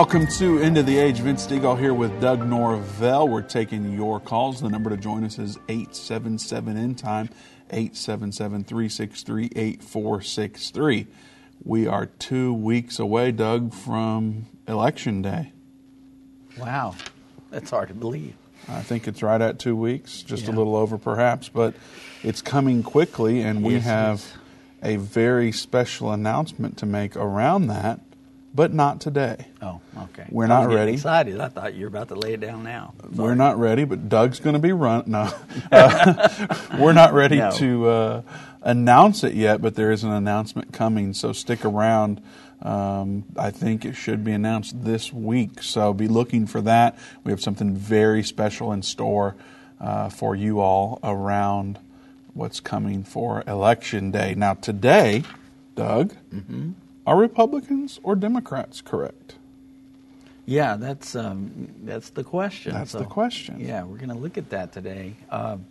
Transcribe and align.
Welcome 0.00 0.28
to 0.38 0.58
End 0.60 0.78
of 0.78 0.86
the 0.86 0.96
Age. 0.96 1.18
Vince 1.18 1.46
Stegall 1.46 1.78
here 1.78 1.92
with 1.92 2.22
Doug 2.22 2.48
Norvell. 2.48 3.28
We're 3.28 3.42
taking 3.42 3.92
your 3.92 4.18
calls. 4.18 4.62
The 4.62 4.70
number 4.70 4.88
to 4.88 4.96
join 4.96 5.24
us 5.24 5.38
is 5.38 5.58
877 5.68 6.78
End 6.78 6.96
Time, 6.96 7.28
877 7.68 8.64
363 8.64 9.50
8463. 9.54 11.06
We 11.64 11.86
are 11.86 12.06
two 12.06 12.54
weeks 12.54 12.98
away, 12.98 13.30
Doug, 13.30 13.74
from 13.74 14.46
Election 14.66 15.20
Day. 15.20 15.52
Wow, 16.58 16.94
that's 17.50 17.68
hard 17.68 17.88
to 17.88 17.94
believe. 17.94 18.32
I 18.68 18.80
think 18.80 19.06
it's 19.06 19.22
right 19.22 19.42
at 19.42 19.58
two 19.58 19.76
weeks, 19.76 20.22
just 20.22 20.48
a 20.48 20.52
little 20.52 20.76
over 20.76 20.96
perhaps, 20.96 21.50
but 21.50 21.74
it's 22.22 22.40
coming 22.40 22.82
quickly, 22.82 23.42
and 23.42 23.62
we 23.62 23.74
Yes, 23.74 23.84
have 23.84 24.14
is. 24.14 24.32
a 24.82 24.96
very 24.96 25.52
special 25.52 26.10
announcement 26.10 26.78
to 26.78 26.86
make 26.86 27.16
around 27.16 27.66
that, 27.66 28.00
but 28.54 28.72
not 28.74 29.00
today. 29.00 29.46
Oh, 29.62 29.80
okay. 29.96 30.26
We're 30.30 30.46
not 30.48 30.68
ready. 30.68 30.92
Excited. 30.94 31.40
I 31.40 31.48
thought 31.48 31.74
you 31.74 31.82
were 31.82 31.88
about 31.88 32.08
to 32.08 32.14
lay 32.16 32.34
it 32.34 32.40
down 32.40 32.64
now. 32.64 32.94
We're 33.14 33.34
not 33.36 33.58
ready, 33.58 33.84
but 33.84 34.08
Doug's 34.08 34.40
going 34.40 34.54
to 34.54 34.58
be 34.60 34.72
run. 34.72 35.04
No, 35.06 35.32
Uh, 35.72 36.56
we're 36.78 36.92
not 36.92 37.12
ready 37.12 37.36
No. 37.38 37.50
to 37.52 37.88
uh, 37.88 38.22
announce 38.62 39.22
it 39.24 39.34
yet, 39.34 39.60
but 39.62 39.74
there 39.76 39.90
is 39.92 40.02
an 40.04 40.10
announcement 40.12 40.72
coming. 40.72 41.14
So 41.14 41.32
stick 41.32 41.64
around. 41.64 42.20
Um, 42.62 43.24
I 43.36 43.50
think 43.50 43.84
it 43.86 43.94
should 43.94 44.22
be 44.24 44.32
announced 44.32 44.84
this 44.84 45.12
week. 45.12 45.62
So 45.62 45.94
be 45.94 46.08
looking 46.08 46.46
for 46.46 46.60
that. 46.62 46.98
We 47.24 47.32
have 47.32 47.40
something 47.40 47.74
very 47.74 48.22
special 48.22 48.72
in 48.72 48.82
store 48.82 49.34
uh, 49.80 50.10
for 50.10 50.34
you 50.36 50.60
all 50.60 50.98
around 51.02 51.78
what's 52.34 52.60
coming 52.60 53.02
for 53.04 53.42
Election 53.46 54.10
Day. 54.10 54.34
Now, 54.36 54.54
today, 54.54 55.22
Doug, 55.74 56.14
Mm-hmm. 56.34 56.72
Are 57.06 57.16
Republicans 57.16 58.00
or 58.02 58.14
Democrats 58.16 58.80
correct? 58.80 59.36
Yeah, 60.46 60.76
that's 60.76 61.14
um, 61.14 61.68
that's 61.82 62.10
the 62.10 62.24
question. 62.24 62.72
That's 62.72 62.90
So, 62.90 62.98
the 62.98 63.04
question. 63.04 63.60
Yeah, 63.60 63.84
we're 63.84 63.98
going 63.98 64.08
to 64.10 64.16
look 64.16 64.36
at 64.36 64.50
that 64.50 64.72
today. 64.72 65.14
Um, 65.30 65.66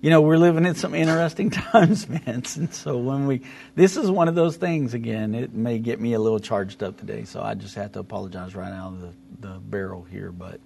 you 0.00 0.08
know, 0.08 0.22
we're 0.22 0.38
living 0.38 0.64
in 0.64 0.74
some 0.74 0.94
interesting 0.94 1.50
times, 1.72 2.04
Vince, 2.04 2.56
and 2.56 2.72
so 2.72 2.96
when 2.96 3.26
we, 3.26 3.42
this 3.74 3.96
is 3.96 4.10
one 4.10 4.28
of 4.28 4.34
those 4.34 4.56
things. 4.56 4.94
Again, 4.94 5.34
it 5.34 5.52
may 5.52 5.78
get 5.78 6.00
me 6.00 6.14
a 6.14 6.18
little 6.18 6.38
charged 6.40 6.82
up 6.82 6.98
today, 6.98 7.24
so 7.24 7.42
I 7.42 7.54
just 7.54 7.74
have 7.74 7.92
to 7.92 7.98
apologize 8.00 8.54
right 8.54 8.72
out 8.72 8.94
of 8.94 9.00
the, 9.00 9.12
the 9.40 9.58
barrel 9.58 10.04
here. 10.10 10.32
But, 10.32 10.60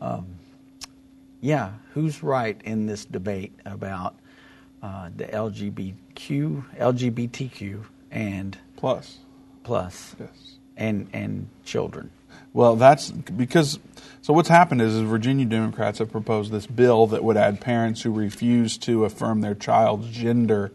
um, 0.00 0.26
yeah, 1.42 1.72
who's 1.92 2.22
right 2.22 2.58
in 2.64 2.86
this 2.86 3.04
debate 3.04 3.52
about 3.66 4.14
uh, 4.82 5.10
the 5.14 5.26
LGBTQ, 5.26 6.76
LGBTQ, 6.78 7.84
and 8.10 8.56
Plus, 8.80 9.18
plus, 9.62 10.16
yes. 10.18 10.56
and 10.76 11.08
and 11.12 11.48
children? 11.64 12.10
Well, 12.52 12.76
that's 12.76 13.10
because. 13.10 13.78
So 14.22 14.32
what's 14.34 14.48
happened 14.48 14.82
is, 14.82 14.94
is 14.94 15.02
Virginia 15.02 15.46
Democrats 15.46 15.98
have 15.98 16.10
proposed 16.10 16.50
this 16.50 16.66
bill 16.66 17.06
that 17.08 17.22
would 17.22 17.36
add 17.36 17.60
parents 17.60 18.02
who 18.02 18.12
refuse 18.12 18.76
to 18.78 19.04
affirm 19.04 19.40
their 19.40 19.54
child's 19.54 20.08
gender 20.08 20.72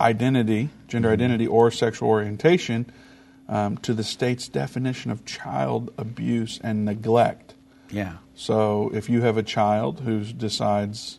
identity, 0.00 0.70
gender 0.88 1.10
identity, 1.10 1.46
or 1.46 1.70
sexual 1.70 2.08
orientation 2.08 2.86
um, 3.48 3.76
to 3.78 3.94
the 3.94 4.04
state's 4.04 4.48
definition 4.48 5.10
of 5.10 5.24
child 5.24 5.92
abuse 5.98 6.60
and 6.62 6.84
neglect. 6.84 7.54
Yeah. 7.90 8.14
So 8.34 8.90
if 8.92 9.08
you 9.08 9.22
have 9.22 9.36
a 9.36 9.42
child 9.42 10.00
who 10.00 10.24
decides, 10.24 11.18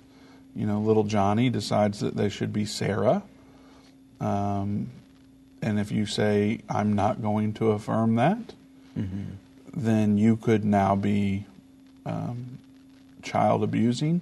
you 0.56 0.66
know, 0.66 0.80
little 0.80 1.03
Johnny 1.03 1.50
decides 1.50 2.00
that 2.00 2.16
they 2.16 2.30
should 2.30 2.52
be 2.52 2.66
Sarah, 2.66 3.24
um, 4.19 4.90
and 5.66 5.80
if 5.80 5.92
you 5.92 6.06
say, 6.06 6.62
I'm 6.70 6.94
not 6.94 7.22
going 7.22 7.53
to 7.53 7.72
affirm 7.72 8.16
that, 8.16 8.53
then 9.76 10.18
you 10.18 10.38
could 10.38 10.64
now 10.64 10.96
be 10.96 11.46
um, 12.06 12.59
child 13.22 13.64
abusing 13.64 14.22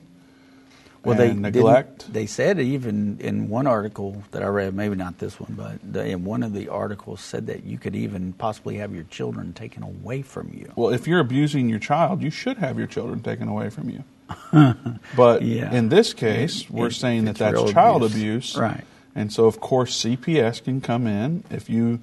Well, 1.03 1.15
they 1.17 1.33
neglect. 1.33 2.11
They 2.11 2.25
said 2.25 2.59
even 2.59 3.17
in 3.19 3.49
one 3.49 3.67
article 3.67 4.23
that 4.31 4.41
I 4.41 4.47
read, 4.47 4.73
maybe 4.73 4.95
not 4.95 5.19
this 5.19 5.39
one, 5.39 5.53
but 5.55 5.77
they, 5.83 6.11
in 6.11 6.23
one 6.23 6.41
of 6.43 6.53
the 6.53 6.69
articles 6.69 7.19
said 7.21 7.47
that 7.47 7.65
you 7.65 7.77
could 7.77 7.95
even 7.95 8.33
possibly 8.33 8.77
have 8.77 8.95
your 8.95 9.03
children 9.03 9.53
taken 9.53 9.83
away 9.83 10.21
from 10.23 10.49
you. 10.53 10.71
Well, 10.75 10.93
if 10.93 11.05
you're 11.07 11.19
abusing 11.19 11.69
your 11.69 11.79
child, 11.79 12.21
you 12.23 12.31
should 12.31 12.57
have 12.57 12.77
your 12.79 12.87
children 12.87 13.21
taken 13.21 13.47
away 13.49 13.69
from 13.69 13.89
you. 13.89 14.03
but 15.15 15.41
Yeah. 15.43 15.71
in 15.73 15.89
this 15.89 16.13
case, 16.13 16.67
we're 16.69 16.87
It- 16.87 16.93
saying 16.93 17.25
that 17.25 17.35
that's 17.35 17.71
child 17.71 18.01
abuse. 18.03 18.55
abuse. 18.55 18.57
Right. 18.57 18.85
And 19.15 19.31
so, 19.31 19.45
of 19.45 19.59
course, 19.59 20.03
CPS 20.03 20.63
can 20.63 20.81
come 20.81 21.07
in. 21.07 21.43
If 21.49 21.69
you 21.69 21.99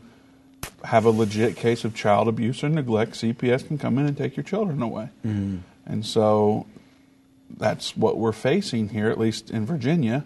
have 0.85 1.05
a 1.05 1.11
legit 1.11 1.57
case 1.57 1.85
of 1.85 1.95
child 1.95 2.29
abuse 2.29 2.63
or 2.63 2.69
neglect, 2.69 3.13
CPS 3.13 3.67
can 3.67 3.79
come 3.79 3.99
in 3.99 4.07
and 4.07 4.17
take 4.17 4.37
your 4.37 4.45
children 4.45 4.81
away. 4.83 5.11
Mm-hmm. 5.27 5.59
And 5.87 6.07
so 6.07 6.67
that's 7.57 7.97
what 7.97 8.19
we're 8.19 8.33
facing 8.33 8.91
here, 8.91 9.11
at 9.11 9.19
least 9.19 9.51
in 9.51 9.67
Virginia, 9.67 10.25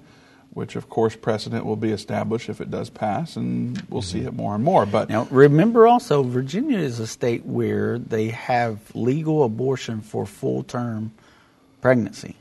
which, 0.51 0.77
of 0.77 0.89
course, 0.89 1.17
precedent 1.17 1.65
will 1.65 1.77
be 1.77 1.91
established 1.91 2.49
if 2.49 2.61
it 2.61 2.71
does 2.71 2.91
pass, 2.91 3.37
and 3.37 3.83
we'll 3.89 4.03
see 4.03 4.21
it 4.21 4.35
more 4.35 4.55
and 4.55 4.63
more. 4.63 4.87
But 4.87 5.09
Now, 5.09 5.27
remember 5.31 5.87
also, 5.87 6.23
Virginia 6.23 6.79
is 6.79 7.01
a 7.01 7.07
state 7.07 7.45
where 7.45 7.99
they 7.99 8.29
have 8.29 8.79
legal 8.95 9.43
abortion 9.43 10.01
for 10.01 10.27
full 10.27 10.63
term 10.63 11.13
pregnancy. 11.81 12.37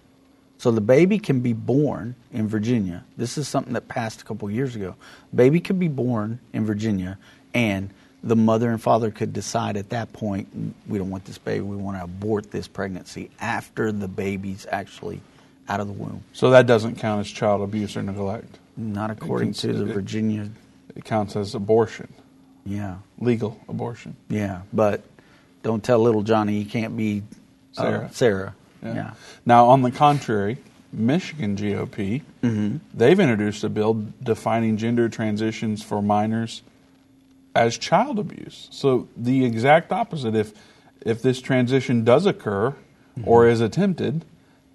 So 0.64 0.72
the 0.72 0.80
baby 0.80 1.20
can 1.20 1.42
be 1.42 1.52
born 1.52 2.16
in 2.32 2.48
Virginia. 2.48 3.04
This 3.18 3.38
is 3.38 3.50
something 3.50 3.74
that 3.74 3.90
passed 3.90 4.22
a 4.22 4.24
couple 4.24 4.50
years 4.50 4.78
ago. 4.78 4.96
Baby 5.36 5.60
could 5.60 5.78
be 5.78 5.90
born 5.90 6.40
in 6.54 6.66
Virginia, 6.66 7.18
and 7.54 7.90
the 8.24 8.38
mother 8.38 8.72
and 8.72 8.82
father 8.82 9.12
could 9.12 9.34
decide 9.34 9.76
at 9.76 9.90
that 9.90 10.14
point, 10.14 10.48
we 10.88 10.98
don't 10.98 11.10
want 11.10 11.26
this 11.26 11.38
baby, 11.38 11.60
we 11.60 11.76
want 11.76 11.98
to 11.98 12.06
abort 12.06 12.50
this 12.50 12.70
pregnancy 12.70 13.30
after 13.42 13.92
the 13.92 14.08
baby's 14.08 14.66
actually 14.72 15.20
out 15.68 15.82
of 15.82 15.88
the 15.88 15.92
womb. 15.92 16.24
so 16.32 16.52
that 16.52 16.66
doesn't 16.66 16.96
count 16.96 17.20
as 17.20 17.30
child 17.30 17.62
abuse 17.62 17.98
or 17.98 18.02
neglect. 18.02 18.58
Not 18.78 19.12
according 19.12 19.52
to 19.56 19.74
the 19.74 19.84
Virginia. 19.84 20.50
It 20.96 21.04
counts 21.04 21.36
as 21.36 21.56
abortion, 21.56 22.08
Yeah. 22.66 23.00
legal 23.20 23.60
abortion. 23.68 24.16
Yeah, 24.30 24.62
but 24.72 25.04
don't 25.62 25.84
tell 25.84 26.00
little 26.00 26.24
Johnny 26.24 26.54
he 26.54 26.64
can't 26.64 26.96
be 26.96 27.24
uh, 27.78 28.08
Sarah. 28.12 28.56
Yeah. 28.84 28.94
Yeah. 28.96 29.14
Now, 29.46 29.68
on 29.68 29.82
the 29.82 29.92
contrary, 29.92 30.58
Michigan 30.92 31.56
GOP, 31.56 32.22
Mm-hmm. 32.44 32.78
they've 32.94 33.20
introduced 33.20 33.64
a 33.64 33.70
bill 33.70 34.06
defining 34.22 34.78
gender 34.78 35.08
transitions 35.10 35.82
for 35.82 36.02
minors 36.02 36.62
as 37.56 37.78
child 37.78 38.20
abuse. 38.20 38.68
So 38.72 39.08
the 39.16 39.46
exact 39.46 39.92
opposite. 39.92 40.36
If 40.36 40.54
if 41.06 41.22
this 41.22 41.42
transition 41.42 42.04
does 42.04 42.26
occur 42.26 42.76
Mm-hmm. 43.18 43.28
or 43.30 43.48
is 43.48 43.62
attempted, 43.62 44.26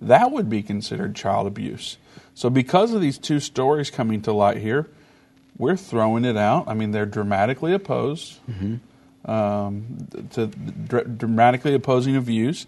that 0.00 0.30
would 0.30 0.48
be 0.48 0.62
considered 0.62 1.16
child 1.16 1.46
abuse. 1.48 1.96
So 2.34 2.48
because 2.48 2.92
of 2.94 3.00
these 3.00 3.18
two 3.18 3.40
stories 3.40 3.90
coming 3.90 4.22
to 4.22 4.32
light 4.32 4.58
here, 4.58 4.86
we're 5.58 5.76
throwing 5.76 6.24
it 6.24 6.36
out. 6.36 6.68
I 6.68 6.74
mean, 6.74 6.92
they're 6.92 7.04
dramatically 7.06 7.72
opposed 7.74 8.38
Mm-hmm. 8.48 9.30
um, 9.30 10.08
to 10.30 10.46
dr- 10.46 11.18
dramatically 11.18 11.74
opposing 11.74 12.14
of 12.16 12.24
views. 12.24 12.66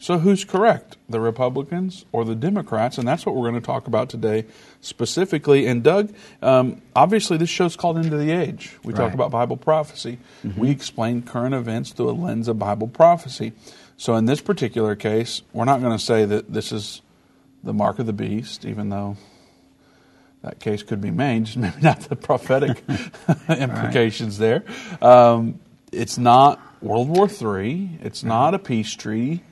So 0.00 0.18
who's 0.18 0.44
correct, 0.44 0.96
the 1.10 1.20
Republicans 1.20 2.06
or 2.10 2.24
the 2.24 2.34
Democrats? 2.34 2.96
And 2.96 3.06
that's 3.06 3.26
what 3.26 3.34
we're 3.34 3.50
going 3.50 3.60
to 3.60 3.66
talk 3.66 3.86
about 3.86 4.08
today 4.08 4.46
specifically. 4.80 5.66
And 5.66 5.82
Doug, 5.82 6.14
um, 6.40 6.80
obviously 6.96 7.36
this 7.36 7.50
show's 7.50 7.76
called 7.76 7.98
End 7.98 8.10
of 8.10 8.18
the 8.18 8.30
Age. 8.30 8.76
We 8.82 8.94
talk 8.94 9.12
about 9.12 9.30
Bible 9.30 9.58
prophecy. 9.58 10.18
We 10.56 10.70
explain 10.70 11.20
current 11.20 11.54
events 11.54 11.92
through 11.92 12.08
a 12.08 12.12
lens 12.12 12.48
of 12.48 12.58
Bible 12.58 12.88
prophecy. 12.88 13.52
So 13.98 14.16
in 14.16 14.24
this 14.24 14.40
particular 14.40 14.96
case, 14.96 15.42
we're 15.52 15.66
not 15.66 15.82
going 15.82 15.96
to 15.96 16.02
say 16.02 16.24
that 16.24 16.50
this 16.50 16.72
is 16.72 17.02
the 17.62 17.74
mark 17.74 17.98
of 17.98 18.06
the 18.06 18.14
beast, 18.14 18.64
even 18.64 18.88
though 18.88 19.18
that 20.42 20.60
case 20.60 20.82
could 20.82 21.02
be 21.02 21.10
made, 21.10 21.44
just 21.44 21.56
maybe 21.58 21.82
not 21.82 22.00
the 22.00 22.16
prophetic 22.16 22.82
implications 23.50 24.38
there. 24.38 24.64
Um, 25.02 25.60
it's 25.92 26.16
not 26.16 26.58
World 26.80 27.10
War 27.10 27.28
III. 27.28 27.98
It's 28.00 28.24
not 28.24 28.54
a 28.54 28.58
peace 28.58 28.94
treaty. 28.94 29.42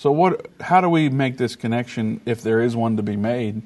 So 0.00 0.12
what? 0.12 0.46
How 0.62 0.80
do 0.80 0.88
we 0.88 1.10
make 1.10 1.36
this 1.36 1.56
connection, 1.56 2.22
if 2.24 2.40
there 2.40 2.62
is 2.62 2.74
one 2.74 2.96
to 2.96 3.02
be 3.02 3.16
made, 3.16 3.60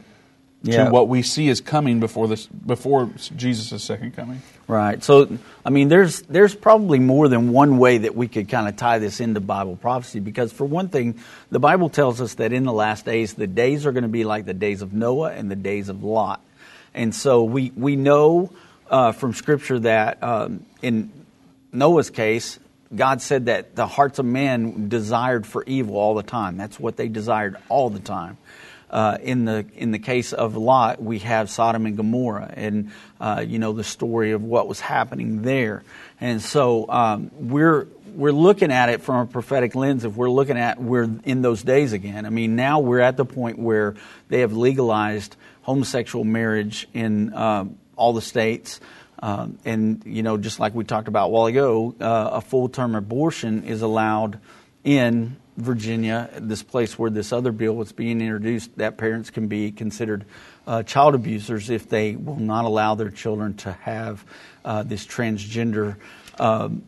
Yeah. 0.63 0.87
to 0.87 0.91
what 0.91 1.07
we 1.07 1.23
see 1.23 1.47
is 1.47 1.61
coming 1.61 2.01
before 2.01 2.27
this, 2.27 2.47
before 2.47 3.09
Jesus' 3.37 3.85
second 3.85 4.17
coming? 4.17 4.43
Right. 4.67 5.01
So, 5.05 5.39
I 5.65 5.71
mean, 5.71 5.87
there's 5.87 6.23
there's 6.23 6.53
probably 6.53 6.99
more 6.99 7.29
than 7.29 7.53
one 7.53 7.79
way 7.79 7.99
that 7.99 8.17
we 8.17 8.27
could 8.27 8.49
kind 8.49 8.67
of 8.67 8.75
tie 8.75 8.99
this 8.99 9.21
into 9.21 9.39
Bible 9.39 9.77
prophecy. 9.77 10.19
Because 10.19 10.53
for 10.53 10.65
one 10.65 10.89
thing, 10.89 11.21
the 11.53 11.61
Bible 11.61 11.89
tells 11.89 12.21
us 12.21 12.35
that 12.35 12.53
in 12.53 12.65
the 12.65 12.73
last 12.73 13.05
days, 13.05 13.35
the 13.35 13.47
days 13.47 13.87
are 13.87 13.93
going 13.93 14.03
to 14.03 14.09
be 14.09 14.25
like 14.25 14.45
the 14.45 14.55
days 14.55 14.83
of 14.83 14.93
Noah 14.93 15.31
and 15.31 15.49
the 15.49 15.57
days 15.57 15.89
of 15.89 16.03
Lot. 16.03 16.41
And 16.95 17.15
so 17.15 17.45
we 17.45 17.71
we 17.77 17.95
know 17.95 18.51
uh, 18.91 19.13
from 19.13 19.35
Scripture 19.35 19.79
that 19.79 20.21
um, 20.21 20.67
in 20.83 21.13
Noah's 21.71 22.11
case, 22.11 22.59
God 22.97 23.23
said 23.23 23.47
that 23.47 23.75
the 23.75 23.87
hearts 23.87 24.19
of 24.19 24.27
men 24.27 24.89
desired 24.89 25.47
for 25.47 25.65
evil 25.67 25.97
all 25.97 26.15
the 26.15 26.23
time. 26.23 26.57
That's 26.57 26.79
what 26.79 26.97
they 26.97 27.09
desired 27.09 27.57
all 27.69 27.91
the 27.91 28.01
time. 28.01 28.39
uh, 28.95 29.19
in 29.23 29.45
the 29.45 29.67
in 29.75 29.91
the 29.91 29.99
case 29.99 30.33
of 30.33 30.57
Lot, 30.57 31.03
we 31.03 31.19
have 31.19 31.51
Sodom 31.51 31.85
and 31.85 31.97
Gomorrah, 31.97 32.53
and 32.55 32.93
uh, 33.21 33.45
you 33.47 33.59
know 33.59 33.73
the 33.73 33.83
story 33.83 34.31
of 34.31 34.43
what 34.43 34.69
was 34.69 34.79
happening 34.79 35.43
there. 35.43 35.83
And 36.21 36.41
so 36.41 36.89
um, 36.89 37.33
we're 37.35 37.89
we're 38.15 38.31
looking 38.33 38.71
at 38.71 38.91
it 38.91 39.03
from 39.03 39.17
a 39.17 39.27
prophetic 39.27 39.75
lens. 39.75 40.05
If 40.05 40.15
we're 40.15 40.31
looking 40.31 40.57
at 40.57 40.81
we're 40.81 41.11
in 41.25 41.43
those 41.43 41.65
days 41.65 41.93
again. 41.93 42.25
I 42.25 42.31
mean, 42.31 42.55
now 42.55 42.79
we're 42.79 43.01
at 43.01 43.17
the 43.17 43.25
point 43.25 43.59
where 43.59 43.97
they 44.29 44.41
have 44.41 44.53
legalized 44.53 45.35
homosexual 45.63 46.25
marriage 46.25 46.87
in 46.95 47.35
uh, 47.35 47.65
all 47.97 48.13
the 48.13 48.23
states. 48.23 48.81
Um, 49.25 49.59
and 49.65 50.03
you 50.05 50.23
know, 50.23 50.37
just 50.37 50.61
like 50.61 50.75
we 50.75 50.85
talked 50.85 51.09
about 51.09 51.29
a 51.29 51.31
while 51.31 51.47
ago, 51.47 51.95
uh, 51.99 52.29
a 52.35 52.41
full-term 52.43 52.95
abortion 52.95 53.65
is 53.65 53.81
allowed 53.81 54.39
in 54.85 55.37
Virginia, 55.57 56.29
this 56.37 56.63
place 56.63 56.99
where 56.99 57.09
this 57.09 57.33
other 57.33 57.51
bill 57.51 57.75
was 57.75 57.91
being 57.91 58.21
introduced, 58.21 58.77
that 58.77 58.99
parents 58.99 59.31
can 59.31 59.49
be 59.49 59.73
considered 59.73 60.27
uh, 60.67 60.83
child 60.83 61.15
abusers 61.15 61.71
if 61.71 61.89
they 61.89 62.17
will 62.17 62.37
not 62.37 62.67
allow 62.67 62.97
their 62.97 63.09
children 63.09 63.55
to 63.55 63.73
have 63.73 64.23
uh, 64.63 64.83
this 64.83 65.07
transgender. 65.07 65.97
Um, 66.39 66.85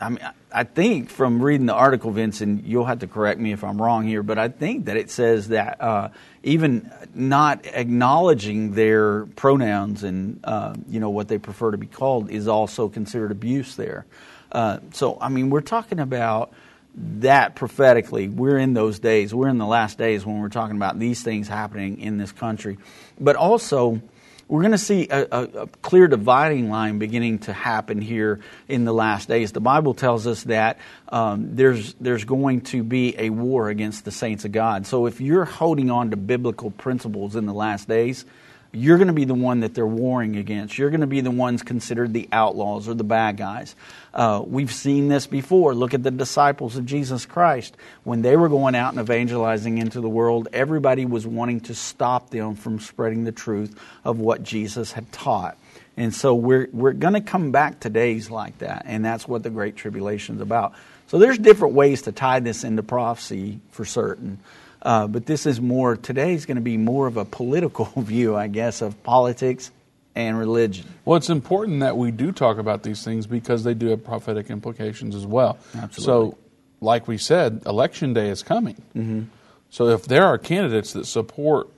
I 0.00 0.08
mean, 0.08 0.28
I 0.50 0.64
think 0.64 1.08
from 1.08 1.40
reading 1.40 1.66
the 1.66 1.74
article, 1.74 2.10
Vincent, 2.10 2.64
you'll 2.64 2.86
have 2.86 2.98
to 3.00 3.06
correct 3.06 3.38
me 3.38 3.52
if 3.52 3.62
I'm 3.62 3.80
wrong 3.80 4.08
here, 4.08 4.24
but 4.24 4.38
I 4.38 4.48
think 4.48 4.86
that 4.86 4.96
it 4.96 5.08
says 5.08 5.48
that 5.48 5.80
uh, 5.80 6.08
even 6.42 6.90
not 7.14 7.66
acknowledging 7.66 8.72
their 8.72 9.26
pronouns 9.26 10.02
and 10.04 10.40
uh, 10.44 10.74
you 10.88 11.00
know 11.00 11.10
what 11.10 11.28
they 11.28 11.38
prefer 11.38 11.70
to 11.70 11.78
be 11.78 11.86
called 11.86 12.30
is 12.30 12.48
also 12.48 12.88
considered 12.88 13.30
abuse 13.30 13.76
there. 13.76 14.06
Uh, 14.52 14.78
so, 14.92 15.18
I 15.20 15.28
mean, 15.28 15.50
we're 15.50 15.60
talking 15.60 16.00
about 16.00 16.52
that 16.94 17.54
prophetically. 17.54 18.28
We're 18.28 18.58
in 18.58 18.74
those 18.74 18.98
days. 18.98 19.34
We're 19.34 19.48
in 19.48 19.58
the 19.58 19.66
last 19.66 19.96
days 19.96 20.26
when 20.26 20.40
we're 20.40 20.48
talking 20.48 20.76
about 20.76 20.98
these 20.98 21.22
things 21.22 21.46
happening 21.46 22.00
in 22.00 22.18
this 22.18 22.32
country. 22.32 22.78
But 23.18 23.36
also, 23.36 24.00
we're 24.50 24.62
going 24.62 24.72
to 24.72 24.78
see 24.78 25.06
a, 25.08 25.26
a, 25.30 25.42
a, 25.44 25.66
clear 25.80 26.08
dividing 26.08 26.70
line 26.70 26.98
beginning 26.98 27.38
to 27.40 27.52
happen 27.52 28.00
here 28.00 28.40
in 28.66 28.84
the 28.84 28.92
last 28.92 29.28
days. 29.28 29.52
The 29.52 29.60
Bible 29.60 29.94
tells 29.94 30.26
us 30.26 30.42
that 30.44 30.78
um, 31.08 31.54
there's 31.54 31.94
there's 32.00 32.24
going 32.24 32.62
to 32.62 32.82
be 32.82 33.14
a 33.16 33.30
war 33.30 33.68
against 33.68 34.04
the 34.04 34.10
saints 34.10 34.44
of 34.44 34.50
God. 34.50 34.86
So 34.88 35.06
if 35.06 35.20
you're 35.20 35.44
holding 35.44 35.88
on 35.88 36.10
to 36.10 36.16
biblical 36.16 36.72
principles 36.72 37.36
in 37.36 37.46
the 37.46 37.54
last 37.54 37.86
days, 37.86 38.24
you're 38.72 38.98
going 38.98 39.08
to 39.08 39.12
be 39.12 39.24
the 39.24 39.34
one 39.34 39.60
that 39.60 39.74
they're 39.74 39.86
warring 39.86 40.36
against. 40.36 40.78
You're 40.78 40.90
going 40.90 41.00
to 41.00 41.06
be 41.06 41.20
the 41.20 41.30
ones 41.30 41.62
considered 41.62 42.12
the 42.12 42.28
outlaws 42.30 42.88
or 42.88 42.94
the 42.94 43.04
bad 43.04 43.36
guys. 43.36 43.74
Uh, 44.14 44.42
we've 44.46 44.72
seen 44.72 45.08
this 45.08 45.26
before. 45.26 45.74
Look 45.74 45.92
at 45.92 46.02
the 46.02 46.10
disciples 46.10 46.76
of 46.76 46.86
Jesus 46.86 47.26
Christ. 47.26 47.76
When 48.04 48.22
they 48.22 48.36
were 48.36 48.48
going 48.48 48.76
out 48.76 48.92
and 48.92 49.00
evangelizing 49.00 49.78
into 49.78 50.00
the 50.00 50.08
world, 50.08 50.48
everybody 50.52 51.04
was 51.04 51.26
wanting 51.26 51.60
to 51.62 51.74
stop 51.74 52.30
them 52.30 52.54
from 52.54 52.78
spreading 52.78 53.24
the 53.24 53.32
truth 53.32 53.76
of 54.04 54.20
what 54.20 54.42
Jesus 54.42 54.92
had 54.92 55.10
taught. 55.10 55.58
And 55.96 56.14
so 56.14 56.34
we're, 56.34 56.68
we're 56.72 56.92
going 56.92 57.14
to 57.14 57.20
come 57.20 57.50
back 57.50 57.80
to 57.80 57.90
days 57.90 58.30
like 58.30 58.58
that, 58.58 58.84
and 58.86 59.04
that's 59.04 59.26
what 59.26 59.42
the 59.42 59.50
Great 59.50 59.76
Tribulation 59.76 60.36
is 60.36 60.40
about. 60.40 60.74
So 61.08 61.18
there's 61.18 61.38
different 61.38 61.74
ways 61.74 62.02
to 62.02 62.12
tie 62.12 62.38
this 62.38 62.62
into 62.62 62.84
prophecy 62.84 63.60
for 63.72 63.84
certain. 63.84 64.38
Uh, 64.82 65.06
but 65.06 65.26
this 65.26 65.46
is 65.46 65.60
more, 65.60 65.96
today 65.96 66.32
is 66.32 66.46
going 66.46 66.56
to 66.56 66.62
be 66.62 66.76
more 66.76 67.06
of 67.06 67.16
a 67.16 67.24
political 67.24 67.84
view, 67.96 68.36
I 68.36 68.48
guess, 68.48 68.82
of 68.82 69.02
politics 69.02 69.70
and 70.14 70.38
religion. 70.38 70.86
Well, 71.04 71.16
it's 71.16 71.30
important 71.30 71.80
that 71.80 71.96
we 71.96 72.10
do 72.10 72.32
talk 72.32 72.58
about 72.58 72.82
these 72.82 73.04
things 73.04 73.26
because 73.26 73.64
they 73.64 73.74
do 73.74 73.88
have 73.88 74.04
prophetic 74.04 74.50
implications 74.50 75.14
as 75.14 75.26
well. 75.26 75.58
Absolutely. 75.74 76.04
So, 76.04 76.38
like 76.80 77.06
we 77.06 77.18
said, 77.18 77.62
election 77.66 78.14
day 78.14 78.28
is 78.30 78.42
coming. 78.42 78.82
Mm-hmm. 78.96 79.22
So, 79.68 79.88
if 79.88 80.06
there 80.06 80.24
are 80.24 80.38
candidates 80.38 80.94
that 80.94 81.06
support 81.06 81.68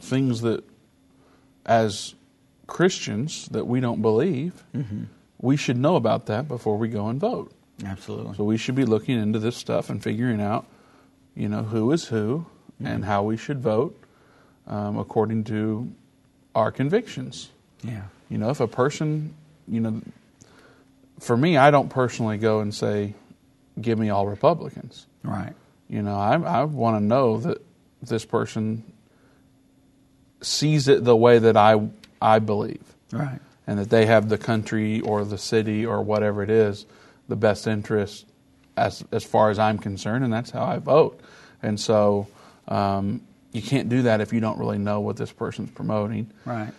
things 0.00 0.40
that, 0.40 0.64
as 1.64 2.14
Christians, 2.66 3.48
that 3.48 3.66
we 3.66 3.80
don't 3.80 4.02
believe, 4.02 4.64
mm-hmm. 4.74 5.04
we 5.40 5.56
should 5.56 5.76
know 5.76 5.96
about 5.96 6.26
that 6.26 6.48
before 6.48 6.76
we 6.76 6.88
go 6.88 7.08
and 7.08 7.20
vote. 7.20 7.52
Absolutely. 7.84 8.34
So, 8.34 8.44
we 8.44 8.56
should 8.56 8.74
be 8.74 8.84
looking 8.84 9.20
into 9.20 9.38
this 9.38 9.56
stuff 9.56 9.90
and 9.90 10.02
figuring 10.02 10.40
out 10.40 10.66
you 11.36 11.48
know, 11.48 11.62
who 11.62 11.92
is 11.92 12.06
who 12.06 12.46
mm-hmm. 12.74 12.86
and 12.86 13.04
how 13.04 13.22
we 13.22 13.36
should 13.36 13.60
vote 13.60 13.96
um, 14.66 14.98
according 14.98 15.44
to 15.44 15.92
our 16.54 16.72
convictions. 16.72 17.50
Yeah. 17.82 18.04
You 18.28 18.38
know, 18.38 18.50
if 18.50 18.60
a 18.60 18.66
person, 18.66 19.34
you 19.68 19.80
know, 19.80 20.02
for 21.20 21.36
me, 21.36 21.56
I 21.56 21.70
don't 21.70 21.88
personally 21.88 22.38
go 22.38 22.60
and 22.60 22.74
say, 22.74 23.14
give 23.80 23.98
me 23.98 24.10
all 24.10 24.26
Republicans. 24.26 25.06
Right. 25.22 25.52
You 25.88 26.02
know, 26.02 26.16
I, 26.16 26.34
I 26.34 26.64
want 26.64 26.98
to 26.98 27.04
know 27.04 27.38
that 27.38 27.58
this 28.02 28.24
person 28.24 28.82
sees 30.40 30.88
it 30.88 31.04
the 31.04 31.16
way 31.16 31.38
that 31.38 31.56
I, 31.56 31.88
I 32.20 32.38
believe. 32.38 32.82
Right. 33.12 33.40
And 33.66 33.78
that 33.78 33.90
they 33.90 34.06
have 34.06 34.28
the 34.28 34.38
country 34.38 35.00
or 35.00 35.24
the 35.24 35.38
city 35.38 35.84
or 35.84 36.02
whatever 36.02 36.42
it 36.42 36.50
is, 36.50 36.86
the 37.28 37.36
best 37.36 37.66
interest 37.66 38.26
as 38.76 39.04
as 39.12 39.24
far 39.24 39.50
as 39.50 39.58
I'm 39.58 39.78
concerned, 39.78 40.24
and 40.24 40.32
that's 40.32 40.50
how 40.50 40.64
I 40.64 40.78
vote. 40.78 41.20
And 41.62 41.78
so 41.80 42.28
um, 42.68 43.22
you 43.52 43.62
can't 43.62 43.88
do 43.88 44.02
that 44.02 44.20
if 44.20 44.32
you 44.32 44.40
don't 44.40 44.58
really 44.58 44.78
know 44.78 45.00
what 45.00 45.16
this 45.16 45.32
person's 45.32 45.70
promoting. 45.70 46.30
Right. 46.44 46.72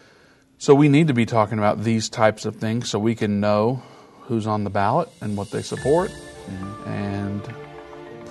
So 0.59 0.73
we 0.73 0.89
need 0.89 1.07
to 1.07 1.13
be 1.13 1.25
talking 1.25 1.57
about 1.59 1.83
these 1.83 2.09
types 2.09 2.45
of 2.45 2.55
things 2.55 2.89
so 2.89 2.97
we 2.99 3.15
can 3.15 3.39
know 3.39 3.83
who's 4.21 4.47
on 4.47 4.63
the 4.63 4.69
ballot 4.69 5.09
and 5.21 5.37
what 5.37 5.51
they 5.51 5.61
support, 5.61 6.09
mm-hmm. 6.09 6.89
and 6.89 7.55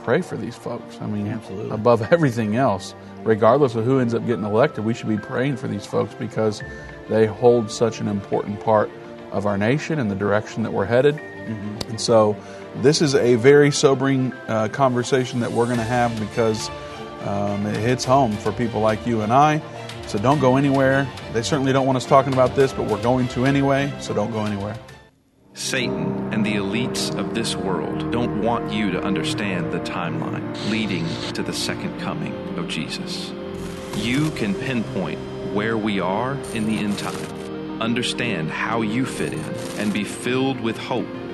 pray 0.04 0.22
for 0.22 0.36
these 0.36 0.54
folks. 0.54 0.98
I 1.00 1.06
mean, 1.06 1.26
Absolutely. 1.26 1.70
above 1.70 2.12
everything 2.12 2.56
else, 2.56 2.94
regardless 3.22 3.74
of 3.74 3.84
who 3.84 3.98
ends 3.98 4.14
up 4.14 4.26
getting 4.26 4.44
elected, 4.44 4.84
we 4.84 4.94
should 4.94 5.08
be 5.08 5.18
praying 5.18 5.56
for 5.56 5.68
these 5.68 5.86
folks 5.86 6.14
because 6.14 6.62
they 7.08 7.26
hold 7.26 7.70
such 7.70 8.00
an 8.00 8.08
important 8.08 8.60
part 8.60 8.90
of 9.32 9.46
our 9.46 9.58
nation 9.58 9.98
and 9.98 10.10
the 10.10 10.14
direction 10.14 10.62
that 10.62 10.72
we're 10.72 10.84
headed. 10.84 11.16
Mm-hmm. 11.16 11.90
And 11.90 12.00
so 12.00 12.36
this 12.82 13.00
is 13.02 13.14
a 13.14 13.36
very 13.36 13.70
sobering 13.70 14.32
uh, 14.48 14.68
conversation 14.68 15.40
that 15.40 15.52
we're 15.52 15.66
going 15.66 15.78
to 15.78 15.84
have 15.84 16.18
because 16.20 16.70
um, 17.22 17.66
it 17.66 17.76
hits 17.76 18.04
home 18.04 18.32
for 18.32 18.52
people 18.52 18.80
like 18.80 19.06
you 19.06 19.22
and 19.22 19.32
I. 19.32 19.62
So 20.06 20.18
don't 20.18 20.38
go 20.38 20.56
anywhere. 20.56 21.08
They 21.32 21.42
certainly 21.42 21.72
don't 21.72 21.86
want 21.86 21.96
us 21.96 22.06
talking 22.06 22.32
about 22.32 22.54
this, 22.54 22.72
but 22.72 22.86
we're 22.86 23.02
going 23.02 23.28
to 23.28 23.44
anyway, 23.44 23.92
so 24.00 24.14
don't 24.14 24.30
go 24.30 24.44
anywhere. 24.44 24.76
Satan 25.54 26.32
and 26.32 26.44
the 26.44 26.54
elites 26.54 27.16
of 27.18 27.34
this 27.34 27.56
world 27.56 28.12
don't 28.12 28.42
want 28.42 28.72
you 28.72 28.90
to 28.92 29.02
understand 29.02 29.72
the 29.72 29.80
timeline 29.80 30.70
leading 30.70 31.06
to 31.32 31.42
the 31.42 31.52
second 31.52 31.98
coming 31.98 32.34
of 32.58 32.68
Jesus. 32.68 33.32
You 33.96 34.30
can 34.32 34.54
pinpoint 34.54 35.18
where 35.54 35.78
we 35.78 35.98
are 35.98 36.34
in 36.52 36.66
the 36.66 36.78
end 36.78 36.98
time, 36.98 37.80
understand 37.80 38.50
how 38.50 38.82
you 38.82 39.06
fit 39.06 39.32
in, 39.32 39.44
and 39.78 39.92
be 39.92 40.04
filled 40.04 40.60
with 40.60 40.76
hope 40.76 41.08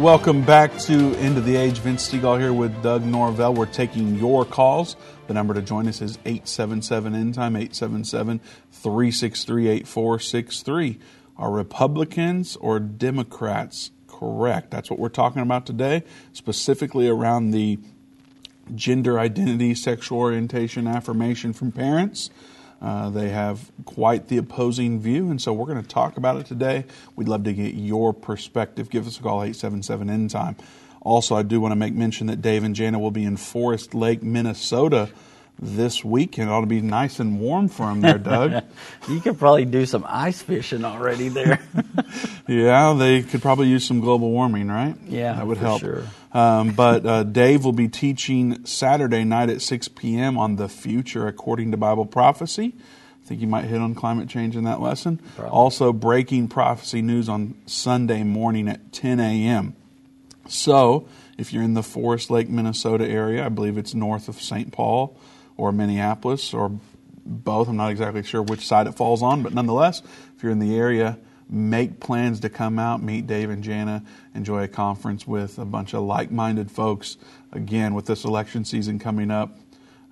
Welcome 0.00 0.40
back 0.40 0.78
to 0.78 1.14
End 1.16 1.36
of 1.36 1.44
the 1.44 1.56
Age. 1.56 1.76
Vince 1.80 2.08
Stegall 2.08 2.40
here 2.40 2.54
with 2.54 2.82
Doug 2.82 3.04
Norvell. 3.04 3.52
We're 3.52 3.66
taking 3.66 4.14
your 4.14 4.46
calls. 4.46 4.96
The 5.26 5.34
number 5.34 5.52
to 5.52 5.60
join 5.60 5.86
us 5.88 6.00
is 6.00 6.16
877 6.24 7.14
End 7.14 7.34
Time, 7.34 7.54
877 7.54 8.40
363 8.72 9.68
8463. 9.68 10.98
Are 11.36 11.50
Republicans 11.50 12.56
or 12.56 12.80
Democrats 12.80 13.90
correct? 14.06 14.70
That's 14.70 14.88
what 14.88 14.98
we're 14.98 15.10
talking 15.10 15.42
about 15.42 15.66
today, 15.66 16.02
specifically 16.32 17.06
around 17.06 17.50
the 17.50 17.78
gender 18.74 19.20
identity, 19.20 19.74
sexual 19.74 20.16
orientation 20.16 20.86
affirmation 20.86 21.52
from 21.52 21.72
parents. 21.72 22.30
Uh, 22.80 23.10
they 23.10 23.28
have 23.28 23.70
quite 23.84 24.28
the 24.28 24.38
opposing 24.38 25.00
view, 25.00 25.30
and 25.30 25.40
so 25.40 25.52
we're 25.52 25.66
going 25.66 25.82
to 25.82 25.88
talk 25.88 26.16
about 26.16 26.36
it 26.36 26.46
today. 26.46 26.84
We'd 27.14 27.28
love 27.28 27.44
to 27.44 27.52
get 27.52 27.74
your 27.74 28.14
perspective. 28.14 28.88
Give 28.88 29.06
us 29.06 29.18
a 29.18 29.22
call, 29.22 29.42
877 29.42 30.08
End 30.08 30.30
Time. 30.30 30.56
Also, 31.02 31.34
I 31.34 31.42
do 31.42 31.60
want 31.60 31.72
to 31.72 31.76
make 31.76 31.94
mention 31.94 32.26
that 32.28 32.40
Dave 32.40 32.64
and 32.64 32.74
Jana 32.74 32.98
will 32.98 33.10
be 33.10 33.24
in 33.24 33.36
Forest 33.36 33.94
Lake, 33.94 34.22
Minnesota 34.22 35.10
this 35.60 36.04
weekend. 36.04 36.48
It 36.48 36.52
ought 36.52 36.60
to 36.60 36.66
be 36.66 36.80
nice 36.80 37.20
and 37.20 37.38
warm 37.38 37.68
for 37.68 37.86
them 37.86 38.00
there, 38.00 38.18
Doug. 38.18 38.64
you 39.08 39.20
could 39.20 39.38
probably 39.38 39.66
do 39.66 39.84
some 39.86 40.04
ice 40.08 40.40
fishing 40.40 40.84
already 40.84 41.28
there. 41.28 41.60
yeah, 42.48 42.94
they 42.98 43.22
could 43.22 43.42
probably 43.42 43.68
use 43.68 43.84
some 43.84 44.00
global 44.00 44.30
warming, 44.30 44.68
right? 44.68 44.96
Yeah, 45.06 45.34
that 45.34 45.46
would 45.46 45.58
help. 45.58 45.80
Sure. 45.80 46.04
Um, 46.32 46.70
but 46.70 47.04
uh, 47.04 47.22
Dave 47.24 47.64
will 47.64 47.72
be 47.72 47.88
teaching 47.88 48.64
Saturday 48.64 49.24
night 49.24 49.50
at 49.50 49.60
6 49.62 49.88
p.m. 49.88 50.38
on 50.38 50.56
the 50.56 50.68
future 50.68 51.26
according 51.26 51.72
to 51.72 51.76
Bible 51.76 52.06
prophecy. 52.06 52.74
I 53.22 53.26
think 53.26 53.40
you 53.40 53.46
might 53.46 53.64
hit 53.64 53.80
on 53.80 53.94
climate 53.94 54.28
change 54.28 54.56
in 54.56 54.64
that 54.64 54.80
lesson. 54.80 55.20
Probably. 55.36 55.50
Also, 55.50 55.92
breaking 55.92 56.48
prophecy 56.48 57.02
news 57.02 57.28
on 57.28 57.54
Sunday 57.66 58.22
morning 58.22 58.68
at 58.68 58.92
10 58.92 59.20
a.m. 59.20 59.76
So, 60.48 61.06
if 61.36 61.52
you're 61.52 61.62
in 61.62 61.74
the 61.74 61.82
Forest 61.82 62.30
Lake, 62.30 62.48
Minnesota 62.48 63.06
area, 63.06 63.44
I 63.44 63.48
believe 63.48 63.78
it's 63.78 63.94
north 63.94 64.28
of 64.28 64.40
St. 64.40 64.72
Paul 64.72 65.16
or 65.60 65.72
Minneapolis 65.72 66.54
or 66.54 66.72
both. 67.24 67.68
I'm 67.68 67.76
not 67.76 67.90
exactly 67.90 68.22
sure 68.22 68.42
which 68.42 68.66
side 68.66 68.86
it 68.86 68.92
falls 68.92 69.22
on, 69.22 69.42
but 69.42 69.52
nonetheless, 69.52 70.02
if 70.36 70.42
you're 70.42 70.52
in 70.52 70.58
the 70.58 70.76
area, 70.76 71.18
make 71.48 72.00
plans 72.00 72.40
to 72.40 72.48
come 72.48 72.78
out, 72.78 73.02
meet 73.02 73.26
Dave 73.26 73.50
and 73.50 73.62
Jana, 73.62 74.02
enjoy 74.34 74.62
a 74.62 74.68
conference 74.68 75.26
with 75.26 75.58
a 75.58 75.64
bunch 75.64 75.92
of 75.92 76.02
like 76.02 76.30
minded 76.30 76.70
folks. 76.70 77.18
Again, 77.52 77.94
with 77.94 78.06
this 78.06 78.24
election 78.24 78.64
season 78.64 78.98
coming 78.98 79.30
up, 79.30 79.58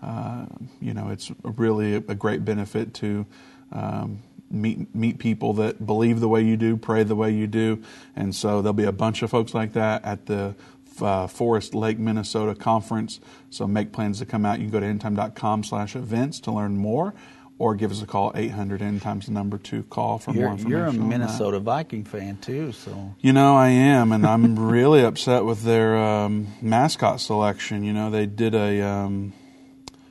uh, 0.03 0.47
you 0.81 0.93
know, 0.93 1.09
it's 1.09 1.33
really 1.43 1.95
a 1.95 2.15
great 2.15 2.45
benefit 2.45 2.95
to. 2.95 3.27
Um, 3.73 4.23
meet 4.51 4.95
meet 4.95 5.19
people 5.19 5.53
that 5.53 5.85
believe 5.85 6.21
the 6.21 6.29
way 6.29 6.41
you 6.41 6.57
do, 6.57 6.75
pray 6.75 7.03
the 7.03 7.15
way 7.15 7.31
you 7.31 7.47
do, 7.47 7.83
and 8.17 8.35
so 8.35 8.63
there'll 8.63 8.73
be 8.73 8.85
a 8.85 8.93
bunch 8.93 9.23
of 9.23 9.29
folks 9.29 9.53
like 9.53 9.75
that 9.75 10.03
at 10.07 10.25
the 10.25 10.55
uh, 11.03 11.27
Forest 11.27 11.75
Lake, 11.75 11.99
Minnesota 11.99 12.55
conference. 12.55 13.21
So 13.51 13.67
make 13.67 13.93
plans 13.93 14.19
to 14.19 14.27
come 14.27 14.45
out. 14.45 14.59
You 14.59 14.69
can 14.69 14.73
go 14.73 14.81
to 14.81 14.87
endtime.com 14.87 15.65
slash 15.65 15.97
events 15.97 16.41
to 16.41 16.53
learn 16.53 16.77
more 16.77 17.15
or 17.59 17.75
give 17.75 17.91
us 17.91 18.03
a 18.03 18.07
call 18.07 18.33
800 18.35 18.81
end 18.81 19.03
times 19.03 19.27
the 19.27 19.33
number 19.33 19.59
two 19.59 19.83
call 19.85 20.19
for 20.19 20.33
you're, 20.33 20.45
more 20.45 20.53
information. 20.53 20.95
You're 20.95 21.05
a 21.05 21.09
Minnesota. 21.09 21.59
Viking 21.59 22.05
fan 22.05 22.37
too, 22.37 22.73
so 22.73 23.15
you 23.21 23.33
know 23.33 23.57
I 23.57 23.69
am, 23.69 24.13
and 24.13 24.25
I'm 24.25 24.59
really 24.71 25.03
upset 25.03 25.45
with 25.45 25.63
their 25.63 25.97
um, 25.97 26.49
mascot 26.63 27.21
selection. 27.21 27.83
You 27.83 27.93
know 27.93 28.11
they 28.11 28.27
did 28.27 28.55
a 28.55 28.81
um, 28.83 29.33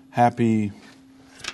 happy. 0.09 0.71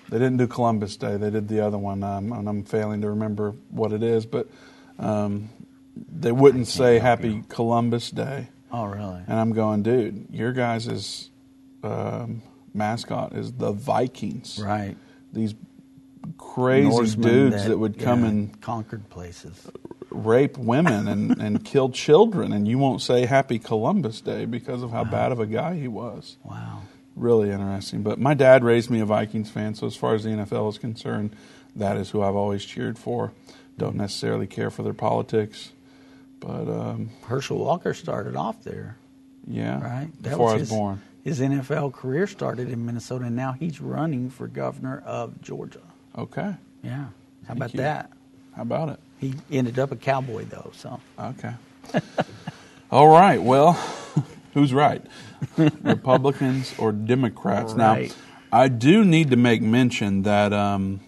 They 0.09 0.17
didn't 0.17 0.37
do 0.37 0.47
Columbus 0.47 0.97
Day. 0.97 1.17
They 1.17 1.29
did 1.29 1.47
the 1.47 1.65
other 1.65 1.77
one, 1.77 2.03
um, 2.03 2.33
and 2.33 2.49
I'm 2.49 2.63
failing 2.63 3.01
to 3.01 3.09
remember 3.09 3.51
what 3.69 3.93
it 3.93 4.03
is. 4.03 4.25
But 4.25 4.49
um, 4.99 5.49
they 5.95 6.31
wouldn't 6.31 6.67
say 6.67 6.99
Happy 6.99 7.29
you. 7.29 7.45
Columbus 7.49 8.09
Day. 8.09 8.49
Oh, 8.73 8.85
really? 8.85 9.21
And 9.27 9.39
I'm 9.39 9.53
going, 9.53 9.83
dude, 9.83 10.27
your 10.31 10.51
guys' 10.51 11.29
um, 11.83 12.41
mascot 12.73 13.33
is 13.33 13.53
the 13.53 13.71
Vikings. 13.71 14.59
Right. 14.59 14.97
These 15.31 15.53
crazy 16.39 16.89
Norsemen 16.89 17.29
dudes 17.29 17.65
that, 17.65 17.77
would 17.77 17.99
come 17.99 18.23
yeah, 18.23 18.29
and 18.29 18.61
conquered 18.61 19.07
places. 19.09 19.69
rape 20.09 20.57
women 20.57 21.07
and, 21.07 21.39
and 21.39 21.63
kill 21.63 21.89
children, 21.89 22.51
and 22.51 22.67
you 22.67 22.79
won't 22.79 23.01
say 23.01 23.25
Happy 23.25 23.59
Columbus 23.59 24.21
Day 24.21 24.45
because 24.45 24.81
of 24.81 24.91
how 24.91 25.03
bad 25.03 25.31
of 25.31 25.39
a 25.39 25.45
guy 25.45 25.75
he 25.75 25.87
was. 25.87 26.37
Wow. 26.43 26.81
Really 27.15 27.51
interesting. 27.51 28.01
But 28.01 28.19
my 28.19 28.33
dad 28.33 28.63
raised 28.63 28.89
me 28.89 28.99
a 29.01 29.05
Vikings 29.05 29.51
fan, 29.51 29.75
so 29.75 29.85
as 29.85 29.95
far 29.95 30.15
as 30.15 30.23
the 30.23 30.31
NFL 30.31 30.69
is 30.69 30.77
concerned, 30.79 31.35
that 31.75 31.95
is 31.97 32.09
who 32.09 32.23
I've 32.23 32.35
always 32.35 32.65
cheered 32.65 32.97
for. 32.97 33.33
Don't 33.77 33.95
necessarily 33.95 34.47
care 34.47 34.71
for 34.71 34.81
their 34.81 34.93
politics, 34.93 35.71
but 36.43 36.67
um, 36.67 37.09
Herschel 37.23 37.57
Walker 37.57 37.93
started 37.93 38.35
off 38.35 38.63
there, 38.63 38.97
yeah, 39.47 39.81
right? 39.81 40.09
That 40.21 40.31
before 40.31 40.49
I 40.49 40.53
was 40.53 40.61
his, 40.61 40.69
born. 40.69 41.01
His 41.23 41.39
NFL 41.39 41.93
career 41.93 42.27
started 42.27 42.69
in 42.69 42.85
Minnesota, 42.85 43.25
and 43.25 43.35
now 43.35 43.53
he's 43.53 43.79
running 43.79 44.29
for 44.29 44.47
governor 44.47 45.01
of 45.05 45.41
Georgia. 45.41 45.79
Okay. 46.17 46.53
Yeah. 46.83 46.95
How 46.95 47.09
Thank 47.47 47.57
about 47.57 47.73
you. 47.73 47.77
that? 47.79 48.11
How 48.57 48.61
about 48.63 48.89
it? 48.89 48.99
He 49.19 49.35
ended 49.51 49.79
up 49.79 49.93
a 49.93 49.95
cowboy, 49.95 50.45
though, 50.45 50.71
so. 50.75 50.99
Okay. 51.17 51.53
All 52.91 53.07
right. 53.07 53.41
Well, 53.41 53.73
who's 54.53 54.73
right? 54.73 55.01
Republicans 55.57 56.73
or 56.77 56.91
Democrats? 56.91 57.73
Right. 57.73 58.09
Now, 58.09 58.15
I 58.51 58.67
do 58.67 59.05
need 59.05 59.29
to 59.31 59.37
make 59.37 59.61
mention 59.61 60.23
that 60.23 60.51
um, 60.51 60.99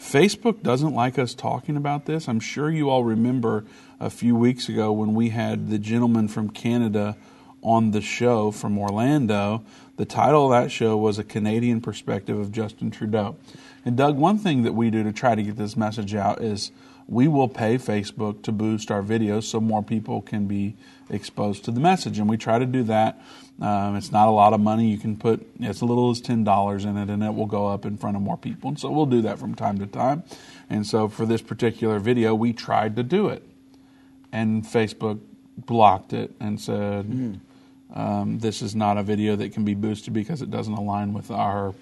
Facebook 0.00 0.62
doesn't 0.62 0.94
like 0.94 1.18
us 1.18 1.34
talking 1.34 1.76
about 1.76 2.06
this. 2.06 2.28
I'm 2.28 2.40
sure 2.40 2.70
you 2.70 2.88
all 2.88 3.04
remember 3.04 3.64
a 4.00 4.10
few 4.10 4.34
weeks 4.34 4.68
ago 4.68 4.90
when 4.90 5.14
we 5.14 5.28
had 5.28 5.68
the 5.68 5.78
gentleman 5.78 6.26
from 6.26 6.50
Canada 6.50 7.16
on 7.62 7.90
the 7.90 8.00
show 8.00 8.50
from 8.50 8.78
Orlando. 8.78 9.62
The 9.96 10.06
title 10.06 10.50
of 10.50 10.62
that 10.62 10.72
show 10.72 10.96
was 10.96 11.18
A 11.18 11.24
Canadian 11.24 11.82
Perspective 11.82 12.38
of 12.38 12.50
Justin 12.50 12.90
Trudeau. 12.90 13.36
And 13.84 13.96
Doug, 13.96 14.16
one 14.16 14.38
thing 14.38 14.62
that 14.62 14.72
we 14.72 14.90
do 14.90 15.02
to 15.02 15.12
try 15.12 15.34
to 15.34 15.42
get 15.42 15.56
this 15.56 15.76
message 15.76 16.14
out 16.14 16.40
is 16.40 16.72
we 17.06 17.28
will 17.28 17.48
pay 17.48 17.76
Facebook 17.76 18.42
to 18.44 18.52
boost 18.52 18.90
our 18.90 19.02
videos 19.02 19.44
so 19.44 19.60
more 19.60 19.82
people 19.82 20.22
can 20.22 20.46
be 20.46 20.76
exposed 21.10 21.64
to 21.64 21.70
the 21.70 21.80
message. 21.80 22.18
And 22.18 22.28
we 22.30 22.36
try 22.38 22.58
to 22.58 22.66
do 22.66 22.82
that. 22.84 23.20
Um, 23.60 23.96
it's 23.96 24.12
not 24.12 24.28
a 24.28 24.30
lot 24.30 24.54
of 24.54 24.60
money. 24.60 24.88
You 24.88 24.96
can 24.96 25.16
put 25.16 25.46
as 25.62 25.82
little 25.82 26.10
as 26.10 26.22
ten 26.22 26.44
dollars 26.44 26.86
in 26.86 26.96
it, 26.96 27.10
and 27.10 27.22
it 27.22 27.34
will 27.34 27.46
go 27.46 27.66
up 27.66 27.84
in 27.84 27.98
front 27.98 28.16
of 28.16 28.22
more 28.22 28.38
people. 28.38 28.68
And 28.68 28.80
so 28.80 28.90
we'll 28.90 29.04
do 29.04 29.20
that 29.22 29.38
from 29.38 29.54
time 29.54 29.78
to 29.80 29.86
time. 29.86 30.22
And 30.70 30.86
so 30.86 31.08
for 31.08 31.26
this 31.26 31.42
particular 31.42 31.98
video, 31.98 32.34
we 32.34 32.54
tried 32.54 32.96
to 32.96 33.02
do 33.02 33.28
it, 33.28 33.42
and 34.32 34.64
Facebook 34.64 35.20
blocked 35.56 36.12
it 36.12 36.32
and 36.40 36.60
said, 36.60 37.40
um, 37.94 38.38
"This 38.38 38.62
is 38.62 38.74
not 38.74 38.98
a 38.98 39.02
video 39.02 39.36
that 39.36 39.52
can 39.52 39.64
be 39.64 39.74
boosted 39.74 40.14
because 40.14 40.42
it 40.42 40.50
doesn't 40.50 40.74
align 40.74 41.12
with 41.12 41.30
our 41.30 41.74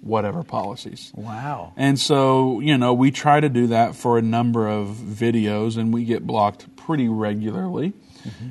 whatever 0.00 0.42
policies." 0.42 1.12
Wow. 1.14 1.72
And 1.76 1.98
so, 1.98 2.60
you 2.60 2.78
know, 2.78 2.94
we 2.94 3.10
try 3.10 3.40
to 3.40 3.48
do 3.48 3.68
that 3.68 3.94
for 3.96 4.18
a 4.18 4.22
number 4.22 4.68
of 4.68 4.88
videos, 4.88 5.76
and 5.76 5.92
we 5.92 6.04
get 6.04 6.26
blocked 6.26 6.74
pretty 6.76 7.08
regularly. 7.08 7.92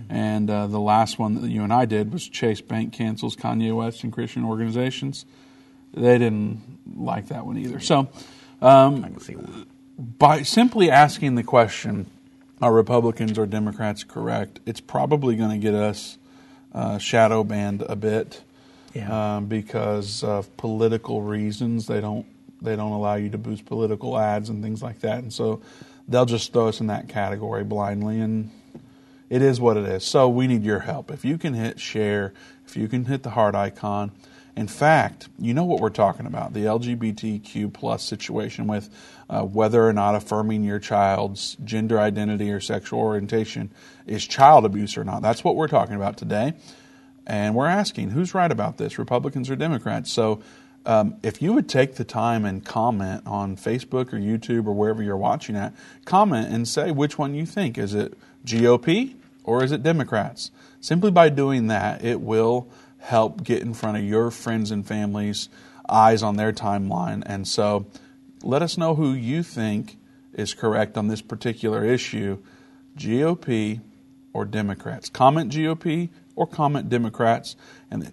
And 0.09 0.49
uh, 0.49 0.67
the 0.67 0.79
last 0.79 1.19
one 1.19 1.39
that 1.41 1.49
you 1.49 1.63
and 1.63 1.71
I 1.71 1.85
did 1.85 2.11
was 2.11 2.27
Chase 2.27 2.61
Bank 2.61 2.93
cancels 2.93 3.35
Kanye 3.35 3.75
West 3.75 4.03
and 4.03 4.11
Christian 4.11 4.43
organizations. 4.43 5.25
They 5.93 6.17
didn't 6.17 6.79
like 6.95 7.27
that 7.27 7.45
one 7.45 7.57
either. 7.57 7.79
So, 7.79 8.09
um, 8.61 9.03
I 9.03 9.09
can 9.09 9.19
see 9.19 9.35
by 9.97 10.43
simply 10.43 10.89
asking 10.89 11.35
the 11.35 11.43
question, 11.43 12.09
are 12.61 12.73
Republicans 12.73 13.37
or 13.37 13.45
Democrats 13.45 14.03
correct? 14.03 14.59
It's 14.65 14.81
probably 14.81 15.35
going 15.35 15.51
to 15.51 15.57
get 15.57 15.73
us 15.73 16.17
uh, 16.73 16.97
shadow 16.97 17.43
banned 17.43 17.83
a 17.83 17.95
bit 17.95 18.41
Yeah. 18.93 19.37
um, 19.37 19.45
because 19.45 20.23
of 20.23 20.55
political 20.57 21.21
reasons. 21.21 21.87
They 21.87 22.01
don't 22.01 22.25
they 22.61 22.75
don't 22.75 22.91
allow 22.91 23.15
you 23.15 23.29
to 23.29 23.37
boost 23.37 23.65
political 23.65 24.17
ads 24.17 24.49
and 24.49 24.63
things 24.63 24.81
like 24.81 24.99
that, 25.01 25.19
and 25.19 25.31
so 25.31 25.61
they'll 26.07 26.25
just 26.25 26.53
throw 26.53 26.67
us 26.67 26.79
in 26.81 26.87
that 26.87 27.07
category 27.07 27.63
blindly. 27.63 28.19
And 28.19 28.49
it 29.29 29.41
is 29.43 29.61
what 29.61 29.77
it 29.77 29.85
is. 29.85 30.03
So 30.03 30.27
we 30.27 30.47
need 30.47 30.63
your 30.63 30.79
help. 30.79 31.11
If 31.11 31.23
you 31.23 31.37
can 31.37 31.53
hit 31.53 31.79
share, 31.79 32.33
if 32.65 32.75
you 32.75 32.87
can 32.87 33.05
hit 33.05 33.23
the 33.23 33.31
heart 33.31 33.53
icon. 33.55 34.11
In 34.57 34.67
fact, 34.67 35.29
you 35.37 35.53
know 35.53 35.65
what 35.65 35.81
we're 35.81 35.91
talking 35.91 36.25
about 36.25 36.53
the 36.53 36.61
LGBTQ 36.61 37.71
plus 37.71 38.03
situation 38.03 38.65
with 38.65 38.89
uh, 39.29 39.43
whether 39.43 39.87
or 39.87 39.93
not 39.93 40.15
affirming 40.15 40.63
your 40.63 40.79
child's 40.79 41.55
gender 41.63 41.99
identity 41.99 42.51
or 42.51 42.59
sexual 42.59 42.99
orientation 42.99 43.71
is 44.07 44.25
child 44.25 44.65
abuse 44.65 44.97
or 44.97 45.03
not. 45.03 45.21
That's 45.21 45.43
what 45.43 45.55
we're 45.55 45.67
talking 45.67 45.95
about 45.95 46.17
today. 46.17 46.55
and 47.27 47.53
we're 47.53 47.67
asking 47.67 48.09
who's 48.09 48.33
right 48.33 48.51
about 48.51 48.77
this, 48.77 48.97
Republicans 48.97 49.47
or 49.51 49.55
Democrats. 49.55 50.11
So 50.11 50.41
um, 50.87 51.17
if 51.21 51.39
you 51.39 51.53
would 51.53 51.69
take 51.69 51.95
the 51.95 52.05
time 52.05 52.43
and 52.43 52.65
comment 52.65 53.21
on 53.27 53.57
Facebook 53.57 54.11
or 54.11 54.17
YouTube 54.17 54.65
or 54.65 54.73
wherever 54.73 55.03
you're 55.03 55.17
watching 55.17 55.55
at, 55.55 55.75
comment 56.05 56.51
and 56.51 56.67
say 56.67 56.89
which 56.89 57.19
one 57.19 57.35
you 57.35 57.45
think. 57.45 57.77
Is 57.77 57.93
it 57.93 58.17
GOP 58.43 59.17
or 59.43 59.63
is 59.63 59.71
it 59.71 59.83
Democrats? 59.83 60.49
Simply 60.81 61.11
by 61.11 61.29
doing 61.29 61.67
that, 61.67 62.03
it 62.03 62.21
will 62.21 62.69
help 62.99 63.43
get 63.43 63.61
in 63.61 63.73
front 63.73 63.97
of 63.97 64.03
your 64.03 64.31
friends 64.31 64.71
and 64.71 64.85
families' 64.85 65.49
eyes 65.89 66.23
on 66.23 66.35
their 66.35 66.51
timeline. 66.51 67.23
And 67.25 67.47
so 67.47 67.85
let 68.43 68.61
us 68.61 68.77
know 68.77 68.95
who 68.95 69.13
you 69.13 69.43
think 69.43 69.97
is 70.33 70.53
correct 70.53 70.97
on 70.97 71.07
this 71.07 71.21
particular 71.21 71.83
issue 71.83 72.37
GOP 72.97 73.81
or 74.33 74.45
Democrats. 74.45 75.09
Comment 75.09 75.51
GOP 75.51 76.09
or 76.35 76.47
comment 76.47 76.89
Democrats, 76.89 77.55
and 77.89 78.11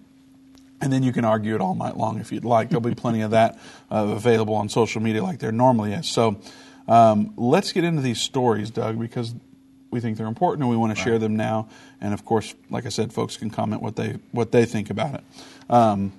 and 0.81 0.91
then 0.91 1.03
you 1.03 1.13
can 1.13 1.23
argue 1.25 1.55
it 1.55 1.61
all 1.61 1.75
night 1.75 1.97
long 1.97 2.19
if 2.19 2.31
you'd 2.31 2.45
like. 2.45 2.69
There'll 2.69 2.81
be 2.81 2.95
plenty 2.95 3.21
of 3.21 3.31
that 3.31 3.59
uh, 3.91 4.07
available 4.15 4.55
on 4.55 4.69
social 4.69 5.01
media 5.01 5.23
like 5.23 5.39
there 5.39 5.51
normally 5.51 5.93
is. 5.93 6.07
So 6.07 6.39
um, 6.87 7.33
let's 7.37 7.71
get 7.71 7.83
into 7.83 8.01
these 8.01 8.21
stories, 8.21 8.69
Doug, 8.71 8.99
because 8.99 9.33
we 9.95 10.01
think 10.01 10.17
they're 10.17 10.27
important 10.27 10.61
and 10.61 10.69
we 10.69 10.75
want 10.75 10.95
to 10.95 11.01
share 11.01 11.17
them 11.17 11.37
now. 11.37 11.69
And 12.01 12.13
of 12.13 12.25
course, 12.25 12.53
like 12.69 12.85
I 12.85 12.89
said, 12.89 13.13
folks 13.13 13.37
can 13.37 13.49
comment 13.49 13.81
what 13.81 13.95
they 13.95 14.19
what 14.31 14.51
they 14.51 14.65
think 14.65 14.89
about 14.89 15.15
it. 15.15 15.23
Um, 15.69 16.11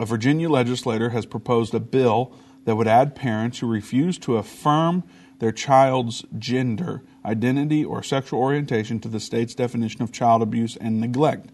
a 0.00 0.04
Virginia 0.04 0.50
legislator 0.50 1.10
has 1.10 1.24
proposed 1.24 1.72
a 1.74 1.80
bill 1.80 2.32
that 2.64 2.74
would 2.74 2.88
add 2.88 3.14
parents 3.14 3.60
who 3.60 3.68
refuse 3.68 4.18
to 4.18 4.36
affirm 4.36 5.04
their 5.38 5.52
child's 5.52 6.24
gender, 6.38 7.02
identity, 7.24 7.84
or 7.84 8.02
sexual 8.02 8.40
orientation 8.40 8.98
to 8.98 9.08
the 9.08 9.20
state's 9.20 9.54
definition 9.54 10.02
of 10.02 10.10
child 10.10 10.42
abuse 10.42 10.76
and 10.76 11.00
neglect. 11.00 11.50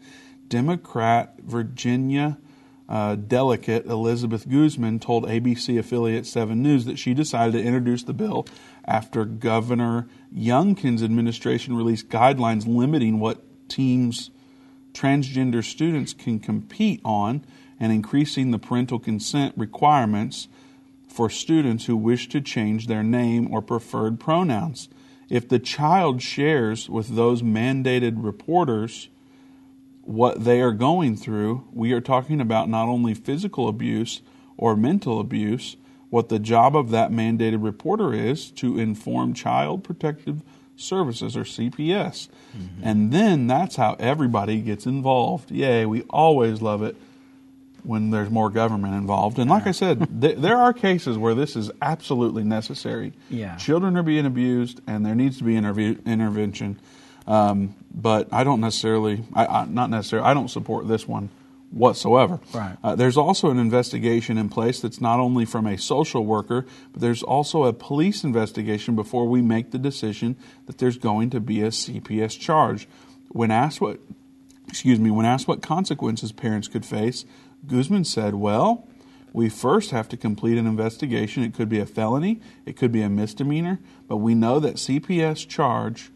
Democrat 0.49 1.35
Virginia 1.43 2.39
uh, 2.91 3.15
delegate 3.15 3.87
Elizabeth 3.87 4.49
Guzman 4.49 4.99
told 4.99 5.25
ABC 5.25 5.79
affiliate 5.79 6.27
7 6.27 6.61
News 6.61 6.87
that 6.87 6.99
she 6.99 7.15
decided 7.15 7.53
to 7.53 7.63
introduce 7.63 8.03
the 8.03 8.13
bill 8.13 8.47
after 8.85 9.25
Governor 9.25 10.09
Youngkin's 10.35 11.03
administration 11.03 11.77
released 11.77 12.09
guidelines 12.09 12.67
limiting 12.67 13.21
what 13.21 13.45
teams 13.69 14.31
transgender 14.93 15.65
students 15.65 16.13
can 16.13 16.41
compete 16.41 17.01
on 17.05 17.45
and 17.79 17.93
increasing 17.93 18.51
the 18.51 18.59
parental 18.59 18.99
consent 18.99 19.55
requirements 19.57 20.49
for 21.09 21.31
students 21.31 21.87
who 21.87 21.97
wish 21.97 22.29
to 22.29 22.41
change 22.41 22.89
their 22.89 23.05
name 23.05 23.53
or 23.53 23.63
preferred 23.63 24.19
pronouns. 24.19 24.89
If 25.29 25.49
the 25.49 25.61
child 25.61 26.23
shares 26.23 26.91
with 26.91 27.15
those 27.15 27.41
mandated 27.41 28.15
reporters 28.17 29.09
what 30.03 30.45
they 30.45 30.61
are 30.61 30.73
going 30.73 31.17
through, 31.17 31.67
we 31.73 31.93
are 31.93 32.01
talking 32.01 32.41
about 32.41 32.69
not 32.69 32.89
only 32.89 33.15
physical 33.15 33.69
abuse 33.69 34.23
or 34.57 34.77
mental 34.77 35.21
abuse, 35.21 35.77
what 36.11 36.29
the 36.29 36.39
job 36.39 36.77
of 36.77 36.91
that 36.91 37.11
mandated 37.11 37.63
reporter 37.63 38.13
is 38.13 38.51
to 38.51 38.79
inform 38.79 39.33
Child 39.33 39.85
Protective 39.85 40.43
Services 40.77 41.37
or 41.37 41.45
CPS. 41.45 42.29
Mm-hmm. 42.57 42.83
And 42.83 43.13
then 43.13 43.47
that's 43.47 43.77
how 43.77 43.97
everybody 44.01 44.61
gets 44.61 44.87
involved. 44.87 45.51
Yay, 45.51 45.87
we 45.87 46.03
always 46.11 46.61
love 46.61 46.83
it 46.83 46.97
when 47.83 48.11
there's 48.11 48.31
more 48.31 48.51
government 48.51 48.95
involved. 48.95 49.39
And 49.39 49.49
like 49.49 49.67
I 49.67 49.73
said, 49.73 50.09
th- 50.21 50.39
there 50.39 50.57
are 50.57 50.73
cases 50.73 51.17
where 51.17 51.35
this 51.35 51.55
is 51.55 51.71
absolutely 51.81 52.45
necessary. 52.45 53.13
Yeah. 53.29 53.57
Children 53.57 53.97
are 53.97 54.03
being 54.03 54.27
abused, 54.27 54.81
and 54.87 55.05
there 55.05 55.15
needs 55.15 55.39
to 55.39 55.45
be 55.45 55.57
interview- 55.57 55.99
intervention. 56.05 56.79
Um, 57.27 57.75
but 57.93 58.29
I 58.33 58.45
don't 58.45 58.61
necessarily, 58.61 59.25
I, 59.35 59.47
I, 59.47 59.65
not 59.67 59.91
necessarily, 59.91 60.29
I 60.29 60.35
don't 60.35 60.49
support 60.49 60.87
this 60.89 61.09
one 61.09 61.31
whatsoever. 61.71 62.41
Right. 62.53 62.77
Uh, 62.83 62.97
there's 62.97 63.17
also 63.17 63.51
an 63.51 63.59
investigation 63.59 64.39
in 64.39 64.49
place 64.49 64.81
that's 64.81 65.01
not 65.01 65.21
only 65.21 65.45
from 65.45 65.67
a 65.67 65.79
social 65.79 66.25
worker, 66.25 66.67
but 66.93 67.01
there's 67.01 67.23
also 67.23 67.65
a 67.65 67.73
police 67.73 68.25
investigation 68.25 68.97
before 68.97 69.29
we 69.29 69.41
make 69.43 69.71
the 69.71 69.79
decision 69.79 70.37
that 70.67 70.79
there's 70.79 70.99
going 70.99 71.31
to 71.31 71.41
be 71.41 71.63
a 71.63 71.69
CPS 71.69 72.39
charge. 72.39 72.89
When 73.29 73.51
asked 73.51 73.81
what, 73.81 74.01
excuse 74.69 74.99
me, 74.99 75.11
when 75.11 75.27
asked 75.27 75.47
what 75.47 75.63
consequences 75.63 76.33
parents 76.33 76.69
could 76.69 76.85
face, 76.85 77.25
Guzman 77.67 78.05
said, 78.05 78.35
"Well." 78.35 78.87
We 79.33 79.49
first 79.49 79.93
have 79.93 80.09
to 80.09 80.17
complete 80.17 80.59
an 80.59 80.67
investigation. 80.67 81.45
It 81.45 81.55
could 81.55 81.69
be 81.69 81.79
a 81.79 81.87
felony, 81.87 82.41
it 82.67 82.77
could 82.77 82.91
be 82.91 83.01
a 83.03 83.09
misdemeanor, 83.09 83.79
but 84.09 84.17
we 84.17 84.35
know 84.35 84.59
that 84.59 84.75
CPS 84.75 85.47
charge 85.47 86.11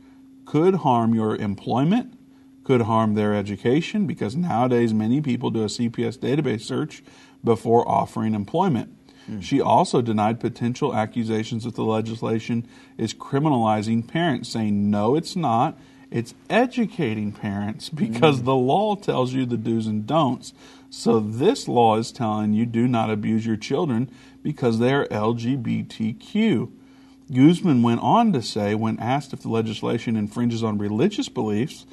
could 0.44 0.76
harm 0.76 1.14
your 1.14 1.36
employment, 1.36 2.18
could 2.64 2.82
harm 2.82 3.14
their 3.14 3.34
education, 3.34 4.06
because 4.06 4.36
nowadays 4.36 4.92
many 4.94 5.20
people 5.20 5.50
do 5.50 5.62
a 5.62 5.66
CPS 5.66 6.18
database 6.18 6.62
search 6.62 7.02
before 7.42 7.86
offering 7.88 8.34
employment. 8.34 8.96
Mm. 9.30 9.42
She 9.42 9.60
also 9.60 10.02
denied 10.02 10.40
potential 10.40 10.94
accusations 10.94 11.64
that 11.64 11.74
the 11.74 11.84
legislation 11.84 12.66
is 12.98 13.14
criminalizing 13.14 14.06
parents, 14.06 14.48
saying, 14.48 14.90
no, 14.90 15.14
it's 15.14 15.36
not. 15.36 15.78
It's 16.10 16.34
educating 16.48 17.32
parents 17.32 17.88
because 18.04 18.40
mm. 18.40 18.44
the 18.44 18.54
law 18.54 18.96
tells 18.96 19.32
you 19.32 19.46
the 19.46 19.56
do's 19.56 19.86
and 19.86 20.06
don'ts. 20.06 20.52
So 20.90 21.18
this 21.18 21.66
law 21.66 21.96
is 21.96 22.12
telling 22.12 22.52
you 22.52 22.66
do 22.66 22.86
not 22.86 23.10
abuse 23.10 23.44
your 23.44 23.56
children 23.56 24.10
because 24.42 24.78
they 24.78 24.92
are 24.92 25.06
LGBTQ. 25.06 26.70
Guzman 27.32 27.82
went 27.82 28.00
on 28.00 28.32
to 28.32 28.42
say, 28.42 28.74
when 28.74 28.98
asked 28.98 29.32
if 29.32 29.40
the 29.40 29.48
legislation 29.48 30.16
infringes 30.16 30.62
on 30.62 30.78
religious 30.78 31.28
beliefs, 31.28 31.86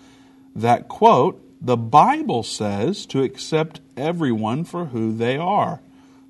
that, 0.55 0.87
quote, 0.87 1.41
the 1.61 1.77
Bible 1.77 2.43
says 2.43 3.05
to 3.07 3.23
accept 3.23 3.81
everyone 3.95 4.63
for 4.63 4.85
who 4.85 5.15
they 5.15 5.37
are. 5.37 5.79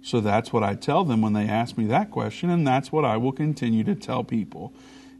So 0.03 0.19
that's 0.19 0.51
what 0.51 0.63
I 0.63 0.75
tell 0.75 1.03
them 1.03 1.21
when 1.21 1.33
they 1.33 1.47
ask 1.47 1.77
me 1.77 1.85
that 1.85 2.11
question, 2.11 2.49
and 2.49 2.65
that's 2.65 2.91
what 2.91 3.05
I 3.05 3.17
will 3.17 3.31
continue 3.31 3.83
to 3.85 3.95
tell 3.95 4.23
people. 4.23 4.73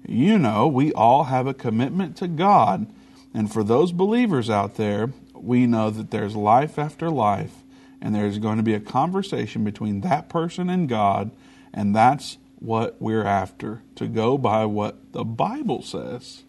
You 0.08 0.38
know, 0.38 0.68
we 0.68 0.92
all 0.94 1.26
have 1.26 1.48
a 1.48 1.54
commitment 1.54 2.18
to 2.18 2.28
God, 2.28 2.92
and 3.34 3.52
for 3.52 3.64
those 3.64 3.92
believers 3.92 4.50
out 4.50 4.76
there, 4.76 5.12
we 5.34 5.66
know 5.66 5.90
that 5.92 6.12
there's 6.12 6.36
life 6.36 6.78
after 6.78 7.10
life, 7.10 7.64
and 8.02 8.14
there's 8.14 8.40
going 8.40 8.58
to 8.58 8.64
be 8.64 8.74
a 8.74 8.80
conversation 8.80 9.64
between 9.64 10.02
that 10.02 10.30
person 10.30 10.70
and 10.70 10.90
God, 10.90 11.32
and 11.74 11.96
that's 11.96 12.38
what 12.62 12.96
we're 13.02 13.26
after, 13.26 13.82
to 13.96 14.08
go 14.08 14.38
by 14.38 14.66
what 14.66 15.12
the 15.12 15.26
Bible 15.26 15.82
says. 15.82 16.44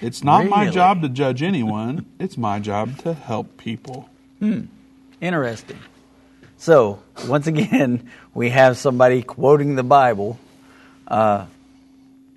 it's 0.00 0.22
not 0.22 0.38
really? 0.38 0.50
my 0.50 0.68
job 0.68 1.00
to 1.02 1.08
judge 1.08 1.42
anyone, 1.42 2.04
it's 2.18 2.36
my 2.36 2.58
job 2.58 2.98
to 2.98 3.14
help 3.14 3.56
people. 3.56 4.10
Hmm. 4.40 4.62
Interesting. 5.20 5.78
So, 6.58 7.02
once 7.26 7.46
again, 7.46 8.10
we 8.34 8.50
have 8.50 8.76
somebody 8.76 9.22
quoting 9.22 9.76
the 9.76 9.84
Bible, 9.84 10.38
uh, 11.06 11.46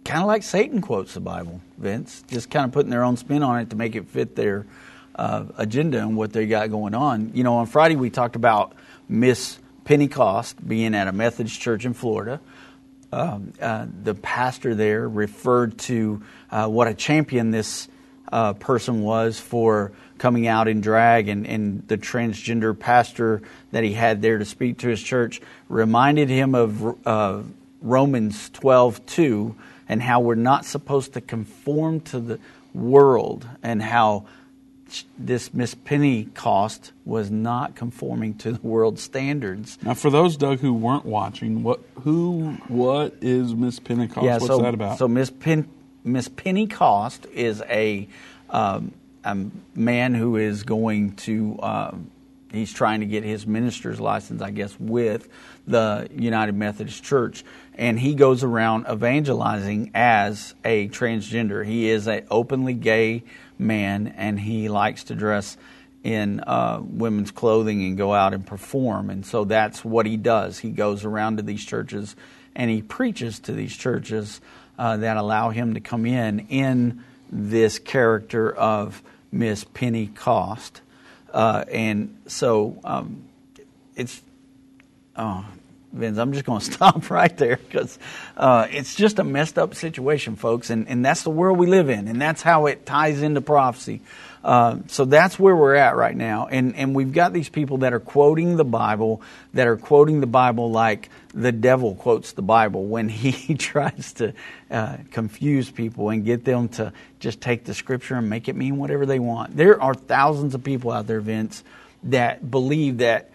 kind 0.06 0.22
of 0.22 0.28
like 0.28 0.44
Satan 0.44 0.80
quotes 0.80 1.16
the 1.16 1.20
Bible, 1.20 1.62
Vince, 1.78 2.24
just 2.30 2.52
kind 2.52 2.66
of 2.66 2.72
putting 2.72 2.92
their 2.92 3.04
own 3.04 3.18
spin 3.18 3.42
on 3.42 3.60
it 3.60 3.72
to 3.72 3.76
make 3.76 3.96
it 3.96 4.08
fit 4.08 4.36
their 4.36 4.68
uh, 5.16 5.46
agenda 5.58 5.98
and 5.98 6.16
what 6.16 6.32
they 6.32 6.46
got 6.46 6.70
going 6.70 6.94
on. 6.94 7.32
You 7.34 7.44
know, 7.44 7.56
on 7.56 7.66
Friday 7.66 7.96
we 7.96 8.12
talked 8.12 8.36
about 8.36 8.74
Miss 9.10 9.58
Pentecost 9.84 10.66
being 10.66 10.94
at 10.94 11.08
a 11.08 11.12
Methodist 11.12 11.60
church 11.60 11.86
in 11.86 11.94
Florida 11.94 12.40
um, 13.12 13.54
uh, 13.62 13.86
the 14.04 14.14
pastor 14.14 14.76
there 14.76 15.08
referred 15.08 15.78
to 15.80 16.22
uh, 16.52 16.68
what 16.68 16.88
a 16.88 16.94
champion 16.94 17.52
this 17.52 17.88
uh, 18.32 18.54
person 18.54 19.02
was 19.02 19.40
for 19.40 19.92
coming 20.18 20.48
out 20.48 20.68
in 20.68 20.82
drag, 20.82 21.30
and, 21.30 21.46
and, 21.48 21.88
the 21.88 21.98
transgender 21.98 22.78
pastor 22.78 23.42
that 23.72 23.84
he 23.84 23.94
had 23.94 24.22
there 24.22 24.40
to 24.40 24.46
speak 24.46 24.80
to 24.80 24.88
his 24.90 25.02
church 25.02 25.40
reminded 25.70 26.28
him 26.28 26.56
of 26.56 27.08
uh, 27.08 27.42
Romans 27.82 28.50
12 28.50 29.06
2 29.06 29.56
and 29.88 30.02
how 30.02 30.20
we're 30.20 30.36
not 30.36 30.66
supposed 30.66 31.14
to 31.14 31.22
conform 31.22 32.02
to 32.02 32.20
the 32.20 32.40
world 32.74 33.48
and 33.64 33.82
how 33.82 34.26
this 35.18 35.54
Miss 35.54 35.76
Pentecost 35.76 36.92
was 37.06 37.30
not 37.30 37.76
conforming 37.76 38.36
to 38.36 38.54
the 38.54 38.62
world 38.62 39.00
standards. 39.00 39.78
Now, 39.82 39.94
for 39.94 40.10
those 40.10 40.38
Doug 40.38 40.60
who 40.60 40.74
weren't 40.74 41.06
watching, 41.06 41.64
what 41.64 41.82
who 42.04 42.58
what 42.68 43.16
is 43.22 43.54
Miss 43.54 43.80
Pentecost? 43.80 44.26
Yeah, 44.26 44.34
What's 44.34 44.48
so, 44.48 44.62
that 44.62 44.74
about? 44.74 44.98
So 44.98 45.08
Miss 45.08 45.30
Pen, 45.30 45.68
Miss 46.04 46.28
Pentecost 46.28 47.26
is 47.34 47.62
a, 47.70 48.08
um, 48.50 48.94
a 49.24 49.38
man 49.76 50.14
who 50.14 50.38
is 50.38 50.64
going 50.64 51.16
to. 51.18 51.60
Um, 51.62 52.12
he's 52.52 52.74
trying 52.74 53.02
to 53.02 53.06
get 53.06 53.24
his 53.24 53.46
minister's 53.46 54.00
license, 54.00 54.42
I 54.42 54.52
guess, 54.52 54.80
with 54.80 55.28
the 55.68 56.08
United 56.16 56.56
Methodist 56.56 57.04
Church, 57.04 57.44
and 57.76 58.00
he 58.00 58.16
goes 58.16 58.44
around 58.44 58.88
evangelizing 58.90 59.92
as 59.94 60.56
a 60.64 60.88
transgender. 60.90 61.66
He 61.66 61.90
is 61.90 62.08
an 62.08 62.26
openly 62.32 62.74
gay 62.74 63.24
man, 63.58 64.08
and 64.18 64.40
he 64.40 64.70
likes 64.70 65.06
to 65.06 65.16
dress 65.16 65.58
in 66.04 66.40
uh, 66.42 66.80
women's 66.82 67.32
clothing 67.32 67.84
and 67.84 67.98
go 67.98 68.14
out 68.14 68.34
and 68.34 68.46
perform. 68.46 69.10
And 69.10 69.26
so 69.26 69.44
that's 69.44 69.84
what 69.84 70.06
he 70.06 70.16
does. 70.16 70.60
He 70.60 70.70
goes 70.72 71.04
around 71.04 71.38
to 71.38 71.44
these 71.44 71.66
churches 71.66 72.16
and 72.56 72.72
he 72.72 72.82
preaches 72.82 73.40
to 73.40 73.52
these 73.52 73.76
churches 73.76 74.42
uh, 74.80 74.98
that 74.98 75.18
allow 75.18 75.50
him 75.50 75.74
to 75.74 75.80
come 75.80 76.06
in 76.06 76.40
in 76.50 77.04
this 77.32 77.78
character 77.78 78.52
of 78.52 79.02
Miss 79.32 79.64
Pentecost. 79.64 80.82
Uh, 81.34 81.66
and 81.72 82.18
so 82.28 82.80
um, 82.84 83.24
it's, 83.96 84.22
oh, 85.16 85.46
Vince, 85.94 86.18
I'm 86.18 86.34
just 86.34 86.46
going 86.46 86.60
to 86.62 86.72
stop 86.72 87.10
right 87.10 87.36
there 87.38 87.58
because 87.58 87.98
uh, 88.36 88.68
it's 88.72 88.96
just 88.96 89.20
a 89.20 89.24
messed 89.24 89.58
up 89.58 89.76
situation, 89.76 90.36
folks, 90.36 90.70
and, 90.70 90.88
and 90.88 91.04
that's 91.04 91.24
the 91.24 91.30
world 91.30 91.58
we 91.58 91.68
live 91.68 91.90
in, 91.90 92.08
and 92.08 92.22
that's 92.22 92.42
how 92.42 92.66
it 92.66 92.86
ties 92.86 93.22
into 93.22 93.42
prophecy. 93.42 94.02
Uh, 94.44 94.78
so 94.88 95.04
that's 95.04 95.38
where 95.38 95.56
we're 95.56 95.76
at 95.76 95.96
right 95.96 96.16
now, 96.16 96.48
and 96.48 96.76
and 96.76 96.96
we've 96.96 97.12
got 97.12 97.34
these 97.34 97.50
people 97.50 97.80
that 97.80 97.92
are 97.92 98.00
quoting 98.00 98.56
the 98.56 98.64
Bible, 98.64 99.22
that 99.54 99.68
are 99.68 99.76
quoting 99.76 100.22
the 100.22 100.28
Bible 100.28 100.72
like 100.72 101.10
the 101.34 101.52
devil 101.52 101.96
quotes 101.96 102.32
the 102.32 102.42
Bible 102.42 102.86
when 102.86 103.10
he 103.10 103.56
tries 103.56 104.14
to 104.14 104.34
uh, 104.72 104.98
confuse 105.12 105.70
people 105.70 106.10
and 106.10 106.24
get 106.24 106.46
them 106.46 106.70
to 106.70 106.94
just 107.20 107.42
take 107.42 107.66
the 107.66 107.74
Scripture 107.74 108.16
and 108.16 108.30
make 108.30 108.48
it 108.48 108.56
mean 108.56 108.78
whatever 108.78 109.06
they 109.06 109.20
want. 109.20 109.58
There 109.58 109.82
are 109.82 109.94
thousands 109.94 110.56
of 110.56 110.64
people 110.64 110.92
out 110.92 111.08
there, 111.08 111.20
Vince, 111.20 111.64
that 112.04 112.50
believe 112.50 113.00
that 113.00 113.32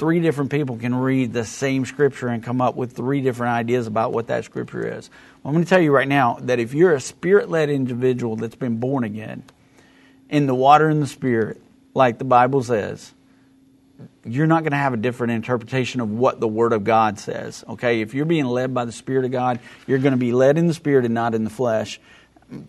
three 0.00 0.18
different 0.18 0.50
people 0.50 0.78
can 0.78 0.94
read 0.94 1.32
the 1.32 1.44
same 1.44 1.84
scripture 1.84 2.28
and 2.28 2.42
come 2.42 2.62
up 2.62 2.74
with 2.74 2.96
three 2.96 3.20
different 3.20 3.52
ideas 3.52 3.86
about 3.86 4.12
what 4.12 4.28
that 4.28 4.44
scripture 4.46 4.98
is. 4.98 5.10
Well, 5.42 5.50
I'm 5.50 5.52
going 5.52 5.64
to 5.64 5.68
tell 5.68 5.80
you 5.80 5.92
right 5.92 6.08
now 6.08 6.38
that 6.40 6.58
if 6.58 6.72
you're 6.72 6.94
a 6.94 7.00
spirit 7.00 7.50
led 7.50 7.68
individual 7.68 8.34
that's 8.34 8.56
been 8.56 8.78
born 8.80 9.04
again 9.04 9.44
in 10.30 10.46
the 10.46 10.54
water 10.54 10.88
and 10.88 11.02
the 11.02 11.06
spirit, 11.06 11.60
like 11.92 12.18
the 12.18 12.24
Bible 12.24 12.62
says, 12.62 13.12
you're 14.24 14.46
not 14.46 14.62
going 14.62 14.72
to 14.72 14.78
have 14.78 14.94
a 14.94 14.96
different 14.96 15.34
interpretation 15.34 16.00
of 16.00 16.10
what 16.10 16.40
the 16.40 16.48
Word 16.48 16.72
of 16.72 16.82
God 16.82 17.18
says. 17.18 17.62
Okay? 17.68 18.00
If 18.00 18.14
you're 18.14 18.24
being 18.24 18.46
led 18.46 18.72
by 18.72 18.86
the 18.86 18.92
Spirit 18.92 19.26
of 19.26 19.32
God, 19.32 19.60
you're 19.86 19.98
going 19.98 20.12
to 20.12 20.18
be 20.18 20.32
led 20.32 20.56
in 20.56 20.66
the 20.66 20.74
Spirit 20.74 21.04
and 21.04 21.12
not 21.12 21.34
in 21.34 21.44
the 21.44 21.50
flesh. 21.50 22.00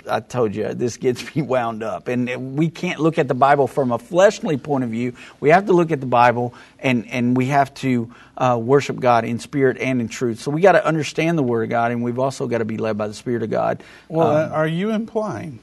I 0.10 0.20
told 0.20 0.56
you, 0.56 0.74
this 0.74 0.98
gets 0.98 1.36
me 1.36 1.42
wound 1.42 1.84
up. 1.84 2.08
And 2.08 2.58
we 2.58 2.70
can't 2.70 3.00
look 3.00 3.18
at 3.18 3.28
the 3.28 3.34
Bible 3.34 3.68
from 3.68 3.92
a 3.92 4.00
fleshly 4.00 4.58
point 4.58 4.84
of 4.84 4.90
view. 4.90 5.14
We 5.40 5.50
have 5.50 5.66
to 5.68 5.74
look 5.74 5.92
at 5.92 6.00
the 6.00 6.06
Bible 6.06 6.54
and, 6.80 7.08
and 7.10 7.36
we 7.36 7.48
have 7.48 7.74
to 7.76 8.14
uh, 8.38 8.60
worship 8.62 9.00
God 9.00 9.26
in 9.26 9.40
spirit 9.40 9.78
and 9.78 10.02
in 10.02 10.08
truth. 10.08 10.40
So 10.40 10.52
we 10.52 10.62
got 10.62 10.74
to 10.74 10.86
understand 10.86 11.38
the 11.38 11.44
Word 11.44 11.64
of 11.64 11.70
God 11.70 11.92
and 11.92 12.04
we've 12.04 12.20
also 12.20 12.48
got 12.48 12.60
to 12.60 12.66
be 12.66 12.78
led 12.78 12.98
by 12.98 13.08
the 13.08 13.14
Spirit 13.14 13.44
of 13.44 13.50
God. 13.50 13.84
Well, 14.08 14.36
um, 14.36 14.54
are 14.54 14.68
you 14.68 14.92
implying 14.92 15.60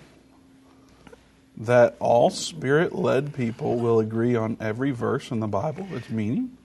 that 1.59 1.97
all 1.99 2.31
spirit 2.31 2.95
led 2.95 3.35
people 3.35 3.79
will 3.79 3.99
agree 3.99 4.37
on 4.37 4.57
every 4.61 4.93
verse 4.93 5.31
in 5.31 5.41
the 5.41 5.49
Bible, 5.49 5.87
its 5.93 6.09
meaning? 6.09 6.57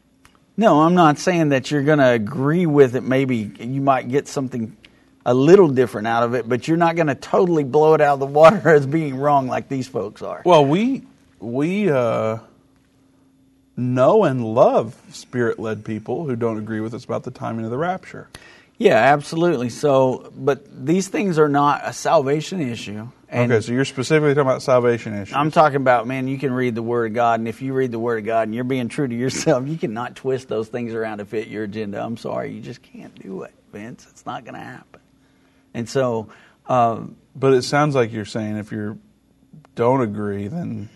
No, 0.55 0.81
I'm 0.81 0.93
not 0.93 1.17
saying 1.17 1.49
that 1.49 1.71
you're 1.71 1.83
going 1.83 1.97
to 1.97 2.09
agree 2.09 2.67
with 2.67 2.95
it. 2.95 3.01
Maybe 3.01 3.51
you 3.59 3.81
might 3.81 4.07
get 4.07 4.27
something 4.27 4.77
a 5.25 5.33
little 5.33 5.67
different 5.67 6.07
out 6.07 6.23
of 6.23 6.33
it, 6.33 6.47
but 6.47 6.67
you're 6.67 6.77
not 6.77 6.95
going 6.95 7.07
to 7.07 7.15
totally 7.15 7.63
blow 7.63 7.93
it 7.93 8.01
out 8.01 8.15
of 8.15 8.19
the 8.19 8.25
water 8.25 8.69
as 8.75 8.85
being 8.85 9.15
wrong 9.15 9.47
like 9.47 9.69
these 9.69 9.87
folks 9.87 10.21
are. 10.21 10.41
Well, 10.45 10.65
we 10.65 11.03
we 11.39 11.89
uh, 11.89 12.39
know 13.75 14.23
and 14.23 14.43
love 14.45 14.95
spirit-led 15.11 15.85
people 15.85 16.25
who 16.25 16.35
don't 16.35 16.57
agree 16.57 16.79
with 16.79 16.93
us 16.93 17.05
about 17.05 17.23
the 17.23 17.31
timing 17.31 17.65
of 17.65 17.71
the 17.71 17.77
rapture. 17.77 18.29
Yeah, 18.77 18.95
absolutely. 18.95 19.69
So, 19.69 20.31
but 20.35 20.85
these 20.85 21.07
things 21.07 21.37
are 21.37 21.47
not 21.47 21.81
a 21.85 21.93
salvation 21.93 22.59
issue. 22.59 23.07
okay, 23.31 23.61
so 23.61 23.71
you're 23.71 23.85
specifically 23.85 24.33
talking 24.33 24.49
about 24.49 24.63
salvation 24.63 25.13
issues. 25.13 25.35
I'm 25.35 25.51
talking 25.51 25.77
about, 25.77 26.07
man, 26.07 26.27
you 26.27 26.39
can 26.39 26.51
read 26.51 26.75
the 26.75 26.81
Word 26.81 27.11
of 27.11 27.13
God, 27.13 27.39
and 27.39 27.47
if 27.47 27.61
you 27.61 27.73
read 27.73 27.91
the 27.91 27.99
Word 27.99 28.19
of 28.19 28.25
God 28.25 28.47
and 28.47 28.55
you're 28.55 28.63
being 28.63 28.89
true 28.89 29.07
to 29.07 29.15
yourself, 29.15 29.67
you 29.67 29.77
cannot 29.77 30.15
twist 30.15 30.49
those 30.49 30.67
things 30.69 30.93
around 30.93 31.19
to 31.19 31.25
fit 31.25 31.47
your 31.47 31.63
agenda. 31.63 32.03
I'm 32.03 32.17
sorry, 32.17 32.51
you 32.51 32.61
just 32.61 32.81
can't 32.81 33.13
do 33.21 33.43
it, 33.43 33.53
Vince. 33.71 34.07
It's 34.09 34.25
not 34.25 34.43
going 34.43 34.55
to 34.55 34.59
happen. 34.59 34.99
And 35.73 35.89
so, 35.89 36.29
um, 36.67 37.15
but 37.35 37.53
it 37.53 37.63
sounds 37.63 37.95
like 37.95 38.11
you're 38.11 38.25
saying 38.25 38.57
if 38.57 38.71
you 38.71 38.99
don't 39.75 40.01
agree, 40.01 40.47
then 40.47 40.89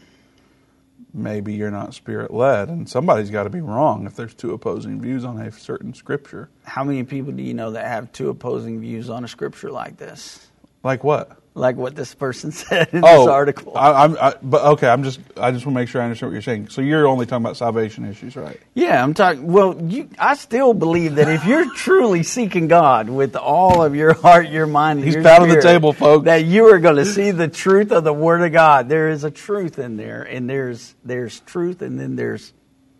maybe 1.14 1.54
you're 1.54 1.72
not 1.72 1.94
spirit 1.94 2.32
led, 2.32 2.70
and 2.70 2.88
somebody's 2.88 3.30
got 3.30 3.44
to 3.44 3.50
be 3.50 3.62
wrong 3.62 4.06
if 4.06 4.16
there's 4.16 4.34
two 4.34 4.54
opposing 4.54 5.02
views 5.02 5.26
on 5.26 5.40
a 5.40 5.52
certain 5.52 5.94
scripture. 5.94 6.50
How 6.64 6.84
many 6.84 7.04
people 7.04 7.32
do 7.32 7.42
you 7.44 7.54
know 7.54 7.72
that 7.72 7.88
have 7.88 8.12
two 8.12 8.30
opposing 8.30 8.80
views 8.80 9.10
on 9.10 9.24
a 9.24 9.28
scripture 9.28 9.72
like 9.72 9.98
this? 9.98 10.48
Like 10.84 11.04
what? 11.04 11.38
Like 11.58 11.76
what 11.76 11.96
this 11.96 12.14
person 12.14 12.52
said 12.54 12.90
in 12.94 13.04
oh, 13.04 13.20
this 13.20 13.28
article. 13.28 13.74
I, 13.76 14.06
am 14.06 14.14
but 14.42 14.64
okay. 14.74 14.88
I'm 14.88 15.04
just. 15.04 15.20
I 15.36 15.52
just 15.52 15.66
want 15.66 15.76
to 15.76 15.82
make 15.82 15.90
sure 15.90 16.02
I 16.02 16.06
understand 16.06 16.32
what 16.32 16.34
you're 16.34 16.42
saying. 16.42 16.70
So 16.70 16.82
you're 16.82 17.08
only 17.08 17.26
talking 17.26 17.44
about 17.44 17.58
salvation 17.58 18.06
issues, 18.06 18.36
right? 18.36 18.60
Yeah, 18.74 19.04
I'm 19.04 19.14
talking. 19.14 19.52
Well, 19.52 19.80
you, 19.82 20.10
I 20.18 20.36
still 20.36 20.74
believe 20.74 21.16
that 21.16 21.28
if 21.28 21.46
you're 21.46 21.74
truly 21.76 22.24
seeking 22.24 22.68
God 22.68 23.10
with 23.10 23.36
all 23.36 23.84
of 23.84 23.96
your 23.96 24.14
heart, 24.14 24.50
your 24.50 24.68
mind, 24.68 25.04
He's 25.04 25.16
your 25.16 25.24
pounding 25.24 25.56
the 25.56 25.62
table, 25.62 25.94
folks. 25.94 26.26
That 26.26 26.46
you 26.46 26.68
are 26.74 26.80
going 26.80 26.98
to 26.98 27.06
see 27.06 27.32
the 27.32 27.48
truth 27.48 27.92
of 27.92 28.04
the 28.04 28.14
Word 28.14 28.42
of 28.42 28.52
God. 28.52 28.90
There 28.90 29.10
is 29.10 29.24
a 29.24 29.32
truth 29.32 29.80
in 29.80 29.98
there, 29.98 30.24
and 30.24 30.50
there's 30.50 30.96
there's 31.04 31.40
truth, 31.42 31.82
and 31.82 32.00
then 32.00 32.16
there's 32.16 32.54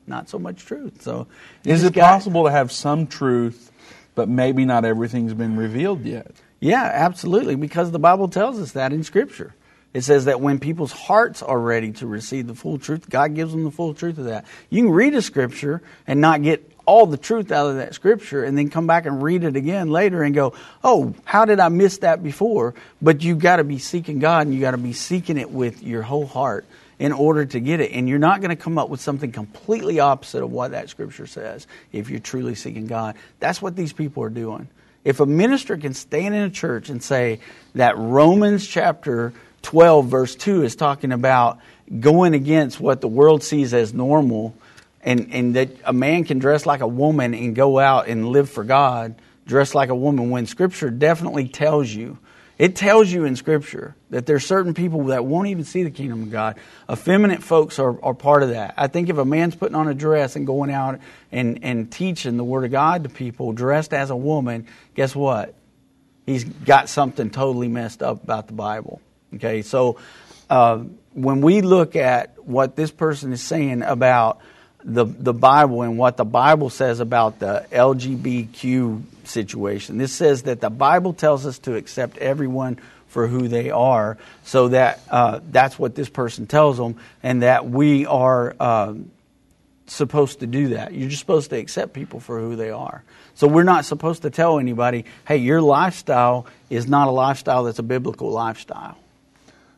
not 0.08 0.30
so 0.30 0.40
much 0.40 0.66
truth. 0.66 1.02
So, 1.02 1.28
is 1.64 1.84
it 1.84 1.94
got, 1.94 2.10
possible 2.10 2.46
to 2.46 2.52
have 2.52 2.72
some 2.72 3.08
truth, 3.08 3.72
but 4.16 4.30
maybe 4.30 4.66
not 4.66 4.86
everything's 4.86 5.34
been 5.34 5.58
revealed 5.58 6.06
yet? 6.06 6.36
Yeah, 6.60 6.84
absolutely, 6.84 7.56
because 7.56 7.92
the 7.92 8.00
Bible 8.00 8.28
tells 8.28 8.60
us 8.60 8.72
that 8.72 8.94
in 8.94 9.04
Scripture. 9.04 9.54
It 9.94 10.02
says 10.02 10.26
that 10.26 10.42
when 10.42 10.60
people's 10.60 10.92
hearts 10.92 11.42
are 11.42 11.60
ready 11.60 11.92
to 11.94 12.08
receive 12.08 12.48
the 12.48 12.56
full 12.56 12.78
truth, 12.78 13.10
God 13.10 13.36
gives 13.36 13.52
them 13.52 13.64
the 13.64 13.72
full 13.72 13.94
truth 13.94 14.18
of 14.18 14.26
that. 14.26 14.46
You 14.70 14.84
can 14.84 14.92
read 14.92 15.16
a 15.16 15.22
Scripture 15.22 15.82
and 16.06 16.22
not 16.22 16.44
get 16.44 16.70
all 16.86 17.06
the 17.06 17.18
truth 17.18 17.52
out 17.52 17.68
of 17.68 17.76
that 17.78 17.94
Scripture 17.94 18.44
and 18.44 18.58
then 18.58 18.70
come 18.70 18.88
back 18.88 19.06
and 19.06 19.22
read 19.22 19.44
it 19.44 19.56
again 19.56 19.90
later 19.90 20.24
and 20.24 20.34
go, 20.34 20.54
oh, 20.84 21.14
how 21.26 21.46
did 21.46 21.60
I 21.60 21.70
miss 21.70 22.00
that 22.00 22.24
before? 22.24 22.74
But 23.02 23.24
you've 23.24 23.40
got 23.40 23.58
to 23.58 23.64
be 23.64 23.78
seeking 23.78 24.20
God 24.20 24.48
and 24.48 24.54
you've 24.54 24.62
got 24.62 24.72
to 24.72 24.78
be 24.78 24.94
seeking 24.94 25.38
it 25.38 25.52
with 25.52 25.84
your 25.84 26.02
whole 26.02 26.26
heart 26.26 26.66
in 27.00 27.12
order 27.12 27.46
to 27.46 27.60
get 27.60 27.80
it. 27.80 27.92
And 27.92 28.08
you're 28.08 28.20
not 28.20 28.42
going 28.42 28.50
to 28.50 28.62
come 28.62 28.78
up 28.78 28.90
with 28.90 29.02
something 29.02 29.32
completely 29.32 30.00
opposite 30.00 30.44
of 30.44 30.52
what 30.52 30.72
that 30.72 30.90
Scripture 30.90 31.28
says 31.28 31.68
if 31.92 32.10
you're 32.10 32.20
truly 32.20 32.56
seeking 32.56 32.88
God. 32.88 33.16
That's 33.40 33.62
what 33.62 33.76
these 33.76 33.94
people 33.94 34.24
are 34.24 34.30
doing. 34.30 34.68
If 35.08 35.22
a 35.22 35.26
minister 35.26 35.78
can 35.78 35.94
stand 35.94 36.36
in 36.36 36.42
a 36.42 36.50
church 36.50 36.90
and 36.90 37.02
say 37.02 37.40
that 37.76 37.98
Romans 37.98 38.68
chapter 38.68 39.32
12, 39.62 40.06
verse 40.06 40.36
2 40.36 40.64
is 40.64 40.76
talking 40.76 41.14
about 41.14 41.60
going 41.98 42.34
against 42.34 42.82
what 42.82 43.00
the 43.00 43.08
world 43.08 43.42
sees 43.42 43.74
as 43.74 43.94
normal, 43.94 44.54
and, 45.02 45.30
and 45.32 45.56
that 45.56 45.70
a 45.86 45.94
man 45.94 46.26
can 46.26 46.40
dress 46.40 46.66
like 46.66 46.82
a 46.82 46.88
woman 46.88 47.34
and 47.34 47.56
go 47.56 47.80
out 47.80 48.10
and 48.10 48.28
live 48.28 48.50
for 48.50 48.66
God, 48.66 49.16
dress 49.46 49.74
like 49.74 49.88
a 49.88 49.96
woman, 49.96 50.30
when 50.30 50.46
Scripture 50.46 50.90
definitely 50.90 51.48
tells 51.48 51.90
you 51.90 52.18
it 52.58 52.76
tells 52.76 53.12
you 53.12 53.26
in 53.26 53.36
Scripture 53.36 53.96
that 54.10 54.26
there's 54.26 54.46
certain 54.46 54.74
people 54.74 55.06
that 55.06 55.26
won't 55.26 55.48
even 55.50 55.64
see 55.64 55.84
the 55.84 55.92
kingdom 55.92 56.24
of 56.24 56.32
God. 56.32 56.58
Effeminate 56.92 57.44
folks 57.44 57.78
are, 57.78 58.04
are 58.04 58.16
part 58.16 58.42
of 58.42 58.50
that. 58.50 58.74
I 58.78 58.88
think 58.88 59.10
if 59.10 59.18
a 59.18 59.26
man's 59.26 59.56
putting 59.56 59.76
on 59.76 59.88
a 59.88 59.94
dress 59.94 60.36
and 60.36 60.48
going 60.48 60.72
out 60.72 61.00
and, 61.32 61.60
and 61.64 61.92
teaching 61.92 62.38
the 62.38 62.44
Word 62.44 62.66
of 62.66 62.72
God 62.72 63.04
to 63.04 63.10
people 63.10 63.54
dressed 63.54 63.94
as 63.94 64.10
a 64.10 64.16
woman, 64.16 64.66
guess 64.96 65.16
what? 65.16 65.54
He's 66.26 66.44
got 66.44 66.90
something 66.90 67.30
totally 67.30 67.68
messed 67.68 68.02
up 68.02 68.24
about 68.24 68.48
the 68.48 68.54
Bible. 68.54 69.02
Okay, 69.36 69.62
so 69.62 70.00
uh, 70.50 70.80
when 71.14 71.42
we 71.42 71.62
look 71.62 71.96
at 71.96 72.44
what 72.44 72.76
this 72.76 72.90
person 72.92 73.34
is 73.34 73.42
saying 73.42 73.84
about 73.84 74.40
the, 74.84 75.06
the 75.06 75.34
Bible 75.34 75.84
and 75.84 75.98
what 75.98 76.18
the 76.18 76.26
Bible 76.26 76.70
says 76.70 77.02
about 77.02 77.40
the 77.40 77.66
LGBTQ 77.72 79.04
situation. 79.28 79.98
This 79.98 80.14
says 80.14 80.44
that 80.44 80.62
the 80.62 80.70
Bible 80.70 81.14
tells 81.14 81.46
us 81.46 81.60
to 81.60 81.76
accept 81.76 82.18
everyone 82.18 82.80
for 83.08 83.28
who 83.28 83.48
they 83.48 83.70
are, 83.72 84.18
so 84.44 84.68
that 84.70 85.00
uh, 85.10 85.40
that's 85.50 85.80
what 85.80 85.96
this 85.96 86.10
person 86.10 86.46
tells 86.46 86.78
them, 86.78 86.98
and 87.24 87.42
that 87.42 87.70
we 87.70 88.06
are 88.06 88.56
um, 88.60 89.12
supposed 89.88 90.42
to 90.42 90.48
do 90.48 90.70
that. 90.70 90.94
You're 90.94 91.10
just 91.10 91.22
supposed 91.22 91.50
to 91.52 91.58
accept 91.58 91.94
people 91.94 92.20
for 92.20 92.40
who 92.40 92.56
they 92.56 92.70
are. 92.70 93.04
So 93.36 93.48
we're 93.48 93.64
not 93.64 93.86
supposed 93.86 94.24
to 94.24 94.30
tell 94.30 94.60
anybody, 94.60 95.06
hey, 95.28 95.38
your 95.38 95.62
lifestyle 95.62 96.48
is 96.70 96.88
not 96.88 97.08
a 97.08 97.12
lifestyle 97.12 97.64
that's 97.64 97.80
a 97.80 97.84
biblical 97.84 98.30
lifestyle. 98.32 98.98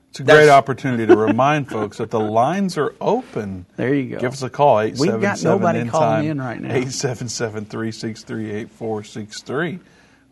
It's 0.10 0.19
a 0.19 0.24
great 0.24 0.50
opportunity 0.50 1.06
to 1.06 1.15
remind 1.15 1.69
folks 1.72 1.98
that 1.98 2.10
the 2.10 2.19
lines 2.19 2.78
are 2.78 2.95
open. 3.00 3.65
There 3.76 3.93
you 3.93 4.12
go. 4.12 4.19
Give 4.19 4.34
us 4.34 4.41
a 4.41 4.50
call, 4.50 4.80
877 4.80 5.13
We've 5.13 5.22
got 5.22 5.43
nobody 5.43 5.89
calling 5.89 6.26
in 6.26 6.41
right 6.41 6.60
now. 6.60 6.69
877 6.69 7.65
363 7.65 8.52
8463. 8.52 9.80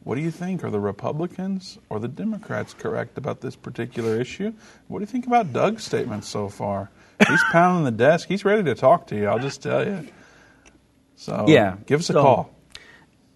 What 0.03 0.15
do 0.15 0.21
you 0.21 0.31
think? 0.31 0.63
Are 0.63 0.71
the 0.71 0.79
Republicans 0.79 1.77
or 1.89 1.99
the 1.99 2.07
Democrats 2.07 2.73
correct 2.73 3.17
about 3.17 3.41
this 3.41 3.55
particular 3.55 4.19
issue? 4.19 4.53
What 4.87 4.99
do 4.99 5.03
you 5.03 5.07
think 5.07 5.27
about 5.27 5.53
Doug's 5.53 5.83
statements 5.83 6.27
so 6.27 6.49
far? 6.49 6.89
He's 7.27 7.43
pounding 7.51 7.83
the 7.83 7.91
desk. 7.91 8.27
He's 8.27 8.45
ready 8.45 8.63
to 8.63 8.73
talk 8.73 9.07
to 9.07 9.15
you, 9.15 9.27
I'll 9.27 9.39
just 9.39 9.61
tell 9.61 9.85
you. 9.85 10.07
So, 11.17 11.45
yeah. 11.47 11.75
give 11.85 11.99
us 11.99 12.09
a 12.09 12.13
so, 12.13 12.21
call. 12.21 12.55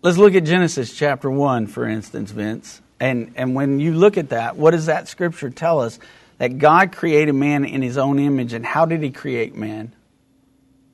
Let's 0.01 0.17
look 0.17 0.33
at 0.33 0.45
Genesis 0.45 0.95
chapter 0.95 1.29
1, 1.29 1.67
for 1.67 1.85
instance, 1.87 2.31
Vince. 2.31 2.81
And, 2.99 3.33
and 3.35 3.53
when 3.53 3.79
you 3.79 3.93
look 3.93 4.17
at 4.17 4.29
that, 4.29 4.55
what 4.55 4.71
does 4.71 4.85
that 4.85 5.07
scripture 5.07 5.49
tell 5.49 5.81
us? 5.81 5.99
That 6.41 6.57
God 6.57 6.91
created 6.91 7.33
man 7.33 7.65
in 7.65 7.83
his 7.83 7.99
own 7.99 8.17
image. 8.17 8.53
And 8.53 8.65
how 8.65 8.85
did 8.85 9.03
he 9.03 9.11
create 9.11 9.53
man? 9.55 9.93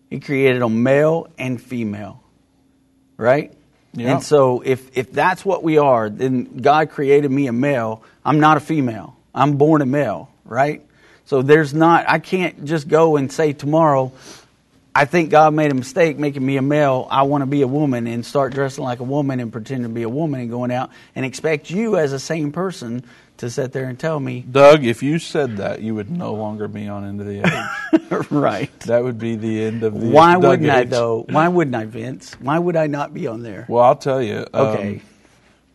He 0.10 0.19
created 0.19 0.62
a 0.62 0.67
male 0.67 1.29
and 1.38 1.62
female. 1.62 2.21
Right? 3.15 3.53
Yep. 3.93 4.07
And 4.10 4.21
so 4.21 4.60
if, 4.60 4.97
if 4.97 5.13
that's 5.13 5.45
what 5.45 5.63
we 5.63 5.77
are, 5.77 6.10
then 6.10 6.57
God 6.57 6.89
created 6.89 7.31
me 7.31 7.47
a 7.47 7.53
male. 7.53 8.03
I'm 8.25 8.41
not 8.41 8.57
a 8.57 8.60
female. 8.60 9.15
I'm 9.33 9.55
born 9.55 9.81
a 9.81 9.86
male, 9.86 10.29
right? 10.43 10.86
So 11.23 11.41
there's 11.41 11.73
not, 11.73 12.10
I 12.10 12.19
can't 12.19 12.65
just 12.65 12.89
go 12.89 13.15
and 13.15 13.31
say 13.31 13.53
tomorrow, 13.53 14.12
I 14.93 15.05
think 15.05 15.29
God 15.29 15.53
made 15.53 15.71
a 15.71 15.75
mistake 15.75 16.19
making 16.19 16.45
me 16.45 16.57
a 16.57 16.62
male. 16.62 17.07
I 17.10 17.21
want 17.21 17.43
to 17.43 17.45
be 17.45 17.62
a 17.62 17.67
woman 17.67 18.05
and 18.05 18.25
start 18.25 18.51
dressing 18.51 18.83
like 18.83 18.99
a 18.99 19.03
woman 19.03 19.39
and 19.39 19.49
pretend 19.49 19.83
to 19.83 19.89
be 19.89 20.03
a 20.03 20.10
woman 20.10 20.41
and 20.41 20.49
going 20.49 20.71
out 20.71 20.89
and 21.15 21.25
expect 21.25 21.69
you 21.69 21.95
as 21.95 22.12
a 22.12 22.19
same 22.19 22.51
person 22.51 23.05
to 23.38 23.50
sit 23.50 23.71
there 23.71 23.88
and 23.89 24.00
tell 24.00 24.19
me, 24.19 24.41
Doug, 24.50 24.84
if 24.86 25.02
you 25.04 25.19
said 25.19 25.58
that, 25.58 25.82
you 25.82 25.93
would 25.95 26.10
no 26.10 26.34
longer 26.34 26.67
be 26.67 26.88
on 26.88 27.06
End 27.06 27.21
of 27.21 27.28
the 27.28 27.39
Age. 27.45 28.28
right. 28.32 28.80
that 28.82 29.04
would 29.04 29.17
be 29.19 29.36
the 29.36 29.63
end 29.63 29.84
of 29.84 30.00
the 30.00 30.10
Why 30.10 30.34
Doug 30.34 30.43
wouldn't 30.43 30.69
I 30.69 30.82
age. 30.82 30.89
though? 30.89 31.26
Why 31.30 31.47
wouldn't 31.47 31.76
I, 31.76 31.86
Vince? 31.86 32.34
Why 32.39 32.58
would 32.60 32.76
I 32.76 32.88
not 32.88 33.13
be 33.13 33.28
on 33.28 33.43
there? 33.43 33.65
Well, 33.67 33.84
I'll 33.84 33.95
tell 33.95 34.21
you. 34.21 34.45
um, 34.54 34.67
Okay. 34.67 35.02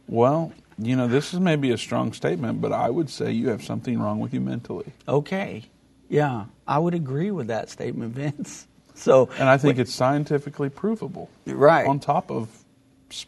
well, 0.08 0.52
you 0.78 0.96
know, 0.96 1.06
this 1.06 1.32
is 1.32 1.40
maybe 1.40 1.70
a 1.70 1.78
strong 1.78 2.12
statement, 2.12 2.60
but 2.60 2.72
I 2.72 2.90
would 2.90 3.08
say 3.10 3.30
you 3.32 3.48
have 3.50 3.62
something 3.62 3.98
wrong 4.00 4.18
with 4.20 4.34
you 4.34 4.40
mentally. 4.40 4.92
Okay. 5.08 5.64
Yeah, 6.08 6.46
I 6.66 6.78
would 6.78 6.94
agree 6.94 7.30
with 7.30 7.46
that 7.48 7.70
statement, 7.70 8.12
Vince. 8.16 8.66
So, 8.94 9.30
And 9.38 9.48
I 9.48 9.56
think 9.56 9.78
it's 9.78 9.92
scientifically 9.94 10.68
provable. 10.68 11.30
right 11.46 11.86
On 11.86 11.98
top 11.98 12.30
of 12.30 12.48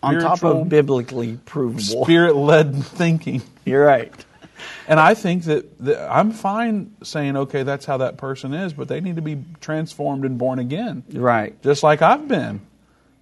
on 0.02 0.18
top 0.20 0.42
of 0.44 0.68
biblically 0.68 1.38
provable. 1.44 2.04
spirit-led 2.04 2.84
thinking. 2.84 3.42
You're 3.64 3.84
right. 3.84 4.12
And 4.88 5.00
I 5.00 5.14
think 5.14 5.44
that, 5.44 5.78
that 5.80 6.10
I'm 6.10 6.30
fine 6.30 6.94
saying, 7.02 7.36
okay, 7.36 7.62
that's 7.62 7.84
how 7.86 7.98
that 7.98 8.16
person 8.16 8.54
is, 8.54 8.72
but 8.72 8.88
they 8.88 9.00
need 9.00 9.16
to 9.16 9.22
be 9.22 9.42
transformed 9.60 10.24
and 10.24 10.38
born 10.38 10.58
again, 10.58 11.02
Right. 11.12 11.60
just 11.62 11.82
like 11.82 12.02
I've 12.02 12.28
been. 12.28 12.60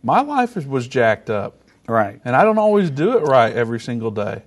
My 0.03 0.21
life 0.23 0.57
was 0.67 0.87
jacked 0.89 1.31
up, 1.31 1.55
Right. 1.87 2.21
and 2.25 2.35
I 2.37 2.43
don't 2.45 2.59
always 2.59 2.91
do 2.91 3.17
it 3.17 3.23
right 3.23 3.53
every 3.53 3.81
single 3.81 4.11
day. 4.11 4.43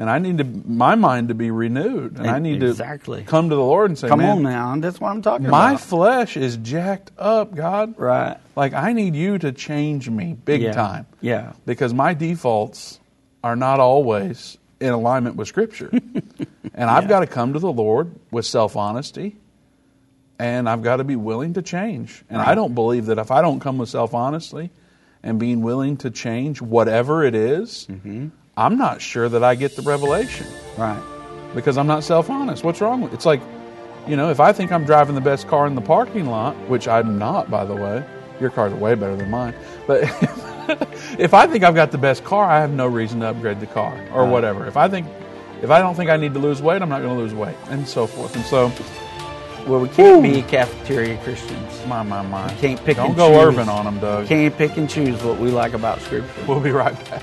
And 0.00 0.08
I 0.08 0.18
need 0.20 0.38
to 0.38 0.44
my 0.44 0.94
mind 0.94 1.26
to 1.28 1.34
be 1.34 1.50
renewed, 1.50 2.18
and 2.18 2.30
I 2.30 2.38
need 2.38 2.62
Exactly. 2.62 3.22
to 3.22 3.26
come 3.26 3.48
to 3.48 3.56
the 3.56 3.60
Lord 3.60 3.90
and 3.90 3.98
say, 3.98 4.06
Come 4.06 4.20
"Man, 4.20 4.36
on 4.36 4.42
now. 4.44 4.76
That's 4.76 5.00
what 5.00 5.10
I'm 5.10 5.22
talking 5.22 5.48
my 5.48 5.70
about. 5.70 5.72
My 5.72 5.76
flesh 5.76 6.36
is 6.36 6.56
jacked 6.56 7.10
up, 7.18 7.52
God. 7.52 7.94
right. 7.98 8.36
Like 8.54 8.74
I 8.74 8.92
need 8.92 9.16
you 9.16 9.38
to 9.38 9.50
change 9.50 10.08
me 10.08 10.34
big 10.44 10.62
Yeah. 10.62 10.72
time." 10.72 11.06
Yeah. 11.20 11.52
because 11.66 11.92
my 11.92 12.14
defaults 12.14 13.00
are 13.42 13.56
not 13.56 13.80
always 13.80 14.56
in 14.78 14.92
alignment 14.92 15.34
with 15.34 15.48
Scripture. 15.48 15.90
and 16.74 16.88
I've 16.88 17.08
got 17.08 17.20
to 17.20 17.26
come 17.26 17.54
to 17.54 17.58
the 17.58 17.72
Lord 17.72 18.12
with 18.30 18.46
self 18.46 18.76
honesty, 18.76 19.34
and 20.38 20.68
I've 20.68 20.82
got 20.82 20.96
to 20.98 21.04
be 21.04 21.16
willing 21.16 21.54
to 21.54 21.62
change. 21.62 22.22
And 22.30 22.40
I 22.40 22.54
don't 22.54 22.74
believe 22.74 23.06
that 23.06 23.18
if 23.18 23.32
I 23.32 23.42
don't 23.42 23.58
come 23.58 23.78
with 23.78 23.88
self 23.88 24.14
honesty 24.14 24.70
and 25.24 25.40
being 25.40 25.62
willing 25.62 25.96
to 25.98 26.10
change 26.10 26.62
whatever 26.62 27.24
it 27.24 27.34
is, 27.34 27.88
mm-hmm. 27.90 28.28
I'm 28.58 28.76
not 28.76 29.00
sure 29.00 29.28
that 29.28 29.44
I 29.44 29.54
get 29.54 29.76
the 29.76 29.82
revelation 29.82 30.46
Right. 30.76 31.00
because 31.54 31.78
I'm 31.78 31.86
not 31.86 32.02
self 32.02 32.28
honest. 32.28 32.64
What's 32.64 32.80
wrong 32.80 33.00
with 33.00 33.14
It's 33.14 33.24
like, 33.24 33.40
you 34.06 34.16
know, 34.16 34.30
if 34.30 34.40
I 34.40 34.52
think 34.52 34.72
I'm 34.72 34.84
driving 34.84 35.14
the 35.14 35.20
best 35.20 35.46
car 35.46 35.66
in 35.68 35.74
the 35.76 35.80
parking 35.80 36.26
lot, 36.26 36.56
which 36.68 36.88
I'm 36.88 37.18
not, 37.18 37.50
by 37.50 37.64
the 37.64 37.74
way, 37.76 38.04
your 38.40 38.50
car's 38.50 38.74
way 38.74 38.94
better 38.96 39.14
than 39.14 39.30
mine. 39.30 39.54
But 39.86 40.02
if 41.18 41.34
I 41.34 41.46
think 41.46 41.62
I've 41.62 41.74
got 41.76 41.92
the 41.92 41.98
best 41.98 42.24
car, 42.24 42.44
I 42.50 42.58
have 42.60 42.72
no 42.72 42.86
reason 42.88 43.20
to 43.20 43.28
upgrade 43.28 43.60
the 43.60 43.66
car 43.68 43.96
or 44.12 44.26
whatever. 44.26 44.66
If 44.66 44.76
I 44.76 44.88
think, 44.88 45.06
if 45.62 45.70
I 45.70 45.78
don't 45.78 45.94
think 45.94 46.10
I 46.10 46.16
need 46.16 46.34
to 46.34 46.40
lose 46.40 46.60
weight, 46.60 46.82
I'm 46.82 46.88
not 46.88 47.00
going 47.02 47.16
to 47.16 47.22
lose 47.22 47.34
weight, 47.34 47.56
and 47.68 47.86
so 47.86 48.06
forth. 48.08 48.34
And 48.34 48.44
so, 48.44 48.72
Well, 49.68 49.80
we 49.80 49.88
can't 49.88 50.22
be 50.22 50.42
cafeteria 50.42 51.16
Christians. 51.22 51.86
my, 51.86 52.02
my, 52.02 52.22
my. 52.22 52.48
Can't 52.54 52.82
pick 52.84 52.96
Don't 52.96 53.16
go 53.16 53.28
choose. 53.28 53.54
Irvin 53.58 53.68
on 53.68 53.84
them, 53.84 54.00
Doug. 54.00 54.26
Can't 54.26 54.56
pick 54.56 54.76
and 54.76 54.88
choose 54.90 55.22
what 55.22 55.38
we 55.38 55.50
like 55.50 55.74
about 55.74 56.00
Scripture. 56.00 56.28
We'll 56.46 56.60
be 56.60 56.70
right 56.70 56.94
back. 57.10 57.22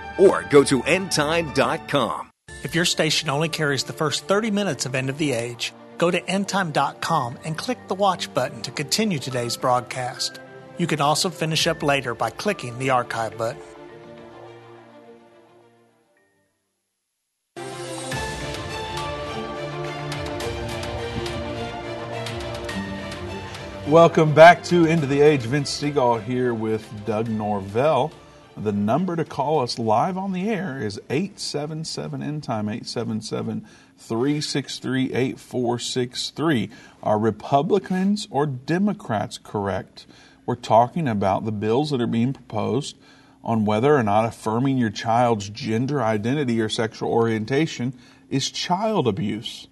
or 0.17 0.43
go 0.49 0.63
to 0.63 0.81
endtime.com. 0.83 2.31
If 2.63 2.75
your 2.75 2.85
station 2.85 3.29
only 3.29 3.49
carries 3.49 3.83
the 3.83 3.93
first 3.93 4.25
30 4.25 4.51
minutes 4.51 4.85
of 4.85 4.95
End 4.95 5.09
of 5.09 5.17
the 5.17 5.31
Age, 5.31 5.73
go 5.97 6.11
to 6.11 6.21
endtime.com 6.21 7.39
and 7.43 7.57
click 7.57 7.87
the 7.87 7.95
watch 7.95 8.33
button 8.33 8.61
to 8.61 8.71
continue 8.71 9.19
today's 9.19 9.57
broadcast. 9.57 10.39
You 10.77 10.87
can 10.87 11.01
also 11.01 11.29
finish 11.29 11.67
up 11.67 11.83
later 11.83 12.15
by 12.15 12.29
clicking 12.29 12.79
the 12.79 12.91
archive 12.91 13.37
button. 13.37 13.61
Welcome 23.87 24.33
back 24.33 24.63
to 24.65 24.85
End 24.85 25.03
of 25.03 25.09
the 25.09 25.19
Age. 25.19 25.41
Vince 25.41 25.81
Stegall 25.81 26.23
here 26.23 26.53
with 26.53 26.87
Doug 27.05 27.27
Norvell. 27.27 28.13
The 28.61 28.71
number 28.71 29.15
to 29.15 29.25
call 29.25 29.61
us 29.61 29.79
live 29.79 30.19
on 30.19 30.33
the 30.33 30.47
air 30.47 30.77
is 30.77 31.01
877 31.09 32.21
end 32.21 32.43
time 32.43 32.69
877 32.69 33.65
363 33.97 35.13
8463. 35.13 36.69
Are 37.01 37.17
Republicans 37.17 38.27
or 38.29 38.45
Democrats 38.45 39.39
correct? 39.39 40.05
We're 40.45 40.53
talking 40.53 41.07
about 41.07 41.43
the 41.43 41.51
bills 41.51 41.89
that 41.89 42.01
are 42.01 42.07
being 42.07 42.33
proposed 42.33 42.97
on 43.43 43.65
whether 43.65 43.95
or 43.95 44.03
not 44.03 44.25
affirming 44.25 44.77
your 44.77 44.91
child's 44.91 45.49
gender 45.49 46.03
identity 46.03 46.61
or 46.61 46.69
sexual 46.69 47.11
orientation 47.11 47.95
is 48.29 48.51
child 48.51 49.07
abuse. 49.07 49.69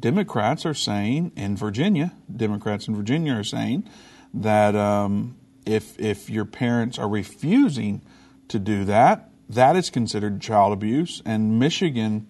Democrats 0.00 0.66
are 0.66 0.74
saying 0.74 1.30
in 1.36 1.56
Virginia, 1.56 2.12
Democrats 2.34 2.88
in 2.88 2.96
Virginia 2.96 3.34
are 3.34 3.44
saying 3.44 3.88
that 4.34 4.74
um, 4.74 5.36
if 5.64 5.96
if 6.00 6.28
your 6.28 6.44
parents 6.44 6.98
are 6.98 7.08
refusing 7.08 8.02
to 8.48 8.58
do 8.58 8.84
that, 8.84 9.30
that 9.48 9.76
is 9.76 9.90
considered 9.90 10.40
child 10.40 10.72
abuse. 10.72 11.22
And 11.24 11.58
Michigan 11.58 12.26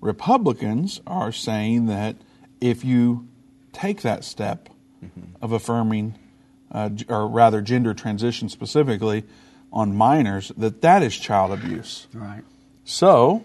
Republicans 0.00 1.00
are 1.06 1.32
saying 1.32 1.86
that 1.86 2.16
if 2.60 2.84
you 2.84 3.28
take 3.72 4.02
that 4.02 4.24
step 4.24 4.68
of 5.40 5.52
affirming, 5.52 6.18
uh, 6.72 6.90
or 7.08 7.28
rather 7.28 7.60
gender 7.60 7.94
transition 7.94 8.48
specifically 8.48 9.24
on 9.72 9.94
minors, 9.94 10.52
that 10.56 10.80
that 10.82 11.02
is 11.02 11.16
child 11.16 11.52
abuse. 11.52 12.06
Right. 12.12 12.42
So, 12.84 13.44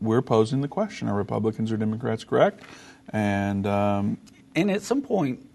we're 0.00 0.22
posing 0.22 0.60
the 0.60 0.68
question: 0.68 1.08
Are 1.08 1.14
Republicans 1.14 1.72
or 1.72 1.76
Democrats 1.76 2.24
correct? 2.24 2.62
And 3.10 3.66
um, 3.66 4.18
And 4.54 4.70
at 4.70 4.82
some 4.82 5.02
point, 5.02 5.46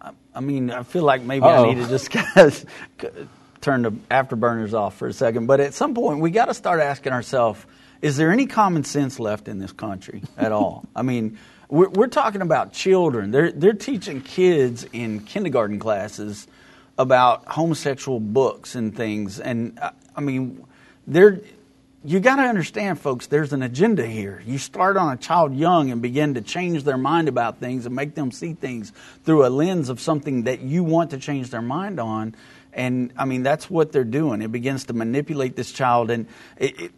I, 0.00 0.10
I 0.34 0.40
mean, 0.40 0.70
I 0.70 0.82
feel 0.82 1.04
like 1.04 1.22
maybe 1.22 1.44
Uh-oh. 1.44 1.70
I 1.70 1.74
need 1.74 1.86
to 1.86 1.94
of 2.36 2.64
turn 3.64 3.82
the 3.82 3.90
afterburners 4.10 4.74
off 4.74 4.96
for 4.96 5.08
a 5.08 5.12
second. 5.12 5.46
But 5.46 5.60
at 5.60 5.74
some 5.74 5.94
point, 5.94 6.20
we 6.20 6.30
got 6.30 6.46
to 6.46 6.54
start 6.54 6.80
asking 6.80 7.12
ourselves: 7.12 7.64
Is 8.02 8.16
there 8.16 8.30
any 8.30 8.46
common 8.46 8.84
sense 8.84 9.18
left 9.18 9.48
in 9.48 9.58
this 9.58 9.72
country 9.72 10.22
at 10.36 10.52
all? 10.52 10.84
I 10.96 11.02
mean, 11.02 11.38
we're, 11.68 11.88
we're 11.88 12.06
talking 12.06 12.42
about 12.42 12.72
children. 12.72 13.30
They're 13.30 13.50
they're 13.50 13.72
teaching 13.72 14.20
kids 14.20 14.86
in 14.92 15.20
kindergarten 15.20 15.78
classes 15.78 16.46
about 16.96 17.46
homosexual 17.46 18.20
books 18.20 18.74
and 18.74 18.94
things, 18.94 19.40
and 19.40 19.78
uh, 19.80 19.90
I 20.14 20.20
mean, 20.20 20.64
they're 21.06 21.40
you 22.06 22.20
got 22.20 22.36
to 22.36 22.42
understand, 22.42 23.00
folks, 23.00 23.28
there's 23.28 23.54
an 23.54 23.62
agenda 23.62 24.06
here. 24.06 24.42
You 24.44 24.58
start 24.58 24.98
on 24.98 25.14
a 25.14 25.16
child 25.16 25.54
young 25.56 25.90
and 25.90 26.02
begin 26.02 26.34
to 26.34 26.42
change 26.42 26.84
their 26.84 26.98
mind 26.98 27.28
about 27.28 27.60
things 27.60 27.86
and 27.86 27.94
make 27.94 28.14
them 28.14 28.30
see 28.30 28.52
things 28.52 28.92
through 29.24 29.46
a 29.46 29.48
lens 29.48 29.88
of 29.88 30.00
something 30.00 30.42
that 30.42 30.60
you 30.60 30.84
want 30.84 31.12
to 31.12 31.18
change 31.18 31.48
their 31.48 31.62
mind 31.62 31.98
on. 31.98 32.34
And 32.74 33.12
I 33.16 33.24
mean, 33.24 33.42
that's 33.42 33.70
what 33.70 33.92
they're 33.92 34.04
doing. 34.04 34.42
It 34.42 34.52
begins 34.52 34.84
to 34.84 34.92
manipulate 34.92 35.56
this 35.56 35.72
child. 35.72 36.10
And 36.10 36.26
it, 36.56 36.80
it 36.80 36.92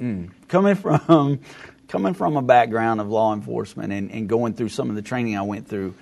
mm, 0.00 0.30
coming 0.48 0.74
from 0.74 1.40
coming 1.88 2.14
from 2.14 2.36
a 2.36 2.42
background 2.42 3.00
of 3.00 3.08
law 3.08 3.32
enforcement 3.32 3.92
and, 3.92 4.10
and 4.10 4.28
going 4.28 4.54
through 4.54 4.68
some 4.70 4.90
of 4.90 4.96
the 4.96 5.02
training 5.02 5.36
I 5.36 5.42
went 5.42 5.68
through, 5.68 5.94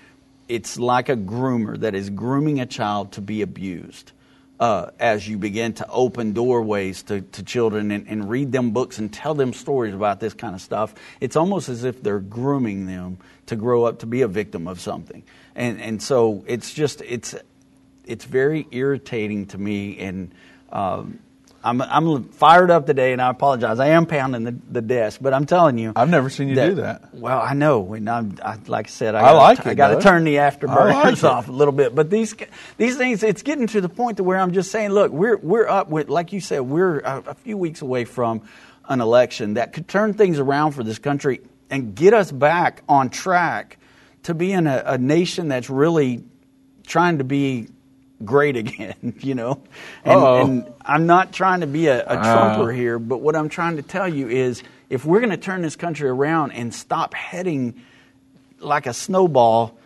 it's 0.49 0.79
like 0.79 1.09
a 1.09 1.16
groomer 1.16 1.79
that 1.81 1.94
is 1.94 2.11
grooming 2.11 2.61
a 2.61 2.66
child 2.66 3.12
to 3.12 3.20
be 3.20 3.42
abused 3.42 4.12
uh, 4.61 4.90
as 5.01 5.27
you 5.27 5.37
begin 5.37 5.73
to 5.75 5.88
open 5.88 6.33
doorways 6.33 7.03
to, 7.03 7.20
to 7.20 7.42
children 7.42 7.90
and, 7.90 8.07
and, 8.09 8.31
read 8.31 8.53
them 8.53 8.70
books 8.70 8.99
and 8.99 9.12
tell 9.12 9.35
them 9.35 9.53
stories 9.53 9.92
about 9.92 10.20
this 10.20 10.33
kind 10.33 10.55
of 10.55 10.61
stuff, 10.61 10.94
it's 11.20 11.35
almost 11.35 11.68
as 11.68 11.83
if 11.83 12.03
they're 12.03 12.20
grooming 12.20 12.87
them 12.87 13.18
to 13.47 13.57
grow 13.57 13.85
up 13.85 13.99
to 13.99 14.07
be 14.07 14.23
a 14.23 14.29
victim 14.29 14.68
of 14.68 14.81
something. 14.81 15.25
And, 15.57 15.81
and 15.81 16.03
so 16.03 16.44
it's 16.47 16.73
just, 16.73 17.03
it's, 17.03 17.35
it's 18.06 18.24
very 18.24 18.66
irritating 18.70 19.46
to 19.46 19.58
me. 19.58 19.98
And 19.98 20.34
um, 20.70 21.18
I'm, 21.64 21.80
I'm 21.80 22.24
fired 22.24 22.70
up 22.70 22.86
today, 22.86 23.12
and 23.12 23.22
I 23.22 23.30
apologize. 23.30 23.80
I 23.80 23.88
am 23.88 24.04
pounding 24.04 24.44
the, 24.44 24.54
the 24.70 24.82
desk, 24.82 25.18
but 25.22 25.32
I'm 25.32 25.46
telling 25.46 25.78
you, 25.78 25.94
I've 25.96 26.10
never 26.10 26.28
seen 26.28 26.48
you 26.48 26.56
that, 26.56 26.68
do 26.68 26.74
that. 26.76 27.14
Well, 27.14 27.40
I 27.40 27.54
know, 27.54 27.94
and 27.94 28.08
I'm, 28.08 28.38
I, 28.44 28.58
like 28.66 28.88
I 28.88 28.90
said, 28.90 29.14
I, 29.14 29.20
I 29.20 29.22
gotta, 29.22 29.38
like 29.38 29.58
it. 29.60 29.66
I 29.66 29.74
got 29.74 29.94
to 29.94 30.00
turn 30.00 30.24
the 30.24 30.36
afterburners 30.36 31.22
like 31.22 31.24
off 31.32 31.48
a 31.48 31.52
little 31.52 31.72
bit. 31.72 31.94
But 31.94 32.10
these 32.10 32.34
these 32.76 32.98
things, 32.98 33.22
it's 33.22 33.42
getting 33.42 33.66
to 33.68 33.80
the 33.80 33.88
point 33.88 34.18
to 34.18 34.24
where 34.24 34.38
I'm 34.38 34.52
just 34.52 34.70
saying, 34.70 34.90
look, 34.90 35.10
we're 35.10 35.38
we're 35.38 35.66
up 35.66 35.88
with, 35.88 36.10
like 36.10 36.32
you 36.34 36.40
said, 36.40 36.60
we're 36.60 36.98
a, 36.98 37.22
a 37.28 37.34
few 37.34 37.56
weeks 37.56 37.80
away 37.80 38.04
from 38.04 38.42
an 38.86 39.00
election 39.00 39.54
that 39.54 39.72
could 39.72 39.88
turn 39.88 40.12
things 40.12 40.38
around 40.38 40.72
for 40.72 40.84
this 40.84 40.98
country 40.98 41.40
and 41.70 41.94
get 41.94 42.12
us 42.12 42.30
back 42.30 42.82
on 42.88 43.08
track 43.08 43.78
to 44.24 44.34
being 44.34 44.66
a, 44.66 44.82
a 44.84 44.98
nation 44.98 45.48
that's 45.48 45.70
really 45.70 46.24
trying 46.86 47.18
to 47.18 47.24
be 47.24 47.68
great 48.24 48.56
again, 48.56 49.14
you 49.20 49.34
know. 49.34 49.62
And, 50.04 50.22
and, 50.22 50.74
I'm 50.84 51.06
not 51.06 51.32
trying 51.32 51.60
to 51.60 51.66
be 51.66 51.87
a, 51.87 52.02
a 52.02 52.16
trumper 52.16 52.70
uh. 52.70 52.74
here, 52.74 52.98
but 52.98 53.20
what 53.20 53.37
I'm 53.37 53.48
trying 53.48 53.76
to 53.76 53.82
tell 53.82 54.08
you 54.08 54.28
is 54.28 54.62
if 54.90 55.04
we're 55.04 55.20
going 55.20 55.30
to 55.30 55.37
turn 55.37 55.62
this 55.62 55.76
country 55.76 56.08
around 56.08 56.52
and 56.52 56.74
stop 56.74 57.14
heading 57.14 57.82
like 58.60 58.87
a 58.87 58.94
snowball 58.94 59.78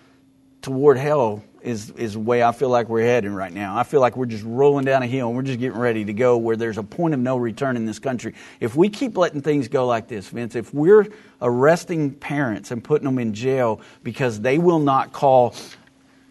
toward 0.63 0.99
hell 0.99 1.43
is 1.63 1.91
is 1.91 2.13
the 2.13 2.21
way 2.21 2.43
I 2.43 2.53
feel 2.53 2.69
like 2.69 2.89
we're 2.89 3.05
heading 3.05 3.33
right 3.33 3.53
now. 3.53 3.77
I 3.77 3.83
feel 3.83 4.01
like 4.01 4.17
we're 4.17 4.27
just 4.27 4.45
rolling 4.45 4.85
down 4.85 5.03
a 5.03 5.07
hill 5.07 5.29
and 5.29 5.37
we're 5.37 5.43
just 5.43 5.59
getting 5.59 5.79
ready 5.79 6.05
to 6.05 6.13
go 6.13 6.37
where 6.37 6.57
there's 6.57 6.79
a 6.79 6.83
point 6.83 7.15
of 7.15 7.21
no 7.21 7.37
return 7.37 7.77
in 7.77 7.85
this 7.85 7.99
country. 7.99 8.35
If 8.61 8.77
we 8.77 8.89
keep 8.89 9.17
letting 9.17 9.43
things 9.43 9.69
go 9.69 9.87
like 9.87 10.09
this, 10.09 10.29
Vince, 10.29 10.55
if 10.55 10.73
we're 10.73 11.07
arresting 11.43 12.13
parents 12.13 12.71
and 12.71 12.83
putting 12.83 13.07
them 13.07 13.19
in 13.19 13.35
jail 13.35 13.81
because 14.03 14.41
they 14.41 14.59
will 14.59 14.79
not 14.79 15.13
call 15.13 15.55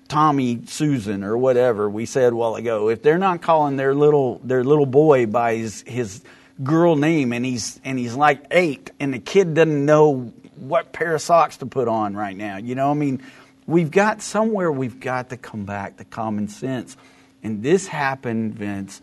Tommy 0.07 0.61
Susan 0.65 1.23
or 1.23 1.37
whatever 1.37 1.89
we 1.89 2.05
said 2.05 2.33
a 2.33 2.35
while 2.35 2.55
ago, 2.55 2.89
if 2.89 3.01
they're 3.01 3.17
not 3.17 3.41
calling 3.41 3.77
their 3.77 3.93
little 3.93 4.39
their 4.43 4.63
little 4.63 4.85
boy 4.85 5.25
by 5.25 5.55
his 5.55 5.83
his 5.87 6.23
girl 6.63 6.95
name 6.95 7.33
and 7.33 7.45
he's 7.45 7.79
and 7.83 7.99
he's 7.99 8.15
like 8.15 8.45
eight 8.51 8.91
and 8.99 9.13
the 9.13 9.19
kid 9.19 9.53
doesn't 9.53 9.85
know 9.85 10.33
what 10.55 10.91
pair 10.91 11.15
of 11.15 11.21
socks 11.21 11.57
to 11.57 11.65
put 11.65 11.87
on 11.87 12.15
right 12.15 12.35
now, 12.35 12.57
you 12.57 12.73
know, 12.73 12.89
I 12.89 12.95
mean, 12.95 13.21
we've 13.67 13.91
got 13.91 14.21
somewhere 14.21 14.71
we've 14.71 14.99
got 14.99 15.29
to 15.29 15.37
come 15.37 15.65
back 15.65 15.97
to 15.97 16.05
common 16.05 16.47
sense. 16.47 16.97
And 17.43 17.61
this 17.61 17.85
happened, 17.87 18.55
Vince, 18.55 18.99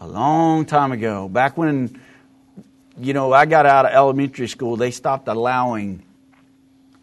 a 0.00 0.06
long 0.06 0.64
time 0.64 0.92
ago. 0.92 1.28
Back 1.28 1.58
when 1.58 2.00
you 2.98 3.12
know, 3.12 3.32
I 3.32 3.46
got 3.46 3.66
out 3.66 3.86
of 3.86 3.92
elementary 3.92 4.48
school, 4.48 4.76
they 4.76 4.90
stopped 4.90 5.28
allowing 5.28 6.04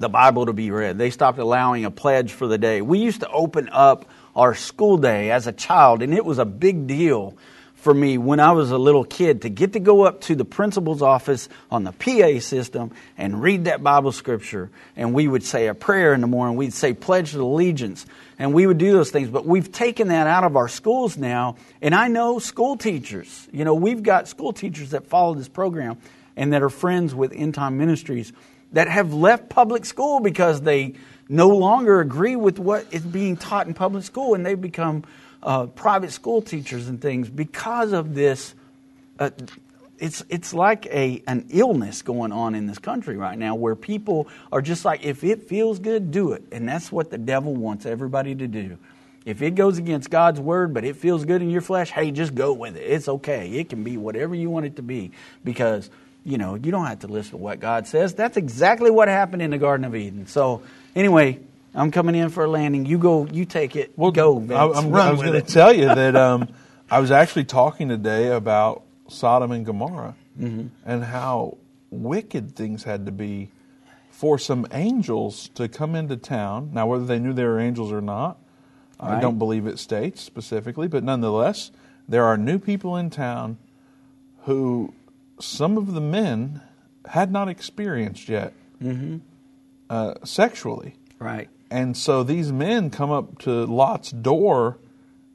the 0.02 0.10
Bible 0.10 0.48
to 0.48 0.54
be 0.54 0.72
read. 0.72 0.98
They 0.98 1.10
stopped 1.10 1.40
allowing 1.40 1.86
a 1.86 1.92
pledge 1.92 2.32
for 2.32 2.48
the 2.48 2.58
day. 2.58 2.82
We 2.82 3.00
used 3.00 3.22
to 3.22 3.30
open 3.30 3.70
up 3.72 4.06
our 4.36 4.56
school 4.56 4.98
day 4.98 5.32
as 5.32 5.48
a 5.48 5.52
child, 5.52 6.02
and 6.02 6.14
it 6.14 6.26
was 6.26 6.40
a 6.40 6.46
big 6.46 6.88
deal 6.88 7.38
for 7.82 7.94
me 7.94 8.18
when 8.20 8.40
I 8.40 8.52
was 8.52 8.70
a 8.70 8.78
little 8.78 9.04
kid 9.04 9.42
to 9.42 9.50
get 9.50 9.74
to 9.74 9.80
go 9.80 10.04
up 10.04 10.22
to 10.22 10.36
the 10.36 10.46
principal's 10.46 11.02
office 11.02 11.50
on 11.72 11.84
the 11.84 11.92
PA 11.92 12.40
system 12.40 12.92
and 13.18 13.42
read 13.42 13.66
that 13.66 13.82
Bible 13.82 14.12
scripture. 14.12 14.70
And 14.96 15.16
we 15.16 15.28
would 15.28 15.44
say 15.44 15.66
a 15.66 15.74
prayer 15.74 16.14
in 16.14 16.22
the 16.22 16.28
morning. 16.28 16.58
We'd 16.58 16.74
say 16.74 16.94
Pledge 16.94 17.34
of 17.34 17.42
Allegiance. 17.42 18.06
And 18.38 18.54
we 18.54 18.68
would 18.68 18.78
do 18.78 18.92
those 18.92 19.10
things. 19.10 19.30
But 19.30 19.48
we've 19.48 19.72
taken 19.72 20.10
that 20.10 20.28
out 20.28 20.44
of 20.44 20.56
our 20.56 20.68
schools 20.68 21.18
now. 21.18 21.56
And 21.82 21.96
I 21.96 22.08
know 22.08 22.38
school 22.38 22.78
teachers. 22.78 23.48
You 23.52 23.66
know, 23.66 23.74
we've 23.74 24.04
got 24.04 24.28
school 24.28 24.54
teachers 24.54 24.92
that 24.92 25.08
follow 25.08 25.34
this 25.34 25.50
program 25.50 25.98
and 26.36 26.54
that 26.54 26.62
are 26.62 26.70
friends 26.70 27.16
with 27.16 27.34
End 27.34 27.56
Time 27.56 27.80
Ministries 27.80 28.32
that 28.72 28.88
have 28.88 29.14
left 29.14 29.50
public 29.50 29.86
school 29.86 30.20
because 30.20 30.62
they 30.62 30.94
no 31.28 31.50
longer 31.50 32.00
agree 32.02 32.36
with 32.36 32.60
what 32.60 32.86
is 32.92 33.02
being 33.02 33.38
taught 33.38 33.68
in 33.68 33.74
public 33.74 34.04
school 34.04 34.34
and 34.34 34.46
they've 34.46 34.60
become 34.60 35.04
uh, 35.44 35.66
private 35.68 36.12
school 36.12 36.42
teachers 36.42 36.88
and 36.88 37.02
things 37.02 37.30
because 37.30 37.94
of 37.94 38.14
this. 38.14 38.54
Uh, 39.20 39.30
it's 39.98 40.24
it's 40.30 40.54
like 40.54 40.88
a 40.88 41.22
an 41.28 41.46
illness 41.52 42.02
going 42.02 42.32
on 42.32 42.56
in 42.56 42.66
this 42.66 42.80
country 42.80 43.18
right 43.18 43.38
now 43.38 43.54
where 43.54 43.76
people 43.76 44.28
are 44.52 44.62
just 44.62 44.84
like 44.84 45.06
if 45.06 45.24
it 45.24 45.44
feels 45.44 45.80
good 45.80 46.12
do 46.12 46.34
it. 46.34 46.44
And 46.52 46.68
that's 46.68 46.92
what 46.92 47.12
the 47.12 47.18
devil 47.18 47.56
wants 47.56 47.86
everybody 47.86 48.34
to 48.36 48.48
do. 48.48 48.78
If 49.24 49.44
it 49.44 49.52
goes 49.52 49.78
against 49.78 50.10
God's 50.10 50.40
word 50.40 50.74
but 50.74 50.84
it 50.84 50.96
feels 50.96 51.24
good 51.24 51.42
in 51.44 51.52
your 51.52 51.62
flesh 51.62 51.92
hey 51.92 52.10
just 52.12 52.34
go 52.34 52.52
with 52.52 52.76
it. 52.76 52.82
It's 52.82 53.08
okay. 53.08 53.52
It 53.52 53.70
can 53.70 53.84
be 53.84 53.96
whatever 53.96 54.34
you 54.34 54.50
want 54.50 54.66
it 54.66 54.76
to 54.78 54.82
be 54.82 55.12
because 55.44 55.90
you 56.24 56.38
know, 56.38 56.56
you 56.56 56.72
don't 56.72 56.86
have 56.86 57.00
to 57.00 57.08
listen 57.08 57.32
to 57.32 57.38
what 57.38 57.60
God 57.60 57.88
says. 57.88 58.14
That's 58.14 58.38
exactly 58.38 58.92
what 58.92 59.08
happened 59.08 59.42
in 59.42 59.52
the 59.52 59.58
Garden 59.58 59.86
of 59.86 59.96
Eden. 59.96 60.28
So, 60.28 60.62
anyway, 60.96 61.40
I'm 61.74 61.92
coming 61.92 62.16
in 62.16 62.30
for 62.30 62.44
a 62.46 62.50
landing. 62.50 62.86
You 62.86 62.98
go, 62.98 63.26
you 63.26 63.46
take 63.46 63.76
it. 63.76 63.94
Well, 63.96 64.12
go, 64.12 64.38
Vince. 64.38 64.52
I, 64.52 64.66
I'm, 64.66 64.94
I 64.94 65.12
was 65.12 65.22
going 65.22 65.34
to 65.34 65.42
tell 65.42 65.74
you 65.74 65.86
that 65.86 66.16
um, 66.28 66.50
I 66.90 67.00
was 67.00 67.12
actually 67.12 67.46
talking 67.46 67.90
today 67.90 68.32
about 68.32 68.84
Sodom 69.08 69.52
and 69.52 69.66
Gomorrah 69.66 70.16
mm-hmm. 70.40 70.68
and 70.86 71.04
how 71.04 71.58
wicked 71.90 72.56
things 72.56 72.84
had 72.84 73.06
to 73.06 73.12
be 73.12 73.50
for 74.12 74.38
some 74.38 74.68
angels 74.72 75.50
to 75.56 75.68
come 75.68 75.96
into 75.96 76.18
town. 76.18 76.72
Now, 76.74 76.88
whether 76.88 77.06
they 77.06 77.18
knew 77.18 77.34
they 77.34 77.46
were 77.46 77.60
angels 77.60 77.92
or 77.92 78.02
not, 78.02 78.38
right. 79.02 79.18
I 79.18 79.20
don't 79.20 79.40
believe 79.40 79.66
it 79.66 79.80
states 79.80 80.22
specifically, 80.22 80.88
but 80.88 81.04
nonetheless, 81.04 81.72
there 82.08 82.26
are 82.26 82.38
new 82.38 82.60
people 82.60 82.98
in 82.98 83.10
town 83.10 83.58
who 84.44 84.94
some 85.42 85.78
of 85.78 85.94
the 85.94 86.02
men 86.02 86.62
had 87.06 87.32
not 87.32 87.50
experienced 87.50 88.30
yet 88.30 88.54
mm-hmm. 88.82 89.18
uh, 89.90 90.16
sexually. 90.24 90.96
Right. 91.20 91.50
And 91.70 91.96
so 91.96 92.24
these 92.24 92.52
men 92.52 92.90
come 92.90 93.12
up 93.12 93.40
to 93.40 93.66
Lot's 93.66 94.12
door 94.12 94.78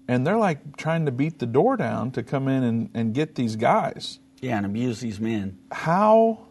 and 0.09 0.27
they're 0.27 0.37
like 0.37 0.77
trying 0.77 1.07
to 1.07 1.13
beat 1.13 1.39
the 1.39 1.47
door 1.47 1.77
down 1.77 2.11
to 2.13 2.23
come 2.23 2.49
in 2.49 2.63
and, 2.63 2.91
and 2.95 3.15
get 3.15 3.35
these 3.35 3.57
guys. 3.57 4.19
Yeah, 4.41 4.59
and 4.59 4.67
abuse 4.67 5.01
these 5.01 5.19
men. 5.19 5.59
How 5.73 6.47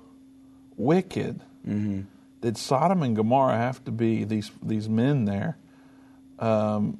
wicked 0.76 1.40
mm-hmm. 1.66 2.02
did 2.42 2.58
Sodom 2.58 3.04
and 3.04 3.16
Gomorrah 3.16 3.58
have 3.58 3.84
to 3.86 3.92
be, 3.92 4.24
these, 4.24 4.52
these 4.62 4.90
men 4.90 5.26
there, 5.26 5.58
um, 6.40 6.98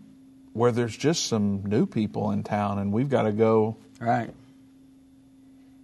where 0.54 0.72
there's 0.72 0.96
just 0.96 1.26
some 1.26 1.66
new 1.66 1.86
people 1.86 2.32
in 2.32 2.44
town 2.44 2.78
and 2.78 2.94
we've 2.94 3.10
got 3.10 3.24
to 3.24 3.32
go. 3.32 3.76
Right 4.00 4.30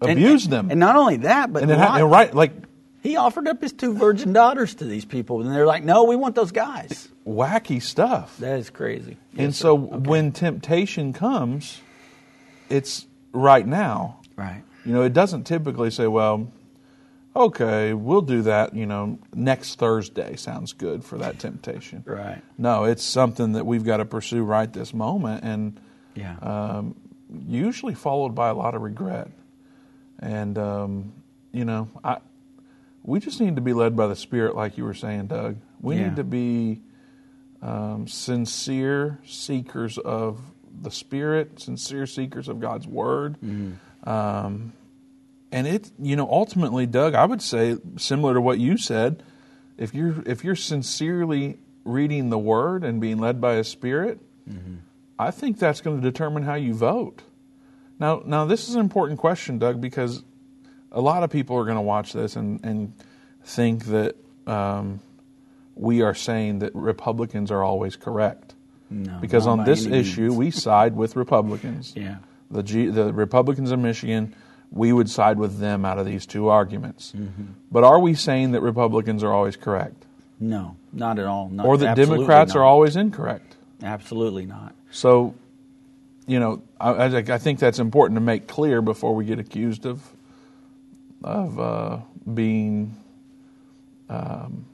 abused 0.02 0.46
and, 0.46 0.54
them. 0.54 0.72
And 0.72 0.80
not 0.80 0.96
only 0.96 1.18
that, 1.18 1.54
but 1.54 1.64
and, 1.64 1.72
Lot, 1.72 2.02
and 2.02 2.12
right, 2.12 2.34
like 2.34 2.54
he 3.02 3.16
offered 3.16 3.48
up 3.48 3.62
his 3.62 3.74
two 3.74 3.94
virgin 3.94 4.34
daughters 4.34 4.76
to 4.76 4.86
these 4.86 5.06
people, 5.06 5.42
and 5.42 5.54
they're 5.54 5.66
like, 5.66 5.84
"No, 5.84 6.04
we 6.04 6.16
want 6.16 6.36
those 6.36 6.52
guys." 6.52 7.10
Wacky 7.26 7.82
stuff. 7.82 8.38
That 8.38 8.60
is 8.60 8.70
crazy. 8.70 9.18
And 9.34 9.48
yes, 9.48 9.58
so 9.58 9.78
okay. 9.78 9.98
when 9.98 10.32
temptation 10.32 11.14
comes, 11.14 11.82
it's 12.70 13.06
right 13.32 13.66
now. 13.66 14.20
Right. 14.36 14.64
You 14.86 14.94
know, 14.94 15.04
it 15.04 15.14
doesn't 15.14 15.44
typically 15.44 15.92
say, 15.92 16.08
"Well, 16.08 16.52
okay, 17.36 17.94
we'll 17.94 18.22
do 18.22 18.44
that." 18.44 18.76
You 18.76 18.86
know, 18.86 19.20
next 19.34 19.76
Thursday 19.80 20.36
sounds 20.36 20.74
good 20.74 21.04
for 21.04 21.18
that 21.20 21.40
temptation. 21.40 22.04
Right. 22.06 22.42
No, 22.58 22.86
it's 22.86 23.04
something 23.04 23.54
that 23.54 23.66
we've 23.66 23.84
got 23.84 23.98
to 23.98 24.06
pursue 24.06 24.44
right 24.44 24.72
this 24.72 24.94
moment, 24.94 25.44
and 25.44 25.80
yeah, 26.14 26.38
um, 26.42 26.96
usually 27.48 27.96
followed 27.96 28.36
by 28.36 28.50
a 28.50 28.54
lot 28.54 28.76
of 28.76 28.82
regret. 28.82 29.30
And 30.22 30.58
um, 30.58 31.14
you 31.52 31.66
know, 31.66 31.90
I 32.04 32.18
we 33.04 33.20
just 33.20 33.42
need 33.42 33.56
to 33.56 33.62
be 33.62 33.74
led 33.74 33.96
by 33.96 34.08
the 34.08 34.16
Spirit, 34.16 34.56
like 34.56 34.78
you 34.78 34.84
were 34.84 34.94
saying, 34.94 35.28
Doug. 35.28 35.58
We 35.82 35.96
yeah. 35.96 36.08
need 36.08 36.16
to 36.18 36.24
be 36.24 36.82
um, 37.62 38.08
sincere 38.08 39.20
seekers 39.26 39.98
of 39.98 40.40
the 40.82 40.92
Spirit, 40.92 41.60
sincere 41.60 42.06
seekers 42.06 42.48
of 42.48 42.60
God's 42.60 42.88
Word. 42.88 43.38
Mm-hmm. 43.44 44.10
Um, 44.10 44.74
and 45.52 45.68
it 45.68 45.92
you 46.00 46.16
know 46.16 46.30
ultimately, 46.30 46.86
Doug, 46.86 47.16
I 47.16 47.26
would 47.26 47.42
say 47.42 47.78
similar 47.98 48.36
to 48.36 48.42
what 48.42 48.60
you 48.60 48.78
said, 48.78 49.24
if 49.78 49.94
you're 49.94 50.22
if 50.26 50.44
you're 50.44 50.56
sincerely 50.56 51.58
reading 51.84 52.30
the 52.30 52.38
Word 52.38 52.84
and 52.84 53.02
being 53.02 53.18
led 53.18 53.42
by 53.42 53.56
a 53.56 53.64
Spirit, 53.64 54.20
mm-hmm. 54.50 54.76
I 55.18 55.32
think 55.32 55.60
that's 55.60 55.82
going 55.82 56.00
to 56.00 56.04
determine 56.04 56.44
how 56.44 56.56
you 56.56 56.74
vote. 56.74 57.22
Now, 58.02 58.24
now 58.26 58.46
this 58.46 58.68
is 58.68 58.74
an 58.74 58.82
important 58.82 59.20
question, 59.20 59.60
Doug, 59.60 59.80
because 59.80 60.24
a 60.92 61.00
lot 61.00 61.22
of 61.22 61.30
people 61.30 61.56
are 61.58 61.66
going 61.66 61.76
to 61.76 61.82
watch 61.82 62.14
this 62.14 62.36
and 62.36 62.60
and 62.66 62.94
think 63.44 63.86
that 63.86 64.16
um, 64.48 65.02
we 65.76 66.02
are 66.02 66.16
saying 66.16 66.60
that 66.60 66.74
Republicans 66.74 67.52
are 67.52 67.64
always 67.64 67.96
correct. 67.96 68.56
No, 68.90 69.20
because 69.22 69.46
on 69.46 69.66
this 69.66 69.86
issue, 69.86 70.24
means. 70.24 70.36
we 70.36 70.52
side 70.52 70.96
with 70.96 71.16
Republicans. 71.16 71.94
yeah. 71.96 72.18
The 72.50 72.64
G, 72.64 72.88
the 72.88 73.14
Republicans 73.14 73.72
in 73.72 73.84
Michigan, 73.84 74.36
we 74.72 74.92
would 74.92 75.10
side 75.10 75.38
with 75.38 75.60
them 75.60 75.86
out 75.86 76.00
of 76.00 76.06
these 76.08 76.26
two 76.26 76.50
arguments. 76.50 77.14
Mm-hmm. 77.16 77.44
But 77.72 77.84
are 77.84 78.00
we 78.00 78.16
saying 78.16 78.52
that 78.52 78.62
Republicans 78.62 79.24
are 79.24 79.32
always 79.32 79.56
correct? 79.56 80.06
No, 80.40 80.76
not 80.92 81.20
at 81.20 81.26
all. 81.26 81.50
Not, 81.50 81.68
or 81.68 81.78
that 81.78 81.96
Democrats 81.96 82.56
not. 82.56 82.62
are 82.62 82.64
always 82.64 82.96
incorrect? 82.96 83.56
Absolutely 83.84 84.48
not. 84.48 84.74
So, 84.90 85.36
you 86.28 86.40
know, 86.40 86.62
I, 86.80 87.06
I, 87.06 87.38
think 87.38 87.60
that's 87.60 87.80
important 87.80 88.16
to 88.18 88.22
make 88.22 88.48
clear 88.48 88.82
before 88.82 89.16
we 89.16 89.26
get 89.26 89.40
accused 89.40 89.86
of 89.86 90.02
of 91.24 91.60
uh, 91.60 91.98
being 92.32 92.96
um, 94.10 94.66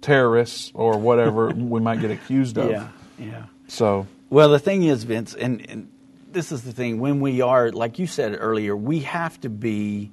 terrorists 0.00 0.70
or 0.74 0.98
whatever 0.98 1.48
we 1.54 1.80
might 1.80 2.00
get 2.00 2.10
accused 2.10 2.58
of. 2.58 2.70
Yeah, 2.70 2.88
yeah. 3.18 3.44
So, 3.68 4.06
well, 4.30 4.48
the 4.48 4.58
thing 4.58 4.82
is, 4.84 5.04
Vince, 5.04 5.34
and, 5.34 5.68
and 5.70 5.90
this 6.32 6.52
is 6.52 6.62
the 6.62 6.72
thing. 6.72 7.00
When 7.00 7.20
we 7.20 7.40
are, 7.40 7.70
like 7.70 7.98
you 7.98 8.06
said 8.06 8.36
earlier, 8.38 8.76
we 8.76 9.00
have 9.00 9.40
to 9.42 9.50
be 9.50 10.10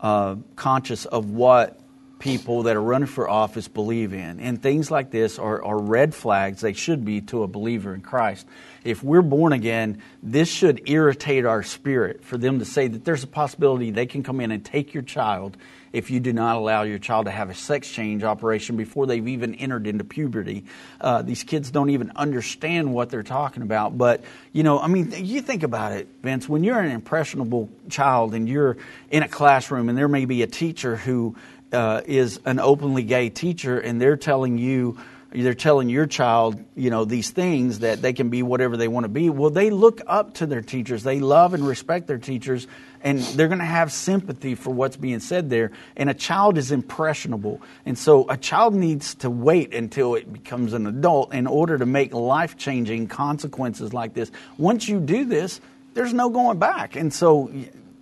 uh, 0.00 0.36
conscious 0.56 1.04
of 1.04 1.30
what 1.30 1.78
people 2.18 2.64
that 2.64 2.76
are 2.76 2.82
running 2.82 3.06
for 3.06 3.28
office 3.28 3.68
believe 3.68 4.12
in. 4.12 4.40
And 4.40 4.60
things 4.60 4.90
like 4.90 5.10
this 5.10 5.38
are, 5.38 5.62
are 5.62 5.78
red 5.78 6.14
flags. 6.14 6.60
They 6.60 6.72
should 6.72 7.04
be 7.04 7.20
to 7.22 7.42
a 7.42 7.46
believer 7.46 7.94
in 7.94 8.00
Christ. 8.00 8.46
If 8.84 9.02
we're 9.02 9.22
born 9.22 9.52
again, 9.52 10.02
this 10.22 10.48
should 10.48 10.88
irritate 10.88 11.44
our 11.44 11.62
spirit 11.62 12.24
for 12.24 12.36
them 12.36 12.58
to 12.58 12.64
say 12.64 12.88
that 12.88 13.04
there's 13.04 13.22
a 13.22 13.28
possibility 13.28 13.90
they 13.90 14.06
can 14.06 14.22
come 14.22 14.40
in 14.40 14.50
and 14.50 14.64
take 14.64 14.94
your 14.94 15.02
child 15.02 15.56
if 15.92 16.10
you 16.10 16.20
do 16.20 16.32
not 16.32 16.56
allow 16.56 16.82
your 16.82 16.98
child 16.98 17.26
to 17.26 17.30
have 17.30 17.50
a 17.50 17.54
sex 17.54 17.90
change 17.90 18.22
operation 18.22 18.76
before 18.76 19.06
they've 19.06 19.26
even 19.26 19.54
entered 19.54 19.86
into 19.86 20.04
puberty. 20.04 20.64
Uh, 21.00 21.22
these 21.22 21.42
kids 21.44 21.70
don't 21.70 21.90
even 21.90 22.12
understand 22.14 22.92
what 22.92 23.10
they're 23.10 23.22
talking 23.22 23.62
about. 23.62 23.96
But, 23.96 24.22
you 24.52 24.62
know, 24.62 24.78
I 24.78 24.86
mean, 24.86 25.12
you 25.16 25.40
think 25.40 25.62
about 25.62 25.92
it, 25.92 26.08
Vince, 26.22 26.48
when 26.48 26.62
you're 26.62 26.78
an 26.78 26.90
impressionable 26.90 27.70
child 27.88 28.34
and 28.34 28.48
you're 28.48 28.76
in 29.10 29.22
a 29.22 29.28
classroom 29.28 29.88
and 29.88 29.96
there 29.96 30.08
may 30.08 30.24
be 30.24 30.42
a 30.42 30.46
teacher 30.46 30.96
who 30.96 31.36
uh, 31.72 32.02
is 32.06 32.40
an 32.44 32.60
openly 32.60 33.02
gay 33.02 33.30
teacher 33.30 33.78
and 33.78 34.00
they're 34.00 34.16
telling 34.16 34.58
you, 34.58 34.98
they're 35.30 35.52
telling 35.52 35.90
your 35.90 36.06
child, 36.06 36.62
you 36.74 36.88
know, 36.88 37.04
these 37.04 37.30
things 37.30 37.80
that 37.80 38.00
they 38.00 38.14
can 38.14 38.30
be 38.30 38.42
whatever 38.42 38.78
they 38.78 38.88
want 38.88 39.04
to 39.04 39.08
be. 39.08 39.28
Well, 39.28 39.50
they 39.50 39.68
look 39.68 40.00
up 40.06 40.34
to 40.34 40.46
their 40.46 40.62
teachers. 40.62 41.02
They 41.02 41.20
love 41.20 41.52
and 41.52 41.66
respect 41.66 42.06
their 42.06 42.18
teachers, 42.18 42.66
and 43.02 43.18
they're 43.18 43.48
going 43.48 43.58
to 43.58 43.64
have 43.66 43.92
sympathy 43.92 44.54
for 44.54 44.70
what's 44.70 44.96
being 44.96 45.20
said 45.20 45.50
there. 45.50 45.70
And 45.96 46.08
a 46.08 46.14
child 46.14 46.56
is 46.56 46.72
impressionable. 46.72 47.60
And 47.84 47.98
so 47.98 48.26
a 48.30 48.38
child 48.38 48.74
needs 48.74 49.16
to 49.16 49.28
wait 49.28 49.74
until 49.74 50.14
it 50.14 50.32
becomes 50.32 50.72
an 50.72 50.86
adult 50.86 51.34
in 51.34 51.46
order 51.46 51.76
to 51.76 51.84
make 51.84 52.14
life 52.14 52.56
changing 52.56 53.08
consequences 53.08 53.92
like 53.92 54.14
this. 54.14 54.30
Once 54.56 54.88
you 54.88 54.98
do 54.98 55.26
this, 55.26 55.60
there's 55.92 56.14
no 56.14 56.30
going 56.30 56.58
back. 56.58 56.96
And 56.96 57.12
so, 57.12 57.50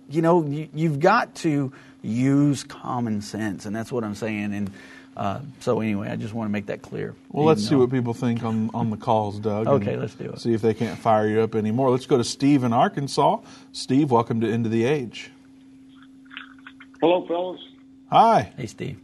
you 0.09 0.21
know, 0.21 0.45
you've 0.45 1.01
got 1.01 1.35
to 1.35 1.73
use 2.01 2.63
common 2.63 3.21
sense. 3.21 3.65
And 3.65 3.75
that's 3.75 3.91
what 3.91 4.03
I'm 4.03 4.15
saying. 4.15 4.53
And, 4.53 4.71
uh, 5.15 5.39
so 5.59 5.81
anyway, 5.81 6.09
I 6.09 6.15
just 6.15 6.33
want 6.33 6.47
to 6.47 6.51
make 6.51 6.67
that 6.67 6.81
clear. 6.81 7.15
Well, 7.29 7.45
let's 7.45 7.67
see 7.67 7.75
what 7.75 7.89
people 7.89 8.13
think 8.13 8.43
on, 8.43 8.69
on 8.73 8.89
the 8.89 8.97
calls, 8.97 9.39
Doug. 9.39 9.67
Okay, 9.67 9.97
let's 9.97 10.13
do 10.13 10.25
it. 10.25 10.39
See 10.39 10.53
if 10.53 10.61
they 10.61 10.73
can't 10.73 10.99
fire 10.99 11.27
you 11.27 11.41
up 11.41 11.55
anymore. 11.55 11.89
Let's 11.89 12.05
go 12.05 12.17
to 12.17 12.23
Steve 12.23 12.63
in 12.63 12.71
Arkansas. 12.71 13.39
Steve, 13.71 14.11
welcome 14.11 14.41
to 14.41 14.47
End 14.51 14.65
of 14.65 14.71
the 14.71 14.85
Age. 14.85 15.31
Hello, 17.01 17.25
fellas. 17.27 17.61
Hi. 18.11 18.53
Hey, 18.57 18.67
Steve. 18.67 18.99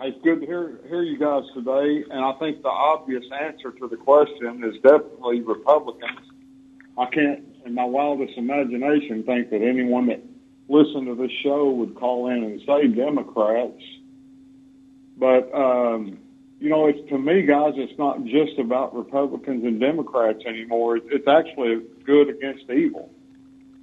Hey, 0.00 0.08
it's 0.08 0.22
good 0.22 0.40
to 0.40 0.46
hear 0.46 0.78
hear 0.88 1.02
you 1.02 1.18
guys 1.18 1.42
today. 1.54 2.04
And 2.10 2.24
I 2.24 2.32
think 2.38 2.62
the 2.62 2.68
obvious 2.68 3.24
answer 3.42 3.72
to 3.72 3.88
the 3.88 3.96
question 3.96 4.62
is 4.64 4.74
definitely 4.82 5.40
Republicans. 5.40 6.20
I 6.96 7.06
can't, 7.06 7.44
in 7.64 7.74
my 7.74 7.84
wildest 7.84 8.36
imagination, 8.36 9.22
think 9.24 9.50
that 9.50 9.62
anyone 9.62 10.06
that 10.06 10.22
listened 10.68 11.06
to 11.06 11.14
this 11.14 11.32
show 11.42 11.70
would 11.70 11.94
call 11.94 12.28
in 12.28 12.44
and 12.44 12.60
say 12.66 12.86
Democrats 12.88 13.82
but 15.18 15.52
um, 15.52 16.18
you 16.60 16.68
know, 16.68 16.86
it's 16.86 17.08
to 17.08 17.18
me, 17.18 17.42
guys, 17.42 17.74
it's 17.76 17.98
not 17.98 18.24
just 18.24 18.58
about 18.58 18.94
Republicans 18.94 19.64
and 19.64 19.80
Democrats 19.80 20.44
anymore. 20.46 20.96
It's, 20.96 21.06
it's 21.10 21.28
actually 21.28 21.82
good 22.04 22.28
against 22.28 22.70
evil. 22.70 23.12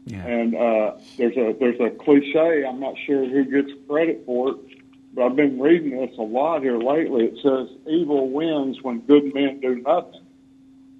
Yeah. 0.05 0.25
And 0.25 0.55
uh, 0.55 0.91
there's 1.17 1.35
a 1.35 1.55
there's 1.59 1.79
a 1.79 1.89
cliche. 1.89 2.65
I'm 2.65 2.79
not 2.79 2.95
sure 3.05 3.27
who 3.27 3.43
gets 3.45 3.71
credit 3.87 4.23
for 4.25 4.51
it, 4.51 4.57
but 5.13 5.25
I've 5.25 5.35
been 5.35 5.59
reading 5.59 5.99
this 5.99 6.17
a 6.17 6.21
lot 6.21 6.61
here 6.61 6.77
lately. 6.77 7.25
It 7.25 7.39
says 7.41 7.75
evil 7.87 8.29
wins 8.29 8.81
when 8.81 9.01
good 9.01 9.33
men 9.33 9.59
do 9.59 9.75
nothing. 9.75 10.21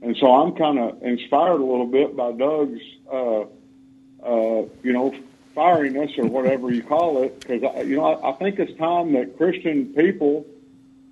And 0.02 0.18
so 0.18 0.34
I'm 0.34 0.56
kind 0.56 0.78
of 0.80 1.02
inspired 1.02 1.62
a 1.62 1.66
little 1.66 1.88
bit 1.88 2.16
by 2.16 2.32
Doug's, 2.34 2.82
uh, 3.12 3.42
uh, 4.24 4.66
you 4.84 4.94
know, 4.94 5.16
firiness 5.56 6.18
or 6.18 6.26
whatever 6.26 6.72
you 6.72 6.84
call 6.84 7.24
it, 7.24 7.40
because 7.40 7.88
you 7.88 7.98
know 7.98 8.06
I, 8.06 8.32
I 8.32 8.34
think 8.34 8.60
it's 8.60 8.78
time 8.78 9.14
that 9.14 9.38
Christian 9.38 9.94
people 9.94 10.46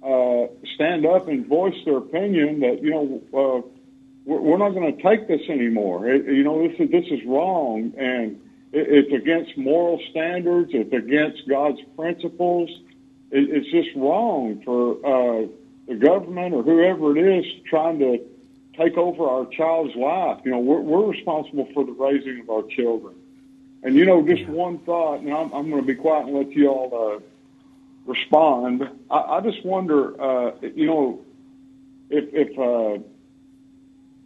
uh, 0.03 0.47
stand 0.75 1.05
up 1.05 1.27
and 1.27 1.47
voice 1.47 1.75
their 1.85 1.97
opinion 1.97 2.59
that 2.59 2.81
you 2.81 2.91
know 2.91 3.21
uh, 3.33 3.67
we're, 4.25 4.41
we're 4.41 4.57
not 4.57 4.71
going 4.71 4.95
to 4.95 5.01
take 5.01 5.27
this 5.27 5.41
anymore. 5.49 6.09
It, 6.09 6.25
you 6.25 6.43
know 6.43 6.67
this 6.67 6.77
is 6.79 6.91
this 6.91 7.05
is 7.05 7.25
wrong 7.25 7.93
and 7.97 8.41
it, 8.73 8.87
it's 8.89 9.13
against 9.13 9.57
moral 9.57 10.01
standards. 10.11 10.71
It's 10.73 10.93
against 10.93 11.47
God's 11.47 11.79
principles. 11.95 12.69
It, 13.31 13.49
it's 13.49 13.71
just 13.71 13.95
wrong 13.95 14.61
for 14.65 14.97
uh, 15.05 15.47
the 15.87 15.95
government 15.95 16.53
or 16.53 16.63
whoever 16.63 17.17
it 17.17 17.39
is 17.39 17.45
trying 17.69 17.99
to 17.99 18.19
take 18.77 18.97
over 18.97 19.23
our 19.23 19.45
child's 19.45 19.95
life. 19.95 20.41
You 20.43 20.51
know 20.51 20.59
we're, 20.59 20.81
we're 20.81 21.11
responsible 21.11 21.69
for 21.73 21.85
the 21.85 21.93
raising 21.93 22.41
of 22.41 22.49
our 22.49 22.63
children. 22.63 23.15
And 23.83 23.95
you 23.95 24.05
know, 24.05 24.25
just 24.25 24.47
one 24.47 24.79
thought, 24.79 25.19
and 25.19 25.33
I'm, 25.33 25.51
I'm 25.51 25.69
going 25.69 25.81
to 25.81 25.87
be 25.87 25.95
quiet 25.95 26.27
and 26.27 26.37
let 26.37 26.51
you 26.51 26.69
all 26.69 27.15
uh, 27.15 27.19
respond. 28.09 28.89
I, 29.11 29.17
I 29.17 29.41
just 29.41 29.63
wonder, 29.65 30.19
uh, 30.21 30.55
you 30.61 30.87
know, 30.87 31.19
if, 32.09 32.29
if 32.33 32.57
uh, 32.57 33.03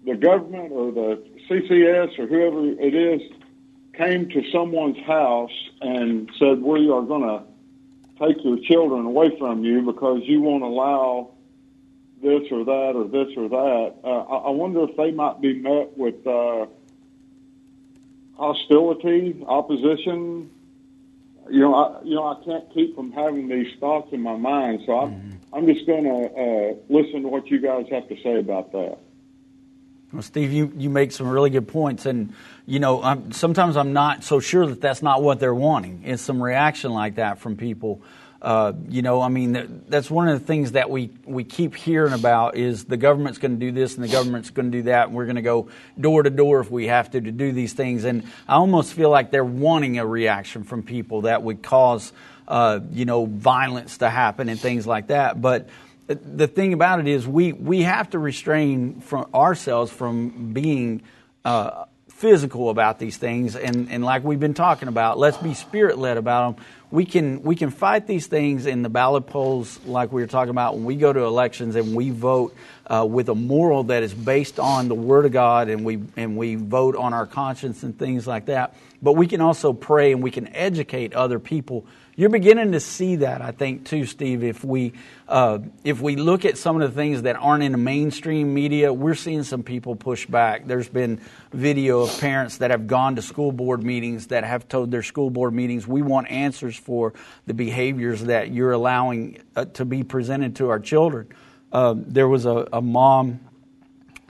the 0.06 0.16
government 0.16 0.72
or 0.72 0.92
the 0.92 1.24
CCS 1.50 2.20
or 2.20 2.28
whoever 2.28 2.68
it 2.80 2.94
is 2.94 3.22
came 3.96 4.30
to 4.30 4.44
someone's 4.52 5.04
house 5.08 5.52
and 5.82 6.30
said, 6.38 6.62
"We 6.62 6.92
are 6.92 7.02
going 7.02 7.24
to 7.24 7.44
take 8.20 8.44
your 8.44 8.58
children 8.60 9.08
away 9.08 9.36
from 9.40 9.64
you 9.64 9.82
because 9.82 10.22
you 10.24 10.42
won't 10.42 10.64
allow." 10.64 11.32
This 12.20 12.52
or 12.52 12.66
that, 12.66 12.94
or 12.96 13.08
this 13.08 13.28
or 13.38 13.48
that. 13.48 13.94
Uh, 14.04 14.08
I, 14.08 14.48
I 14.48 14.50
wonder 14.50 14.90
if 14.90 14.98
they 14.98 15.12
might 15.12 15.40
be 15.40 15.54
met 15.54 15.96
with 15.96 16.26
uh, 16.26 16.66
hostility, 18.38 19.44
opposition. 19.48 20.50
You 21.50 21.62
know, 21.62 21.76
I, 21.76 22.04
you 22.04 22.16
know, 22.16 22.28
I 22.28 22.44
can't 22.44 22.74
keep 22.74 22.96
from 22.96 23.12
having 23.12 23.48
these 23.48 23.74
thoughts 23.80 24.12
in 24.12 24.22
my 24.22 24.36
mind. 24.36 24.82
So 24.86 25.00
I'm, 25.00 25.12
mm-hmm. 25.12 25.56
I'm 25.56 25.66
just 25.66 25.86
going 25.86 26.04
to 26.04 26.10
uh, 26.10 26.74
listen 26.90 27.24
to 27.24 27.30
what 27.30 27.48
you 27.48 27.60
guys 27.60 27.86
have 27.92 28.08
to 28.10 28.22
say 28.22 28.38
about 28.40 28.72
that. 28.74 28.98
Well, 30.14 30.22
Steve, 30.22 30.54
you, 30.54 30.72
you 30.78 30.90
make 30.90 31.12
some 31.12 31.28
really 31.28 31.50
good 31.50 31.68
points, 31.68 32.06
and 32.06 32.34
you 32.66 32.80
know, 32.80 33.04
I'm, 33.04 33.34
sometimes 33.34 33.76
I'm 33.76 33.92
not 33.92 34.24
so 34.24 34.40
sure 34.40 34.66
that 34.66 34.80
that's 34.80 35.02
not 35.02 35.22
what 35.22 35.40
they're 35.40 35.54
wanting. 35.54 36.04
It's 36.06 36.22
some 36.22 36.42
reaction 36.42 36.92
like 36.94 37.16
that 37.16 37.40
from 37.40 37.58
people 37.58 38.02
uh, 38.42 38.74
you 38.88 39.02
know, 39.02 39.22
I 39.22 39.30
mean, 39.30 39.84
that's 39.88 40.12
one 40.12 40.30
of 40.30 40.40
the 40.40 40.46
things 40.46 40.74
that 40.74 40.90
we, 40.90 41.10
we 41.26 41.44
keep 41.44 41.76
hearing 41.76 42.14
about 42.14 42.56
is 42.56 42.86
the 42.86 42.98
government's 42.98 43.40
going 43.40 43.60
to 43.60 43.66
do 43.66 43.72
this 43.72 43.96
and 43.96 44.04
the 44.04 44.12
government's 44.12 44.52
going 44.52 44.72
to 44.72 44.78
do 44.78 44.84
that, 44.84 45.08
and 45.08 45.16
we're 45.16 45.26
going 45.26 45.38
to 45.38 45.42
go 45.42 45.70
door 46.00 46.22
to 46.22 46.30
door 46.30 46.60
if 46.60 46.70
we 46.70 46.88
have 46.88 47.10
to 47.12 47.22
to 47.22 47.32
do 47.32 47.52
these 47.52 47.74
things. 47.74 48.04
And 48.04 48.24
I 48.48 48.56
almost 48.56 48.94
feel 48.94 49.10
like 49.10 49.32
they're 49.32 49.44
wanting 49.44 49.98
a 49.98 50.06
reaction 50.06 50.64
from 50.64 50.84
people 50.84 51.22
that 51.22 51.42
would 51.42 51.64
cause, 51.64 52.14
uh, 52.48 52.80
you 52.92 53.06
know, 53.06 53.26
violence 53.26 53.98
to 54.00 54.10
happen 54.10 54.50
and 54.50 54.60
things 54.60 54.86
like 54.86 55.08
that. 55.08 55.42
But 55.42 55.68
the 56.08 56.48
thing 56.48 56.74
about 56.74 57.00
it 57.00 57.08
is, 57.08 57.28
we 57.28 57.54
we 57.54 57.82
have 57.82 58.12
to 58.12 58.20
restrain 58.20 59.02
from 59.02 59.30
ourselves 59.34 59.92
from 59.92 60.54
being 60.54 61.02
uh, 61.44 61.86
physical 62.10 62.70
about 62.70 62.98
these 62.98 63.18
things, 63.18 63.56
and, 63.56 63.92
and 63.92 64.04
like 64.04 64.24
we've 64.24 64.40
been 64.40 64.54
talking 64.54 64.88
about, 64.88 65.20
let's 65.20 65.38
be 65.38 65.54
spirit 65.54 65.98
led 65.98 66.18
about 66.18 66.56
them. 66.56 66.66
We 66.90 67.06
can 67.06 67.44
we 67.44 67.58
can 67.58 67.70
fight 67.70 68.08
these 68.08 68.28
things 68.28 68.66
in 68.66 68.82
the 68.82 68.88
ballot 68.90 69.28
polls, 69.28 69.78
like 69.86 70.14
we 70.14 70.22
were 70.22 70.28
talking 70.28 70.52
about 70.52 70.76
when 70.76 70.86
we 70.86 70.96
go 70.96 71.12
to 71.12 71.20
elections 71.22 71.76
and 71.76 71.94
we 71.94 72.12
vote 72.12 72.56
uh, 72.86 73.06
with 73.06 73.28
a 73.28 73.36
moral 73.36 73.84
that 73.86 74.04
is 74.04 74.14
based 74.14 74.58
on 74.58 74.88
the 74.88 74.96
Word 74.96 75.26
of 75.26 75.34
God, 75.34 75.68
and 75.68 75.84
we 75.84 76.02
and 76.16 76.38
we 76.38 76.56
vote 76.56 76.96
on 76.96 77.14
our 77.14 77.26
conscience 77.26 77.84
and 77.84 77.98
things 77.98 78.26
like 78.26 78.46
that. 78.46 78.74
But 79.02 79.14
we 79.14 79.28
can 79.28 79.42
also 79.42 79.74
pray 79.74 80.14
and 80.14 80.24
we 80.24 80.32
can 80.32 80.48
educate 80.56 81.14
other 81.14 81.40
people 81.40 81.86
you're 82.18 82.32
beginning 82.32 82.72
to 82.72 82.80
see 82.80 83.18
that, 83.18 83.44
I 83.44 83.52
think, 83.52 83.86
too, 83.86 84.08
Steve. 84.08 84.44
If 84.44 84.64
we 84.64 84.94
uh, 85.28 85.60
if 85.84 86.02
we 86.02 86.16
look 86.16 86.46
at 86.46 86.58
some 86.58 86.82
of 86.82 86.90
the 86.90 86.96
things 86.96 87.22
that 87.22 87.36
aren't 87.36 87.62
in 87.62 87.74
the 87.74 87.78
mainstream 87.78 88.56
media, 88.56 88.92
we're 88.92 89.14
seeing 89.14 89.44
some 89.44 89.62
people 89.62 89.96
push 89.96 90.26
back. 90.26 90.66
There's 90.66 90.90
been 90.90 91.22
video 91.54 92.02
of 92.02 92.20
parents 92.20 92.58
that 92.58 92.72
have 92.72 92.88
gone 92.88 93.18
to 93.18 93.22
school 93.22 93.52
board 93.52 93.84
meetings 93.84 94.28
that 94.28 94.46
have 94.46 94.68
told 94.68 94.90
their 94.90 95.04
school 95.04 95.30
board 95.30 95.54
meetings, 95.54 95.88
"We 95.88 96.02
want 96.02 96.32
answers 96.32 96.77
for 96.78 97.14
the 97.46 97.54
behaviors 97.54 98.24
that 98.24 98.52
you're 98.52 98.72
allowing 98.72 99.42
uh, 99.56 99.66
to 99.66 99.86
be 99.86 100.04
presented 100.04 100.56
to 100.58 100.70
our 100.70 100.80
children." 100.80 101.28
Uh, 101.72 101.96
there 101.98 102.28
was 102.28 102.46
a, 102.46 102.68
a 102.72 102.82
mom 102.82 103.40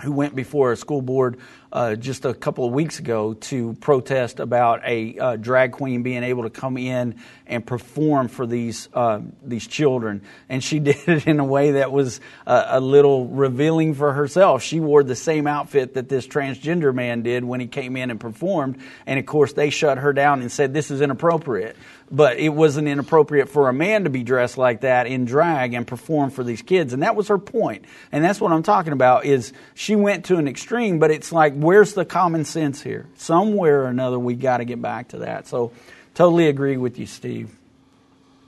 who 0.02 0.12
went 0.12 0.36
before 0.36 0.72
a 0.72 0.78
school 0.78 1.02
board 1.02 1.38
uh, 1.78 1.96
just 1.96 2.26
a 2.26 2.34
couple 2.34 2.66
of 2.66 2.74
weeks 2.74 2.98
ago 2.98 3.36
to 3.36 3.74
protest 3.76 4.40
about 4.40 4.82
a 4.84 5.16
uh, 5.20 5.36
drag 5.36 5.74
queen 5.74 6.02
being 6.02 6.24
able 6.24 6.42
to 6.42 6.50
come 6.50 6.76
in 6.76 7.14
and 7.46 7.64
perform 7.64 8.30
for 8.30 8.48
these 8.48 8.90
uh, 8.96 9.20
these 9.44 9.68
children, 9.68 10.24
and 10.50 10.64
she 10.64 10.80
did 10.88 10.98
it 11.08 11.28
in 11.28 11.40
a 11.40 11.46
way 11.46 11.74
that 11.74 11.92
was 11.92 12.20
a 12.48 12.80
little 12.80 13.28
revealing 13.28 13.94
for 13.94 14.12
herself. 14.12 14.64
She 14.64 14.80
wore 14.80 15.04
the 15.04 15.16
same 15.16 15.46
outfit 15.46 15.94
that 15.94 16.10
this 16.10 16.26
transgender 16.26 16.92
man 16.96 17.22
did 17.22 17.44
when 17.44 17.60
he 17.60 17.68
came 17.68 17.96
in 17.96 18.10
and 18.10 18.20
performed, 18.20 18.80
and 19.06 19.20
of 19.20 19.28
course 19.28 19.54
they 19.54 19.70
shut 19.70 20.00
her 20.00 20.14
down 20.14 20.42
and 20.42 20.52
said 20.52 20.74
this 20.74 20.90
is 20.90 21.00
inappropriate. 21.00 21.78
But 22.10 22.38
it 22.38 22.50
wasn't 22.50 22.88
inappropriate 22.88 23.50
for 23.50 23.68
a 23.68 23.74
man 23.74 24.06
to 24.06 24.10
be 24.10 24.24
dressed 24.24 24.58
like 24.58 24.82
that 24.82 25.08
in 25.08 25.26
drag 25.26 25.74
and 25.74 25.86
perform 25.86 26.30
for 26.30 26.42
these 26.42 26.62
kids. 26.62 26.94
And 26.94 27.04
that 27.04 27.18
was 27.18 27.28
her 27.28 27.38
point. 27.38 27.84
And 28.14 28.24
that's 28.24 28.40
what 28.40 28.54
i'm 28.54 28.64
talking 28.64 28.94
about 28.94 29.26
is 29.26 29.52
she 29.76 29.96
went 29.98 30.26
to 30.26 30.38
an 30.38 30.48
extreme 30.48 31.00
but 31.00 31.12
it's 31.12 31.34
like 31.34 31.54
where's 31.68 31.93
the 31.95 32.05
common 32.05 32.45
sense 32.45 32.82
here? 32.82 33.07
Somewhere 33.18 33.82
or 33.82 33.88
another 33.88 34.18
we 34.18 34.36
got 34.36 34.57
to 34.57 34.65
get 34.65 34.82
back 34.82 35.09
to 35.09 35.18
that. 35.18 35.47
So 35.47 35.74
totally 36.13 36.47
agree 36.47 36.78
with 36.78 36.97
you 36.97 37.05
steve. 37.05 37.53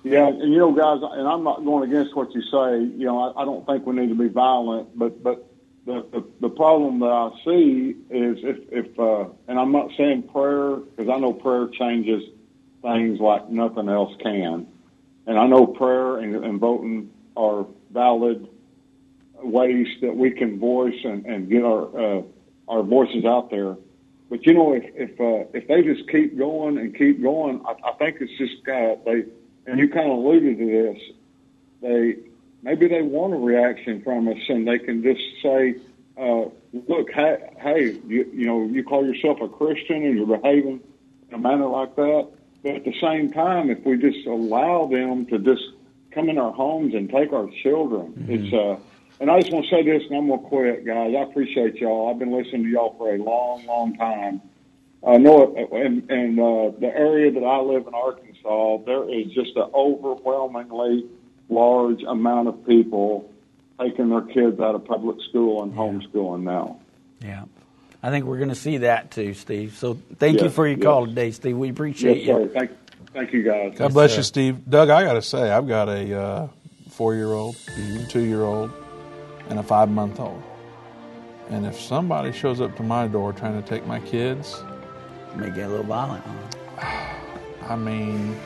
Yeah 0.04 0.28
and 0.28 0.54
you 0.54 0.58
know 0.58 0.72
guys 0.72 1.02
and 1.04 1.28
i'm 1.28 1.44
not 1.44 1.66
going 1.66 1.92
against 1.92 2.16
what 2.16 2.34
you 2.34 2.42
say 2.44 2.80
you 2.98 3.06
know 3.06 3.20
i, 3.20 3.42
I 3.42 3.44
don't 3.44 3.66
think 3.66 3.86
we 3.86 3.94
need 3.94 4.08
to 4.08 4.16
be 4.16 4.30
violent 4.30 4.98
but 4.98 5.22
but 5.22 5.46
the, 5.86 6.06
the, 6.14 6.24
the 6.40 6.50
problem 6.50 7.00
that 7.00 7.08
I 7.08 7.32
see 7.44 7.96
is 8.10 8.38
if, 8.44 8.58
if 8.72 9.00
uh, 9.00 9.26
and 9.48 9.60
I'm 9.60 9.72
not 9.72 9.90
saying 9.98 10.24
prayer 10.24 10.78
because 10.78 11.10
I 11.10 11.20
know 11.20 11.34
prayer 11.34 11.68
changes 11.68 12.24
things 12.82 13.20
like 13.20 13.50
nothing 13.50 13.90
else 13.90 14.16
can. 14.22 14.68
And 15.28 15.38
I 15.38 15.48
know 15.48 15.66
prayer 15.68 16.18
and, 16.18 16.36
and 16.36 16.60
voting 16.60 17.12
are 17.36 17.66
valid 17.92 18.48
ways 19.42 19.88
that 20.02 20.16
we 20.16 20.32
can 20.32 20.60
voice 20.60 21.00
and, 21.04 21.26
and 21.26 21.50
get 21.50 21.64
our 21.64 22.20
uh, 22.20 22.22
our 22.70 22.84
voices 22.84 23.26
out 23.26 23.50
there. 23.50 23.76
But 24.30 24.46
you 24.46 24.54
know, 24.54 24.74
if 24.74 24.84
if 24.96 25.20
uh, 25.20 25.50
if 25.54 25.68
they 25.68 25.82
just 25.82 26.08
keep 26.10 26.38
going 26.38 26.78
and 26.78 26.96
keep 26.96 27.22
going, 27.22 27.62
I, 27.66 27.90
I 27.90 27.94
think 27.94 28.18
it's 28.22 28.38
just 28.38 28.68
uh, 28.68 28.96
they. 29.06 29.26
And 29.66 29.78
you 29.78 29.88
kind 29.88 30.12
of 30.12 30.18
alluded 30.18 30.58
to 30.58 30.66
this. 30.66 31.02
They 31.82 32.16
maybe 32.64 32.88
they 32.88 33.02
want 33.02 33.34
a 33.34 33.38
reaction 33.38 34.02
from 34.04 34.28
us, 34.28 34.38
and 34.48 34.68
they 34.68 34.80
can 34.80 35.04
just 35.04 35.22
say, 35.44 35.76
uh, 36.18 36.46
"Look, 36.88 37.12
hey, 37.12 37.50
hey, 37.60 38.00
you, 38.08 38.30
you 38.34 38.46
know, 38.46 38.66
you 38.66 38.84
call 38.84 39.06
yourself 39.06 39.42
a 39.42 39.50
Christian 39.50 40.04
and 40.06 40.18
you're 40.18 40.38
behaving 40.38 40.82
in 41.28 41.34
a 41.36 41.38
manner 41.38 41.68
like 41.68 41.96
that. 41.96 42.30
But 42.64 42.76
at 42.76 42.84
the 42.84 43.00
same 43.00 43.32
time, 43.32 43.70
if 43.70 43.86
we 43.86 43.98
just 43.98 44.26
allow 44.28 44.88
them 44.88 45.26
to 45.28 45.40
just 45.40 45.64
come 46.12 46.30
in 46.30 46.38
our 46.38 46.52
homes 46.52 46.94
and 46.94 47.10
take 47.10 47.32
our 47.32 47.50
children, 47.64 48.14
mm-hmm. 48.14 48.34
it's 48.34 48.54
uh. 48.54 48.78
And 49.20 49.30
I 49.30 49.40
just 49.42 49.52
want 49.52 49.66
to 49.66 49.72
say 49.72 49.84
this, 49.84 50.04
and 50.10 50.18
I'm 50.18 50.30
gonna 50.30 50.42
quit, 50.48 50.86
guys. 50.86 51.14
I 51.18 51.22
appreciate 51.24 51.76
y'all. 51.76 52.10
I've 52.10 52.20
been 52.20 52.32
listening 52.32 52.64
to 52.64 52.70
y'all 52.70 52.96
for 52.98 53.14
a 53.14 53.18
long, 53.18 53.66
long 53.66 53.98
time. 53.98 54.42
I 55.06 55.18
know 55.18 55.56
it, 55.56 55.72
and, 55.72 56.10
and 56.10 56.40
uh, 56.40 56.78
the 56.80 56.88
area 56.88 57.32
that 57.32 57.44
I 57.44 57.60
live 57.60 57.88
in, 57.88 57.94
Arkansas, 57.94 58.78
there 58.86 59.10
is 59.10 59.28
just 59.28 59.56
an 59.56 59.70
overwhelmingly 59.74 61.06
large 61.50 62.04
amount 62.04 62.50
of 62.50 62.66
people 62.66 63.32
taking 63.80 64.10
their 64.10 64.22
kids 64.22 64.60
out 64.60 64.76
of 64.76 64.86
public 64.86 65.18
school 65.30 65.64
and 65.64 65.74
yeah. 65.74 65.80
homeschooling 65.80 66.44
now. 66.44 66.80
Yeah. 67.22 67.46
I 68.02 68.10
think 68.12 68.26
we're 68.26 68.38
going 68.38 68.50
to 68.50 68.56
see 68.56 68.78
that 68.78 69.12
too, 69.12 69.34
Steve. 69.34 69.76
So 69.78 69.98
thank 70.18 70.36
yes, 70.36 70.44
you 70.44 70.50
for 70.50 70.68
your 70.68 70.78
yes. 70.78 70.84
call 70.86 71.06
today, 71.08 71.32
Steve. 71.32 71.58
We 71.58 71.70
appreciate 71.70 72.24
yes, 72.24 72.28
you. 72.28 72.50
Thank, 72.54 72.72
thank 73.14 73.34
you, 73.34 73.44
guys. 73.44 73.74
God 73.78 73.94
bless 73.94 74.16
you, 74.16 74.24
Steve. 74.24 74.70
Doug, 74.70 74.90
I 74.90 75.04
got 75.04 75.14
to 75.14 75.22
say, 75.22 75.50
I've 75.50 75.68
got 75.68 75.90
a 75.90 76.22
uh, 76.22 76.48
four-year-old, 76.92 77.56
mm-hmm. 77.56 78.08
two-year-old, 78.08 78.72
and 79.50 79.60
a 79.60 79.64
five-month-old. 79.64 80.42
And 81.50 81.66
if 81.66 81.80
somebody 81.80 82.32
shows 82.32 82.62
up 82.62 82.76
to 82.78 82.84
my 82.84 83.08
door 83.08 83.34
trying 83.34 83.62
to 83.62 83.68
take 83.68 83.86
my 83.86 84.00
kids, 84.00 84.62
it 85.32 85.38
may 85.38 85.50
get 85.50 85.68
a 85.68 85.70
little 85.70 85.86
violent. 85.86 86.24
Huh? 86.78 87.16
I 87.68 87.76
mean, 87.76 88.40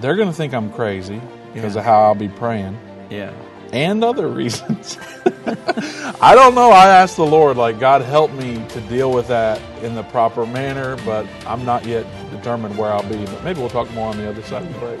they're 0.00 0.16
going 0.16 0.28
to 0.28 0.34
think 0.34 0.52
I'm 0.52 0.70
crazy 0.72 1.20
because 1.52 1.74
yeah. 1.74 1.80
of 1.80 1.84
how 1.86 2.02
I'll 2.02 2.14
be 2.14 2.28
praying. 2.28 2.78
Yeah 3.10 3.32
and 3.74 4.04
other 4.04 4.28
reasons. 4.42 4.96
I 6.20 6.34
don't 6.34 6.54
know. 6.54 6.70
I 6.70 6.86
asked 6.88 7.16
the 7.16 7.26
Lord, 7.26 7.56
like, 7.56 7.78
God, 7.78 8.02
help 8.02 8.32
me 8.32 8.64
to 8.68 8.80
deal 8.82 9.10
with 9.10 9.28
that 9.28 9.60
in 9.82 9.94
the 9.94 10.04
proper 10.04 10.46
manner, 10.46 10.96
but 11.04 11.26
I'm 11.46 11.64
not 11.64 11.84
yet 11.84 12.06
determined 12.30 12.78
where 12.78 12.92
I'll 12.92 13.08
be. 13.08 13.24
But 13.26 13.44
maybe 13.44 13.60
we'll 13.60 13.68
talk 13.68 13.90
more 13.90 14.08
on 14.08 14.16
the 14.16 14.28
other 14.28 14.42
side 14.42 14.62
of 14.62 14.72
the 14.72 14.78
break. 14.78 15.00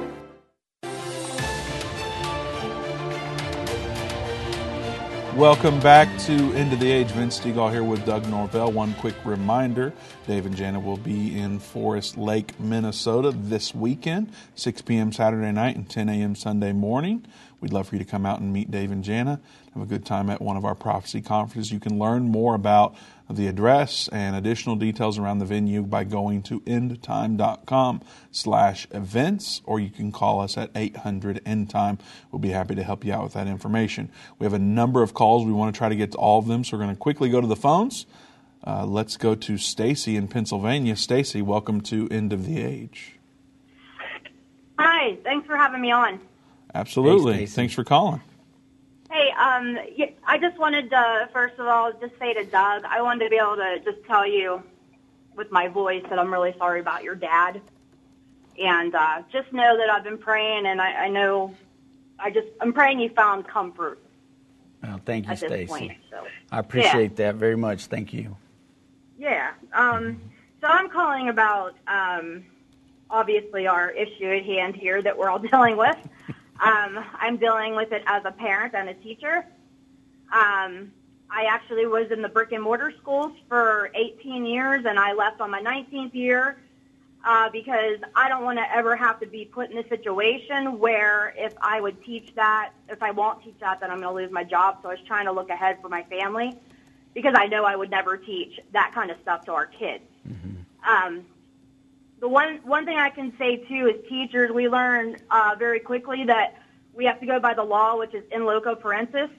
Welcome 5.41 5.79
back 5.79 6.07
to 6.27 6.33
End 6.53 6.71
of 6.71 6.79
the 6.79 6.91
Age. 6.91 7.07
Vince 7.07 7.39
Stegall 7.39 7.71
here 7.71 7.83
with 7.83 8.05
Doug 8.05 8.27
Norvell. 8.27 8.71
One 8.71 8.93
quick 8.93 9.15
reminder 9.25 9.91
Dave 10.27 10.45
and 10.45 10.55
Jana 10.55 10.79
will 10.79 10.97
be 10.97 11.35
in 11.35 11.57
Forest 11.57 12.15
Lake, 12.15 12.59
Minnesota 12.59 13.31
this 13.35 13.73
weekend, 13.73 14.31
6 14.53 14.83
p.m. 14.83 15.11
Saturday 15.11 15.51
night 15.51 15.75
and 15.75 15.89
10 15.89 16.09
a.m. 16.09 16.35
Sunday 16.35 16.73
morning. 16.73 17.25
We'd 17.59 17.73
love 17.73 17.87
for 17.87 17.95
you 17.95 17.99
to 18.03 18.05
come 18.05 18.23
out 18.23 18.39
and 18.39 18.53
meet 18.53 18.69
Dave 18.69 18.91
and 18.91 19.03
Jana. 19.03 19.41
Have 19.73 19.81
a 19.81 19.87
good 19.87 20.05
time 20.05 20.29
at 20.29 20.43
one 20.43 20.57
of 20.57 20.63
our 20.63 20.75
prophecy 20.75 21.21
conferences. 21.21 21.71
You 21.71 21.79
can 21.79 21.97
learn 21.97 22.27
more 22.27 22.53
about 22.53 22.93
the 23.35 23.47
address 23.47 24.07
and 24.09 24.35
additional 24.35 24.75
details 24.75 25.17
around 25.17 25.39
the 25.39 25.45
venue 25.45 25.81
by 25.83 26.03
going 26.03 26.41
to 26.43 26.59
endtime.com 26.61 28.01
slash 28.31 28.87
events, 28.91 29.61
or 29.65 29.79
you 29.79 29.89
can 29.89 30.11
call 30.11 30.41
us 30.41 30.57
at 30.57 30.71
800 30.75 31.41
end 31.45 31.69
time. 31.69 31.97
We'll 32.31 32.39
be 32.39 32.49
happy 32.49 32.75
to 32.75 32.83
help 32.83 33.03
you 33.05 33.13
out 33.13 33.23
with 33.23 33.33
that 33.33 33.47
information. 33.47 34.09
We 34.39 34.45
have 34.45 34.53
a 34.53 34.59
number 34.59 35.03
of 35.03 35.13
calls. 35.13 35.45
We 35.45 35.51
want 35.51 35.73
to 35.73 35.77
try 35.77 35.89
to 35.89 35.95
get 35.95 36.11
to 36.13 36.17
all 36.17 36.39
of 36.39 36.47
them, 36.47 36.63
so 36.63 36.77
we're 36.77 36.83
going 36.83 36.95
to 36.95 36.99
quickly 36.99 37.29
go 37.29 37.41
to 37.41 37.47
the 37.47 37.55
phones. 37.55 38.05
Uh, 38.65 38.85
let's 38.85 39.17
go 39.17 39.33
to 39.35 39.57
Stacy 39.57 40.15
in 40.15 40.27
Pennsylvania. 40.27 40.95
Stacy, 40.95 41.41
welcome 41.41 41.81
to 41.81 42.07
End 42.09 42.31
of 42.31 42.45
the 42.45 42.61
Age. 42.61 43.17
Hi, 44.77 45.17
thanks 45.23 45.47
for 45.47 45.55
having 45.55 45.81
me 45.81 45.91
on. 45.91 46.19
Absolutely. 46.73 47.33
Hey, 47.33 47.45
Thanks 47.45 47.73
for 47.73 47.83
calling. 47.83 48.21
Hey, 49.11 49.29
um, 49.31 49.77
I 50.25 50.37
just 50.37 50.57
wanted 50.57 50.89
to, 50.91 51.29
first 51.33 51.59
of 51.59 51.67
all, 51.67 51.91
just 51.99 52.17
say 52.17 52.33
to 52.33 52.45
Doug, 52.45 52.85
I 52.85 53.01
wanted 53.01 53.25
to 53.25 53.29
be 53.29 53.35
able 53.35 53.57
to 53.57 53.81
just 53.83 54.05
tell 54.07 54.25
you 54.25 54.63
with 55.35 55.51
my 55.51 55.67
voice 55.67 56.03
that 56.09 56.17
I'm 56.17 56.31
really 56.31 56.55
sorry 56.57 56.79
about 56.79 57.03
your 57.03 57.15
dad. 57.15 57.59
And 58.57 58.95
uh, 58.95 59.23
just 59.29 59.51
know 59.51 59.75
that 59.77 59.89
I've 59.89 60.05
been 60.05 60.17
praying, 60.17 60.65
and 60.65 60.81
I, 60.81 60.93
I 60.93 61.09
know 61.09 61.53
I 62.19 62.29
just 62.29 62.47
I'm 62.61 62.71
praying 62.71 62.99
you 62.99 63.09
found 63.09 63.47
comfort. 63.47 63.99
Well, 64.81 65.01
thank 65.05 65.27
you, 65.27 65.35
Stacy. 65.35 65.97
so. 66.09 66.25
I 66.51 66.59
appreciate 66.59 67.17
that 67.17 67.35
very 67.35 67.57
much. 67.57 67.87
Thank 67.87 68.13
you. 68.13 68.37
Yeah. 69.17 69.51
Um, 69.73 70.21
so 70.61 70.67
I'm 70.67 70.89
calling 70.89 71.29
about 71.29 71.75
um, 71.87 72.45
obviously 73.09 73.67
our 73.67 73.89
issue 73.89 74.31
at 74.31 74.45
hand 74.45 74.75
here 74.75 75.01
that 75.01 75.17
we're 75.17 75.29
all 75.29 75.39
dealing 75.51 75.75
with. 75.75 75.97
Um, 76.61 77.03
I'm 77.19 77.37
dealing 77.37 77.75
with 77.75 77.91
it 77.91 78.03
as 78.05 78.23
a 78.23 78.31
parent 78.31 78.75
and 78.75 78.89
a 78.89 78.93
teacher. 78.93 79.45
Um, 80.31 80.91
I 81.29 81.45
actually 81.49 81.87
was 81.87 82.11
in 82.11 82.21
the 82.21 82.29
brick 82.29 82.51
and 82.51 82.61
mortar 82.61 82.93
schools 83.01 83.31
for 83.49 83.89
18 83.95 84.45
years, 84.45 84.85
and 84.85 84.99
I 84.99 85.13
left 85.13 85.41
on 85.41 85.49
my 85.49 85.61
19th 85.61 86.13
year 86.13 86.57
uh, 87.25 87.49
because 87.49 87.99
I 88.15 88.29
don't 88.29 88.43
want 88.43 88.59
to 88.59 88.75
ever 88.75 88.95
have 88.95 89.19
to 89.21 89.25
be 89.25 89.45
put 89.45 89.71
in 89.71 89.77
a 89.77 89.87
situation 89.87 90.77
where 90.77 91.33
if 91.37 91.53
I 91.61 91.81
would 91.81 92.03
teach 92.03 92.33
that, 92.35 92.73
if 92.89 93.01
I 93.01 93.11
won't 93.11 93.43
teach 93.43 93.59
that, 93.59 93.79
then 93.79 93.89
I'm 93.89 94.01
going 94.01 94.15
to 94.15 94.23
lose 94.23 94.31
my 94.31 94.43
job. 94.43 94.79
So 94.83 94.89
I 94.89 94.93
was 94.93 95.01
trying 95.07 95.25
to 95.25 95.31
look 95.31 95.49
ahead 95.49 95.79
for 95.81 95.89
my 95.89 96.03
family 96.03 96.57
because 97.13 97.33
I 97.35 97.47
know 97.47 97.63
I 97.63 97.75
would 97.75 97.89
never 97.89 98.17
teach 98.17 98.59
that 98.73 98.91
kind 98.93 99.09
of 99.09 99.17
stuff 99.21 99.45
to 99.45 99.53
our 99.53 99.65
kids. 99.65 100.03
Um, 100.87 101.25
the 102.21 102.29
one 102.29 102.59
one 102.63 102.85
thing 102.85 102.97
I 102.97 103.09
can 103.09 103.33
say 103.37 103.57
too 103.57 103.87
is 103.87 104.07
teachers 104.07 104.51
we 104.51 104.69
learn 104.69 105.17
uh, 105.29 105.55
very 105.57 105.79
quickly 105.79 106.23
that 106.25 106.55
we 106.93 107.05
have 107.05 107.19
to 107.19 107.25
go 107.25 107.39
by 107.39 107.53
the 107.53 107.63
law, 107.63 107.97
which 107.97 108.13
is 108.13 108.23
in 108.31 108.45
loco 108.45 108.75
parentis, 108.75 109.29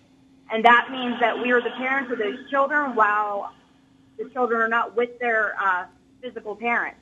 and 0.50 0.64
that 0.64 0.88
means 0.90 1.18
that 1.20 1.40
we 1.40 1.52
are 1.52 1.62
the 1.62 1.70
parents 1.70 2.10
of 2.12 2.18
those 2.18 2.38
children 2.50 2.94
while 2.94 3.52
the 4.18 4.28
children 4.30 4.60
are 4.60 4.68
not 4.68 4.96
with 4.96 5.18
their 5.20 5.54
uh, 5.60 5.84
physical 6.20 6.56
parents. 6.56 6.98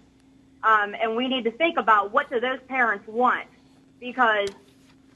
Um, 0.63 0.95
and 1.01 1.17
we 1.17 1.27
need 1.27 1.45
to 1.45 1.51
think 1.51 1.79
about 1.79 2.13
what 2.13 2.29
do 2.31 2.39
those 2.39 2.61
parents 2.69 3.09
want, 3.09 3.49
because 3.99 4.51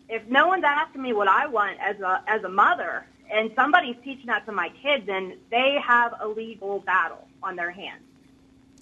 if 0.09 0.27
no 0.29 0.47
one's 0.47 0.65
asking 0.65 1.03
me 1.03 1.13
what 1.13 1.29
I 1.29 1.47
want 1.47 1.79
as 1.81 2.01
a 2.01 2.23
as 2.27 2.43
a 2.43 2.49
mother, 2.49 3.05
and 3.31 3.51
somebody's 3.55 3.97
teaching 4.03 4.27
that 4.27 4.47
to 4.47 4.53
my 4.53 4.71
kids, 4.83 5.05
then 5.05 5.37
they 5.51 5.79
have 5.87 6.15
a 6.21 6.27
legal 6.27 6.81
battle 6.81 7.29
on 7.43 7.55
their 7.55 7.71
hands. 7.71 8.03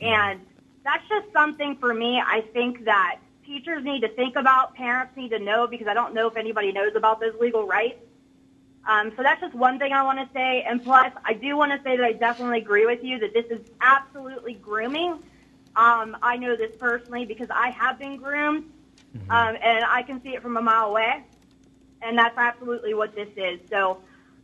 And 0.01 0.41
that's 0.85 1.07
just 1.09 1.33
something 1.33 1.77
for 1.77 1.95
me. 1.95 2.21
I 2.21 2.43
think 2.53 2.85
that 2.85 3.19
teachers 3.45 3.85
need 3.85 4.01
to 4.01 4.09
think 4.09 4.37
about, 4.37 4.75
parents 4.75 5.17
need 5.17 5.31
to 5.31 5.39
know, 5.39 5.67
because 5.67 5.87
I 5.87 5.95
don't 5.95 6.15
know 6.15 6.29
if 6.29 6.37
anybody 6.37 6.73
knows 6.73 6.95
about 6.95 7.21
those 7.21 7.35
legal 7.41 7.67
rights. 7.67 8.01
Um, 8.87 9.13
so 9.17 9.23
that's 9.23 9.41
just 9.41 9.55
one 9.55 9.79
thing 9.79 9.93
I 9.93 10.03
want 10.03 10.19
to 10.19 10.29
say. 10.35 10.63
And 10.63 10.83
plus, 10.83 11.13
I 11.25 11.35
do 11.35 11.57
want 11.57 11.73
to 11.73 11.81
say 11.85 11.97
that 11.97 12.05
I 12.05 12.13
definitely 12.13 12.59
agree 12.59 12.87
with 12.87 13.05
you 13.05 13.19
that 13.21 13.33
this 13.33 13.47
is 13.47 13.61
absolutely 13.81 14.55
grooming. 14.55 15.19
Um, 15.77 16.17
I 16.23 16.37
know 16.37 16.57
this 16.57 16.75
personally 16.79 17.25
because 17.25 17.49
I 17.51 17.71
have 17.71 17.99
been 17.99 18.17
groomed, 18.17 18.65
um, 19.31 19.57
and 19.63 19.85
I 19.85 20.03
can 20.03 20.23
see 20.23 20.31
it 20.31 20.43
from 20.43 20.57
a 20.57 20.63
mile 20.63 20.87
away. 20.87 21.23
And 22.03 22.19
that's 22.19 22.37
absolutely 22.37 22.95
what 22.95 23.15
this 23.15 23.29
is. 23.37 23.61
So 23.71 23.99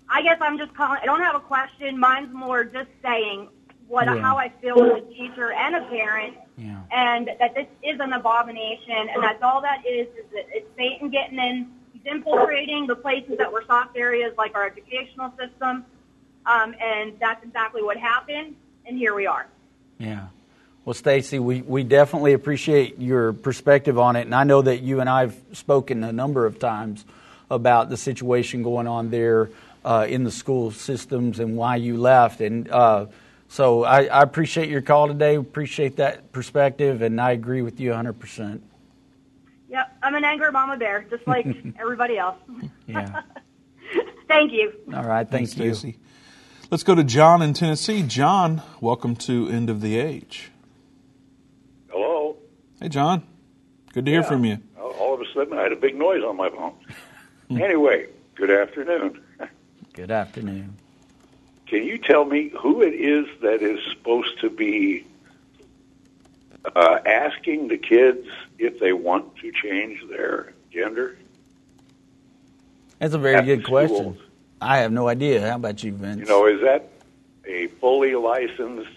I 0.08 0.22
guess 0.22 0.38
I'm 0.40 0.56
just 0.56 0.72
calling. 0.74 1.00
I 1.02 1.06
don't 1.06 1.20
have 1.20 1.34
a 1.34 1.40
question. 1.40 1.98
Mine's 1.98 2.32
more 2.32 2.62
just 2.64 2.88
saying 3.02 3.48
what 3.88 4.06
Yeah. 4.06 4.18
how 4.18 4.36
I 4.36 4.50
feel 4.60 4.82
as 4.84 5.02
a 5.02 5.06
teacher 5.06 5.50
and 5.52 5.74
a 5.76 5.80
parent, 5.88 6.36
Yeah. 6.56 6.76
and 6.92 7.30
that 7.40 7.54
this 7.54 7.66
is 7.82 7.98
an 8.00 8.12
abomination, 8.12 9.08
and 9.08 9.22
that's 9.22 9.42
all 9.42 9.60
that 9.62 9.84
is. 9.86 10.06
Is 10.08 10.24
that 10.32 10.46
it's 10.52 10.68
Satan 10.76 11.08
getting 11.08 11.38
in, 11.38 11.66
he's 11.92 12.02
infiltrating 12.04 12.86
the 12.86 12.96
places 12.96 13.38
that 13.38 13.52
were 13.52 13.64
soft 13.66 13.96
areas 13.96 14.34
like 14.36 14.54
our 14.54 14.66
educational 14.66 15.32
system, 15.38 15.84
um, 16.46 16.74
and 16.80 17.14
that's 17.18 17.42
exactly 17.44 17.82
what 17.82 17.96
happened. 17.96 18.56
And 18.86 18.96
here 18.96 19.14
we 19.14 19.26
are. 19.26 19.46
Yeah. 19.98 20.26
Well, 20.84 20.94
Stacy, 20.94 21.38
we, 21.38 21.60
we 21.60 21.82
definitely 21.82 22.32
appreciate 22.32 22.98
your 22.98 23.34
perspective 23.34 23.98
on 23.98 24.16
it. 24.16 24.22
And 24.22 24.34
I 24.34 24.44
know 24.44 24.62
that 24.62 24.80
you 24.80 25.00
and 25.00 25.08
I 25.10 25.20
have 25.20 25.36
spoken 25.52 26.02
a 26.02 26.12
number 26.12 26.46
of 26.46 26.58
times 26.58 27.04
about 27.50 27.90
the 27.90 27.96
situation 27.98 28.62
going 28.62 28.86
on 28.86 29.10
there 29.10 29.50
uh, 29.84 30.06
in 30.08 30.24
the 30.24 30.30
school 30.30 30.70
systems 30.70 31.40
and 31.40 31.56
why 31.58 31.76
you 31.76 31.98
left. 31.98 32.40
And 32.40 32.70
uh, 32.70 33.06
so 33.48 33.84
I, 33.84 34.04
I 34.04 34.22
appreciate 34.22 34.68
your 34.68 34.82
call 34.82 35.08
today, 35.08 35.36
appreciate 35.36 35.96
that 35.96 36.32
perspective, 36.32 37.02
and 37.02 37.20
I 37.20 37.32
agree 37.32 37.62
with 37.62 37.80
you 37.80 37.90
100%. 37.90 38.60
Yep, 39.70 39.98
I'm 40.02 40.14
an 40.14 40.24
angry 40.24 40.52
mama 40.52 40.76
bear, 40.76 41.06
just 41.10 41.26
like 41.26 41.46
everybody 41.80 42.18
else. 42.18 42.36
Yeah. 42.86 43.22
Thank 44.28 44.52
you. 44.52 44.72
All 44.94 45.04
right. 45.04 45.28
Thank 45.28 45.48
Thanks, 45.50 45.56
you. 45.56 45.74
Stacy. 45.74 45.98
Let's 46.70 46.82
go 46.82 46.94
to 46.94 47.02
John 47.02 47.40
in 47.40 47.54
Tennessee. 47.54 48.02
John, 48.02 48.62
welcome 48.80 49.16
to 49.16 49.48
End 49.48 49.70
of 49.70 49.80
the 49.80 49.98
Age. 49.98 50.50
Hello. 51.90 52.36
Hey, 52.78 52.90
John. 52.90 53.26
Good 53.94 54.04
to 54.04 54.10
hear 54.10 54.22
from 54.22 54.44
you. 54.44 54.58
All 54.78 54.90
all 54.90 55.14
of 55.14 55.20
a 55.22 55.24
sudden, 55.34 55.58
I 55.58 55.62
had 55.62 55.72
a 55.72 55.76
big 55.76 55.96
noise 55.96 56.22
on 56.22 56.36
my 56.36 56.50
phone. 56.50 56.74
anyway, 57.50 58.08
good 58.34 58.50
afternoon. 58.50 59.18
Good 59.94 60.10
afternoon. 60.10 60.76
Can 61.68 61.84
you 61.84 61.98
tell 61.98 62.24
me 62.24 62.50
who 62.58 62.82
it 62.82 62.94
is 62.94 63.26
that 63.42 63.62
is 63.62 63.78
supposed 63.90 64.40
to 64.40 64.48
be 64.50 65.04
uh, 66.74 66.98
asking 67.04 67.68
the 67.68 67.76
kids 67.76 68.26
if 68.58 68.78
they 68.80 68.92
want 68.92 69.36
to 69.36 69.52
change 69.52 70.00
their 70.08 70.52
gender? 70.72 71.16
That's 72.98 73.14
a 73.14 73.18
very 73.18 73.36
At 73.36 73.44
good 73.44 73.64
question. 73.64 73.96
schools. 73.96 74.16
I 74.60 74.78
have 74.78 74.90
no 74.92 75.08
idea. 75.08 75.46
How 75.48 75.56
about 75.56 75.84
you, 75.84 75.92
Vince? 75.92 76.20
You 76.20 76.24
know, 76.26 76.46
is 76.46 76.60
that 76.62 76.88
a 77.46 77.66
fully 77.80 78.14
licensed, 78.14 78.90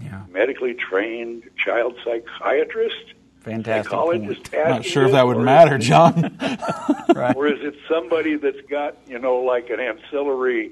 Yeah. 0.00 0.22
medically 0.30 0.74
trained 0.74 1.44
child 1.56 1.96
psychiatrist, 2.04 3.14
Fantastic 3.40 3.90
psychologist? 3.90 4.52
Not 4.52 4.84
sure 4.84 5.06
if 5.06 5.12
that 5.12 5.26
would 5.26 5.38
matter, 5.38 5.78
John. 5.78 6.36
Right. 7.14 7.34
or 7.36 7.48
is 7.48 7.60
it 7.62 7.74
somebody 7.88 8.36
that's 8.36 8.60
got 8.68 8.96
you 9.08 9.18
know 9.18 9.38
like 9.38 9.68
an 9.70 9.80
ancillary 9.80 10.70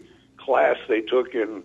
class 0.49 0.77
they 0.89 1.03
took 1.03 1.35
in 1.35 1.63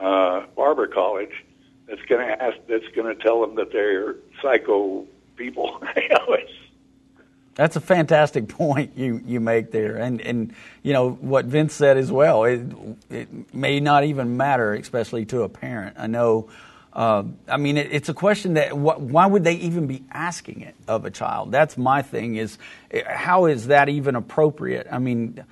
uh, 0.00 0.46
Barber 0.56 0.86
College 0.86 1.44
that's 1.86 2.00
going 2.08 2.26
to 2.26 2.42
ask 2.42 2.56
that's 2.66 2.88
going 2.96 3.14
to 3.14 3.22
tell 3.22 3.42
them 3.42 3.54
that 3.56 3.70
they're 3.70 4.16
psycho 4.40 5.04
people? 5.36 5.78
That's 7.54 7.76
a 7.76 7.80
fantastic 7.80 8.48
point 8.58 8.96
you, 8.96 9.20
you 9.24 9.38
make 9.38 9.70
there, 9.70 9.96
and 9.96 10.20
and 10.20 10.52
you 10.82 10.92
know 10.92 11.10
what 11.12 11.44
Vince 11.44 11.72
said 11.72 11.96
as 11.96 12.10
well. 12.10 12.44
It 12.44 12.62
it 13.10 13.54
may 13.54 13.78
not 13.78 14.04
even 14.04 14.36
matter, 14.36 14.74
especially 14.74 15.24
to 15.26 15.42
a 15.42 15.48
parent. 15.48 15.96
I 15.98 16.08
know. 16.08 16.48
Uh, 16.92 17.24
I 17.48 17.56
mean, 17.56 17.76
it, 17.76 17.92
it's 17.92 18.08
a 18.08 18.14
question 18.14 18.54
that 18.54 18.70
wh- 18.70 19.00
why 19.00 19.26
would 19.26 19.44
they 19.44 19.54
even 19.54 19.86
be 19.86 20.04
asking 20.12 20.62
it 20.62 20.74
of 20.86 21.04
a 21.04 21.10
child? 21.10 21.52
That's 21.52 21.76
my 21.76 22.02
thing. 22.02 22.36
Is 22.36 22.58
eh, 22.90 23.02
how 23.06 23.46
is 23.46 23.68
that 23.68 23.88
even 23.88 24.16
appropriate? 24.16 24.88
I 24.90 24.98
mean. 24.98 25.44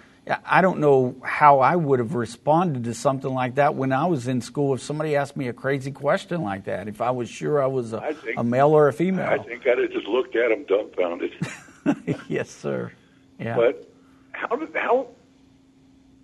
I 0.45 0.61
don't 0.61 0.79
know 0.79 1.17
how 1.25 1.59
I 1.61 1.75
would 1.75 1.99
have 1.99 2.15
responded 2.15 2.85
to 2.85 2.95
something 2.95 3.33
like 3.33 3.57
that 3.57 3.75
when 3.75 3.93
I 3.93 4.07
was 4.07 4.29
in 4.29 4.41
school. 4.41 4.75
If 4.75 4.81
somebody 4.81 5.17
asked 5.17 5.37
me 5.37 5.49
a 5.49 5.53
crazy 5.53 5.91
question 5.91 6.43
like 6.43 6.65
that, 6.65 6.87
if 6.87 7.01
I 7.01 7.11
was 7.11 7.29
sure 7.29 7.61
I 7.61 7.67
was 7.67 7.93
a, 7.93 8.01
I 8.01 8.13
think- 8.13 8.39
a 8.39 8.45
male 8.45 8.71
or 8.71 8.87
a 8.87 8.93
female. 8.93 9.27
I 9.27 9.39
think 9.39 9.67
I'd 9.67 9.79
have 9.79 9.91
just 9.91 10.07
looked 10.07 10.37
at 10.37 10.51
them 10.51 10.65
dumbfounded. 10.65 11.33
yes, 12.29 12.51
sir. 12.51 12.93
Yeah. 13.39 13.57
But 13.57 13.91
how 14.33 14.55
did 14.57 14.75
how? 14.75 15.09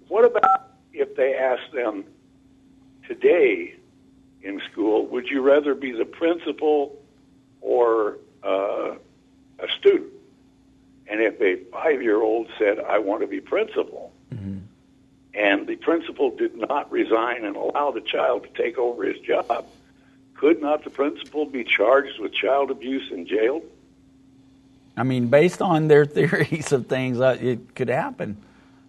What 0.07 0.25
about 0.25 0.71
if 0.93 1.17
they 1.17 1.35
asked 1.35 1.73
them 1.73 2.05
today 3.07 3.75
in 4.43 4.61
school? 4.71 5.07
Would 5.09 5.27
you 5.27 5.43
rather 5.43 5.75
be 5.75 5.93
the 5.93 6.05
principal 6.05 6.97
or 7.61 8.19
uh, 8.45 8.95
a 9.59 9.69
student? 9.79 10.13
And 11.11 11.21
if 11.21 11.41
a 11.41 11.57
five-year-old 11.73 12.49
said, 12.59 12.79
"I 12.81 12.99
want 12.99 13.23
to 13.23 13.27
be 13.27 13.41
principal," 13.41 14.13
and 15.35 15.67
the 15.67 15.77
principal 15.77 16.31
did 16.31 16.57
not 16.57 16.91
resign 16.91 17.45
and 17.45 17.57
allow 17.57 17.91
the 17.93 18.01
child 18.01 18.43
to 18.45 18.63
take 18.63 18.77
over 18.77 19.05
his 19.05 19.19
job, 19.21 19.67
could 20.35 20.61
not 20.61 20.85
the 20.85 20.91
principal 20.91 21.47
be 21.47 21.65
charged 21.65 22.19
with 22.19 22.33
child 22.33 22.71
abuse 22.71 23.11
and 23.11 23.27
jailed? 23.27 23.63
I 24.97 25.05
mean, 25.05 25.29
based 25.29 25.63
on 25.63 25.89
their 25.89 26.05
theories 26.17 26.73
of 26.73 26.87
things, 26.87 27.21
uh, 27.21 27.39
it 27.41 27.75
could 27.75 27.89
happen. 27.89 28.37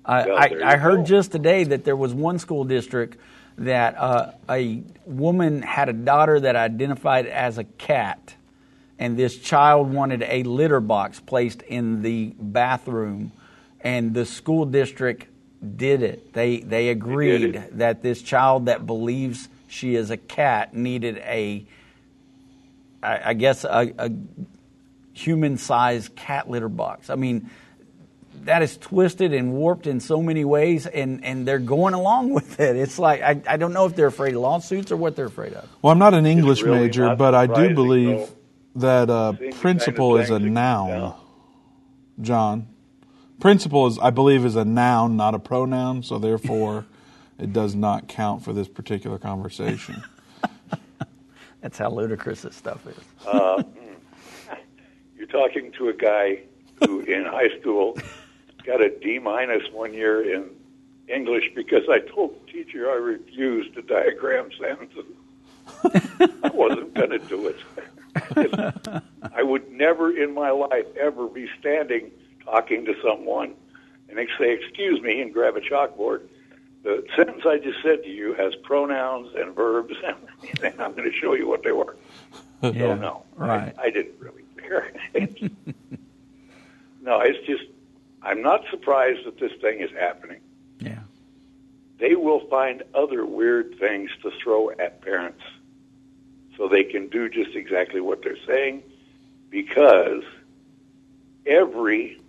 I, 0.06 0.26
Well, 0.26 0.38
I, 0.38 0.74
I 0.74 0.78
heard 0.78 1.00
go. 1.00 1.04
just 1.04 1.32
today 1.32 1.64
that 1.66 1.84
there 1.84 1.96
was 1.96 2.14
one 2.14 2.40
school 2.40 2.64
district 2.64 3.18
that 3.60 3.96
uh, 3.98 4.32
a 4.50 4.82
woman 5.06 5.62
had 5.62 5.90
a 5.90 5.94
daughter 5.94 6.40
that 6.40 6.56
identified 6.56 7.28
as 7.28 7.58
a 7.58 7.64
cat, 7.64 8.36
and 9.00 9.18
this 9.18 9.38
child 9.38 9.92
wanted 9.92 10.24
a 10.24 10.44
litter 10.44 10.82
box 10.82 11.22
placed 11.22 11.62
in 11.64 12.02
the 12.02 12.36
bathroom, 12.38 13.32
and 13.80 14.14
the 14.14 14.26
school 14.26 14.66
district 14.66 15.26
did 15.78 16.04
it. 16.04 16.34
They 16.34 16.58
they 16.58 16.90
agreed 16.90 17.56
it. 17.56 17.78
that 17.78 18.04
this 18.04 18.22
child 18.22 18.66
that 18.66 18.86
believes 18.86 19.48
she 19.70 19.96
is 19.96 20.10
a 20.10 20.18
cat 20.18 20.74
needed 20.74 21.18
a, 21.20 21.66
I, 23.02 23.30
I 23.30 23.34
guess 23.36 23.64
a, 23.64 23.94
a 23.98 24.12
human-sized 25.14 26.16
cat 26.16 26.50
litter 26.50 26.70
box. 26.70 27.10
I 27.10 27.16
mean, 27.16 27.50
that 28.44 28.64
is 28.64 28.78
twisted 28.78 29.34
and 29.34 29.54
warped 29.54 29.86
in 29.88 30.00
so 30.00 30.22
many 30.22 30.44
ways, 30.44 30.88
and, 30.88 31.24
and 31.24 31.48
they're 31.48 31.60
going 31.60 31.94
along 31.94 32.30
with 32.34 32.60
it. 32.60 32.76
It's 32.76 33.00
like 33.00 33.22
I, 33.22 33.42
I 33.48 33.56
don't 33.56 33.72
know 33.72 33.86
if 33.86 33.96
they're 33.96 34.08
afraid 34.08 34.36
of 34.36 34.42
lawsuits 34.42 34.92
or 34.92 34.98
what 34.98 35.16
they're 35.16 35.26
afraid 35.26 35.54
of. 35.54 35.70
Well, 35.82 35.94
I'm 35.94 36.00
not 36.00 36.14
an 36.14 36.26
English 36.26 36.64
really 36.64 36.80
major, 36.80 37.04
not 37.06 37.18
but 37.18 37.34
I 37.34 37.46
do 37.46 37.54
surprising, 37.54 37.76
believe 37.76 38.30
that 38.80 39.10
uh, 39.10 39.32
Same 39.34 39.40
kind 39.40 39.54
of 39.54 39.60
principle 39.62 40.18
is 40.18 40.30
a 40.30 40.34
things 40.40 40.44
that- 40.46 40.50
noun. 40.52 41.14
John, 42.22 42.68
principle 43.40 43.88
is, 43.88 43.98
I 43.98 44.10
believe, 44.10 44.44
is 44.46 44.56
a 44.58 44.66
noun, 44.66 45.16
not 45.16 45.36
a 45.36 45.40
pronoun. 45.40 46.04
So 46.04 46.18
therefore, 46.20 46.86
it 47.40 47.54
does 47.54 47.76
not 47.76 48.08
count 48.08 48.44
for 48.44 48.52
this 48.54 48.68
particular 48.68 49.18
conversation. 49.18 50.04
That's 51.62 51.78
how 51.78 51.90
ludicrous 51.92 52.42
this 52.42 52.56
stuff 52.56 52.86
is. 52.88 52.98
Uh, 53.26 53.64
you're 55.18 55.28
talking 55.28 55.72
to 55.74 55.90
a 55.90 55.94
guy 55.94 56.42
who, 56.86 57.02
in 57.02 57.26
high 57.26 57.50
school, 57.60 57.98
got 58.66 58.82
a 58.82 58.90
D 58.90 59.20
minus 59.20 59.64
one 59.72 59.94
year 59.94 60.34
in 60.36 60.50
English 61.08 61.46
because 61.56 61.84
I 61.90 62.00
told 62.00 62.36
the 62.46 62.52
teacher 62.52 62.90
I 62.90 62.96
refused 62.96 63.74
to 63.76 63.82
diagram 63.82 64.50
sentences. 64.60 65.06
I 66.44 66.50
wasn't 66.54 66.94
going 66.94 67.10
to 67.12 67.20
do 67.20 67.48
it. 67.48 67.58
I 69.34 69.44
would 69.44 69.72
never 69.72 70.16
in 70.16 70.34
my 70.34 70.52
life 70.52 70.86
ever 71.00 71.28
be 71.28 71.50
standing 71.60 72.12
talking 72.44 72.86
to 72.86 72.96
someone 73.04 73.56
and 74.10 74.18
they 74.18 74.28
say, 74.38 74.54
"Excuse 74.54 75.02
me," 75.02 75.22
and 75.22 75.34
grab 75.34 75.56
a 75.56 75.62
chalkboard. 75.62 76.22
The 76.84 77.06
sentence 77.16 77.44
I 77.46 77.58
just 77.58 77.82
said 77.84 78.04
to 78.04 78.10
you 78.10 78.34
has 78.34 78.56
pronouns 78.64 79.36
and 79.36 79.54
verbs, 79.56 79.94
and 80.64 80.82
I'm 80.82 80.94
going 80.94 81.10
to 81.10 81.16
show 81.16 81.34
you 81.34 81.48
what 81.48 81.64
they 81.64 81.72
were. 81.72 81.96
Yeah, 82.62 82.72
So 82.72 82.96
no, 82.96 83.24
right. 83.36 83.74
I, 83.78 83.84
I 83.84 83.90
didn't 83.90 84.20
really 84.20 84.44
care. 84.58 84.92
no, 87.02 87.20
it's 87.20 87.46
just 87.46 87.64
I'm 88.22 88.42
not 88.42 88.64
surprised 88.70 89.26
that 89.26 89.40
this 89.40 89.52
thing 89.62 89.80
is 89.80 89.92
happening. 89.92 90.40
Yeah. 90.80 91.00
They 92.00 92.16
will 92.16 92.48
find 92.48 92.84
other 92.94 93.26
weird 93.26 93.78
things 93.78 94.10
to 94.24 94.32
throw 94.42 94.72
at 94.72 95.02
parents 95.02 95.42
so 96.60 96.68
they 96.68 96.84
can 96.84 97.08
do 97.08 97.30
just 97.30 97.56
exactly 97.56 98.02
what 98.02 98.22
they're 98.22 98.38
saying 98.46 98.84
because 99.50 100.24
every 101.46 102.22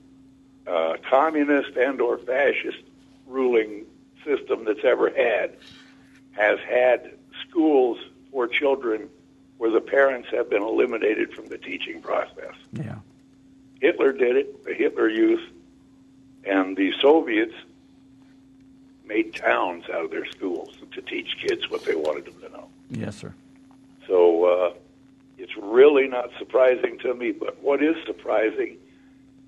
uh, 0.67 0.95
communist 1.11 1.77
and 1.77 2.01
or 2.01 2.17
fascist 2.17 2.79
ruling 3.27 3.85
system 4.25 4.65
that's 4.65 4.85
ever 4.85 5.11
had 5.11 5.57
has 6.31 6.61
had 6.61 7.19
schools 7.49 7.99
for 8.31 8.47
children 8.47 9.09
where 9.59 9.71
the 9.71 9.81
parents 9.81 10.29
have 10.31 10.49
been 10.49 10.63
eliminated 10.63 11.35
from 11.35 11.49
the 11.49 11.59
teaching 11.59 12.01
process. 12.01 12.55
Yeah. 12.73 12.99
Hitler 13.81 14.13
did 14.13 14.37
it, 14.37 14.65
the 14.65 14.75
Hitler 14.75 15.09
Youth, 15.09 15.43
and 16.45 16.77
the 16.77 16.93
Soviets 17.01 17.55
made 19.05 19.35
towns 19.35 19.85
out 19.93 20.05
of 20.05 20.11
their 20.13 20.27
schools 20.27 20.73
to 20.93 21.03
teach 21.03 21.37
kids 21.45 21.69
what 21.69 21.85
they 21.85 21.97
wanted 21.97 22.27
them 22.27 22.41
to 22.43 22.49
know. 22.51 22.69
Yes, 22.91 23.17
sir. 23.17 23.35
So 24.11 24.45
uh, 24.45 24.73
it's 25.39 25.57
really 25.57 26.09
not 26.09 26.31
surprising 26.37 26.99
to 26.99 27.15
me. 27.15 27.31
But 27.31 27.63
what 27.63 27.81
is 27.81 27.95
surprising 28.05 28.77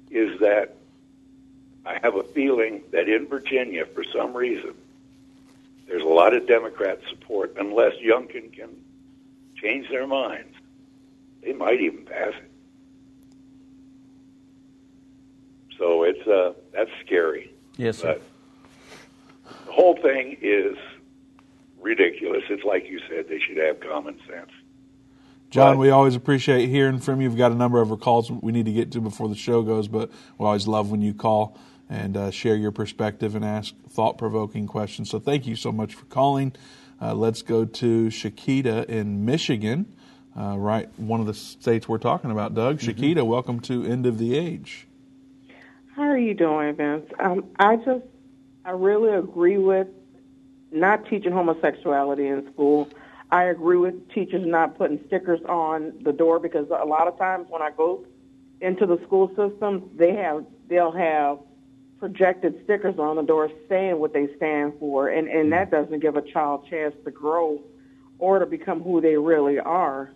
is 0.09 0.39
that 0.39 0.77
I 1.85 1.99
have 2.01 2.15
a 2.15 2.23
feeling 2.23 2.83
that 2.93 3.09
in 3.09 3.27
Virginia, 3.27 3.85
for 3.87 4.05
some 4.05 4.33
reason, 4.35 4.75
there's 5.89 6.05
a 6.05 6.09
lot 6.09 6.33
of 6.33 6.47
Democrat 6.47 7.01
support. 7.11 7.57
Unless 7.59 7.95
Youngkin 7.95 8.53
can 8.53 8.69
change 9.57 9.89
their 9.89 10.07
minds, 10.07 10.55
they 11.43 11.53
might 11.53 11.81
even 11.81 12.05
pass 12.05 12.33
it. 12.33 12.51
So 15.77 16.05
it's 16.05 16.25
uh, 16.29 16.53
that's 16.71 16.91
scary. 17.05 17.53
Yes, 17.79 17.99
sir. 17.99 18.21
But 19.45 19.67
the 19.67 19.73
whole 19.73 19.97
thing 19.97 20.37
is 20.41 20.77
ridiculous. 21.83 22.43
It's 22.49 22.65
like 22.65 22.89
you 22.89 23.01
said; 23.09 23.29
they 23.29 23.39
should 23.41 23.59
have 23.59 23.81
common 23.81 24.19
sense. 24.29 24.51
John, 25.51 25.77
we 25.77 25.91
always 25.91 26.15
appreciate 26.15 26.71
hearing 26.71 26.99
from 26.99 27.21
you. 27.21 27.29
We've 27.29 27.37
got 27.37 27.53
a 27.53 27.55
number 27.55 27.83
of 27.83 28.01
calls 28.01 28.31
we 28.31 28.53
need 28.53 28.65
to 28.65 28.73
get 28.73 28.91
to 28.93 29.03
before 29.03 29.29
the 29.29 29.35
show 29.35 29.61
goes, 29.61 29.87
but 29.87 30.11
we 30.39 30.47
always 30.47 30.67
love 30.67 30.91
when 30.91 31.03
you 31.03 31.13
call 31.13 31.59
and 31.91 32.17
uh, 32.17 32.31
share 32.31 32.57
your 32.57 32.73
perspective 32.73 33.35
and 33.35 33.45
ask 33.45 33.75
thought 33.91 34.17
provoking 34.17 34.67
questions. 34.67 35.11
So 35.11 35.19
thank 35.19 35.47
you 35.47 35.55
so 35.55 35.71
much 35.71 35.95
for 35.95 36.07
calling. 36.07 36.55
Uh, 37.03 37.13
let's 37.13 37.43
go 37.43 37.67
to 37.67 38.07
Shakita 38.07 38.87
in 38.87 39.27
Michigan, 39.27 39.95
uh, 40.35 40.57
right? 40.57 40.89
One 40.99 41.21
of 41.21 41.27
the 41.27 41.35
states 41.35 41.87
we're 41.87 41.99
talking 41.99 42.31
about, 42.31 42.55
Doug. 42.55 42.79
Shakita, 42.79 43.27
welcome 43.27 43.61
to 43.61 43.85
End 43.85 44.07
of 44.07 44.17
the 44.17 44.39
Age. 44.39 44.87
How 45.95 46.05
are 46.05 46.17
you 46.17 46.33
doing, 46.33 46.75
Vince? 46.77 47.11
Um, 47.21 47.45
I 47.59 47.77
just, 47.77 48.07
I 48.65 48.71
really 48.71 49.15
agree 49.15 49.59
with 49.59 49.89
not 50.73 51.07
teaching 51.07 51.33
homosexuality 51.33 52.27
in 52.27 52.51
school. 52.53 52.89
I 53.31 53.45
agree 53.45 53.77
with 53.77 54.11
teachers 54.13 54.47
not 54.47 54.77
putting 54.77 55.01
stickers 55.07 55.41
on 55.49 55.93
the 56.03 56.13
door 56.13 56.39
because 56.39 56.67
a 56.69 56.85
lot 56.85 57.09
of 57.09 57.19
times 57.19 57.47
when 57.49 57.63
I 57.63 57.71
go 57.71 58.05
into 58.61 58.87
the 58.87 59.01
school 59.07 59.29
system, 59.29 59.91
they 59.97 60.15
have 60.15 60.45
they'll 60.69 60.93
have 60.93 61.39
projected 61.99 62.61
stickers 62.65 62.99
on 62.99 63.17
the 63.17 63.23
door 63.23 63.51
saying 63.69 63.99
what 63.99 64.13
they 64.13 64.29
stand 64.37 64.75
for, 64.79 65.09
and 65.09 65.29
and 65.29 65.53
that 65.53 65.71
mm-hmm. 65.71 65.85
doesn't 65.85 66.01
give 66.01 66.17
a 66.17 66.23
child 66.23 66.65
a 66.67 66.71
chance 66.71 66.95
to 67.05 67.11
grow 67.11 67.61
or 68.19 68.39
to 68.39 68.47
become 68.47 68.83
who 68.83 69.01
they 69.01 69.17
really 69.17 69.59
are. 69.59 70.11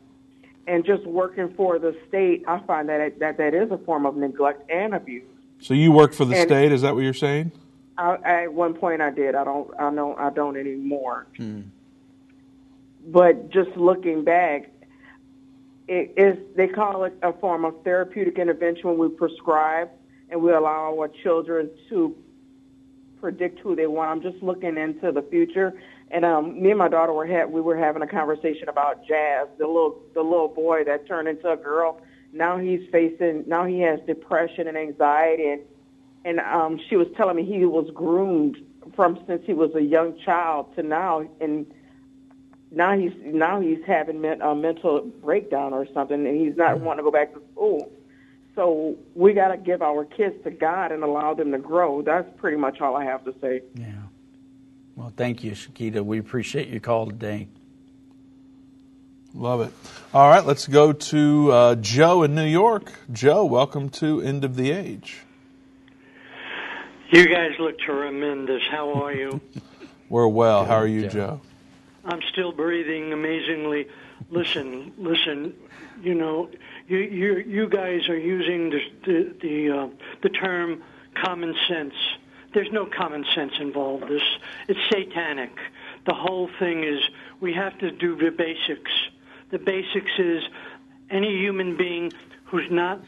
And 0.68 0.84
just 0.84 1.06
working 1.06 1.54
for 1.54 1.78
the 1.78 1.96
state, 2.08 2.44
I 2.48 2.58
find 2.66 2.88
that 2.88 3.18
that 3.20 3.38
that 3.38 3.54
is 3.54 3.70
a 3.70 3.78
form 3.78 4.04
of 4.04 4.16
neglect 4.16 4.68
and 4.70 4.94
abuse. 4.94 5.24
So 5.60 5.74
you 5.74 5.90
work 5.92 6.12
for 6.12 6.24
the 6.24 6.36
And- 6.36 6.48
state? 6.48 6.72
Is 6.72 6.82
that 6.82 6.94
what 6.94 7.02
you're 7.04 7.14
saying? 7.14 7.52
I, 7.98 8.44
at 8.44 8.52
one 8.52 8.74
point 8.74 9.00
I 9.00 9.10
did. 9.10 9.34
I 9.34 9.44
don't. 9.44 9.70
I 9.78 9.90
know. 9.90 10.14
I 10.16 10.30
don't 10.30 10.56
anymore. 10.56 11.26
But 13.06 13.50
just 13.50 13.70
looking 13.76 14.24
back, 14.24 14.70
it 15.88 16.12
is. 16.16 16.36
They 16.56 16.68
call 16.68 17.04
it 17.04 17.14
a 17.22 17.32
form 17.32 17.64
of 17.64 17.82
therapeutic 17.84 18.38
intervention 18.38 18.88
when 18.88 18.98
we 18.98 19.08
prescribe 19.08 19.90
and 20.28 20.42
we 20.42 20.52
allow 20.52 20.96
our 20.98 21.08
children 21.22 21.70
to 21.88 22.16
predict 23.20 23.60
who 23.60 23.74
they 23.74 23.86
want. 23.86 24.10
I'm 24.10 24.32
just 24.32 24.42
looking 24.42 24.76
into 24.76 25.12
the 25.12 25.22
future. 25.22 25.80
And 26.10 26.24
um, 26.24 26.62
me 26.62 26.70
and 26.70 26.78
my 26.78 26.88
daughter 26.88 27.12
were 27.12 27.26
ha- 27.26 27.46
we 27.46 27.60
were 27.60 27.76
having 27.76 28.02
a 28.02 28.06
conversation 28.06 28.68
about 28.68 29.06
Jazz, 29.06 29.48
the 29.58 29.66
little 29.66 30.00
the 30.14 30.22
little 30.22 30.48
boy 30.48 30.84
that 30.84 31.06
turned 31.06 31.28
into 31.28 31.50
a 31.50 31.56
girl. 31.56 32.00
Now 32.32 32.58
he's 32.58 32.88
facing. 32.92 33.44
Now 33.46 33.64
he 33.64 33.80
has 33.80 33.98
depression 34.06 34.68
and 34.68 34.76
anxiety 34.76 35.48
and 35.50 35.62
and 36.26 36.40
um, 36.40 36.80
she 36.90 36.96
was 36.96 37.06
telling 37.16 37.36
me 37.36 37.44
he 37.44 37.64
was 37.64 37.88
groomed 37.94 38.56
from 38.96 39.18
since 39.26 39.42
he 39.46 39.54
was 39.54 39.74
a 39.76 39.80
young 39.80 40.18
child 40.18 40.74
to 40.74 40.82
now, 40.82 41.24
and 41.40 41.66
now 42.72 42.98
he's 42.98 43.12
now 43.24 43.60
he's 43.60 43.78
having 43.86 44.20
men, 44.20 44.42
a 44.42 44.54
mental 44.54 45.02
breakdown 45.22 45.72
or 45.72 45.86
something, 45.94 46.26
and 46.26 46.40
he's 46.40 46.56
not 46.56 46.80
wanting 46.80 47.04
to 47.04 47.10
go 47.10 47.12
back 47.12 47.32
to 47.32 47.40
school. 47.52 47.92
So 48.56 48.96
we 49.14 49.34
got 49.34 49.48
to 49.48 49.56
give 49.56 49.82
our 49.82 50.04
kids 50.04 50.34
to 50.42 50.50
God 50.50 50.90
and 50.90 51.04
allow 51.04 51.34
them 51.34 51.52
to 51.52 51.58
grow. 51.58 52.02
That's 52.02 52.28
pretty 52.38 52.56
much 52.56 52.80
all 52.80 52.96
I 52.96 53.04
have 53.04 53.24
to 53.26 53.34
say. 53.40 53.62
Yeah. 53.74 53.92
Well, 54.96 55.12
thank 55.16 55.44
you, 55.44 55.52
Shakita. 55.52 56.04
We 56.04 56.18
appreciate 56.18 56.68
your 56.68 56.80
call 56.80 57.06
today. 57.06 57.48
Love 59.32 59.60
it. 59.60 59.72
All 60.14 60.28
right, 60.28 60.44
let's 60.44 60.66
go 60.66 60.92
to 60.94 61.52
uh, 61.52 61.74
Joe 61.76 62.22
in 62.22 62.34
New 62.34 62.46
York. 62.46 62.90
Joe, 63.12 63.44
welcome 63.44 63.90
to 63.90 64.22
End 64.22 64.42
of 64.42 64.56
the 64.56 64.72
Age. 64.72 65.25
You 67.10 67.28
guys 67.28 67.52
look 67.60 67.78
tremendous. 67.78 68.62
How 68.68 68.92
are 69.04 69.12
you? 69.12 69.40
We're 70.08 70.26
well. 70.26 70.64
How 70.64 70.74
are 70.74 70.88
you, 70.88 71.06
Joe? 71.08 71.40
I'm 72.04 72.20
still 72.32 72.50
breathing 72.50 73.12
amazingly. 73.12 73.86
Listen, 74.28 74.92
listen. 74.98 75.54
You 76.02 76.14
know, 76.14 76.50
you 76.88 76.98
you 76.98 77.36
you 77.38 77.68
guys 77.68 78.08
are 78.08 78.18
using 78.18 78.70
the 78.70 78.80
the 79.04 79.34
the, 79.40 79.70
uh, 79.70 79.88
the 80.22 80.30
term 80.30 80.82
common 81.14 81.54
sense. 81.68 81.94
There's 82.54 82.72
no 82.72 82.86
common 82.86 83.24
sense 83.34 83.52
involved. 83.60 84.08
This 84.08 84.22
it's 84.66 84.80
satanic. 84.90 85.52
The 86.06 86.14
whole 86.14 86.50
thing 86.58 86.82
is 86.82 87.00
we 87.40 87.52
have 87.54 87.78
to 87.78 87.92
do 87.92 88.16
the 88.16 88.30
basics. 88.30 88.90
The 89.50 89.58
basics 89.58 90.10
is 90.18 90.42
any 91.08 91.36
human 91.38 91.76
being 91.76 92.12
who's 92.46 92.68
not 92.70 93.00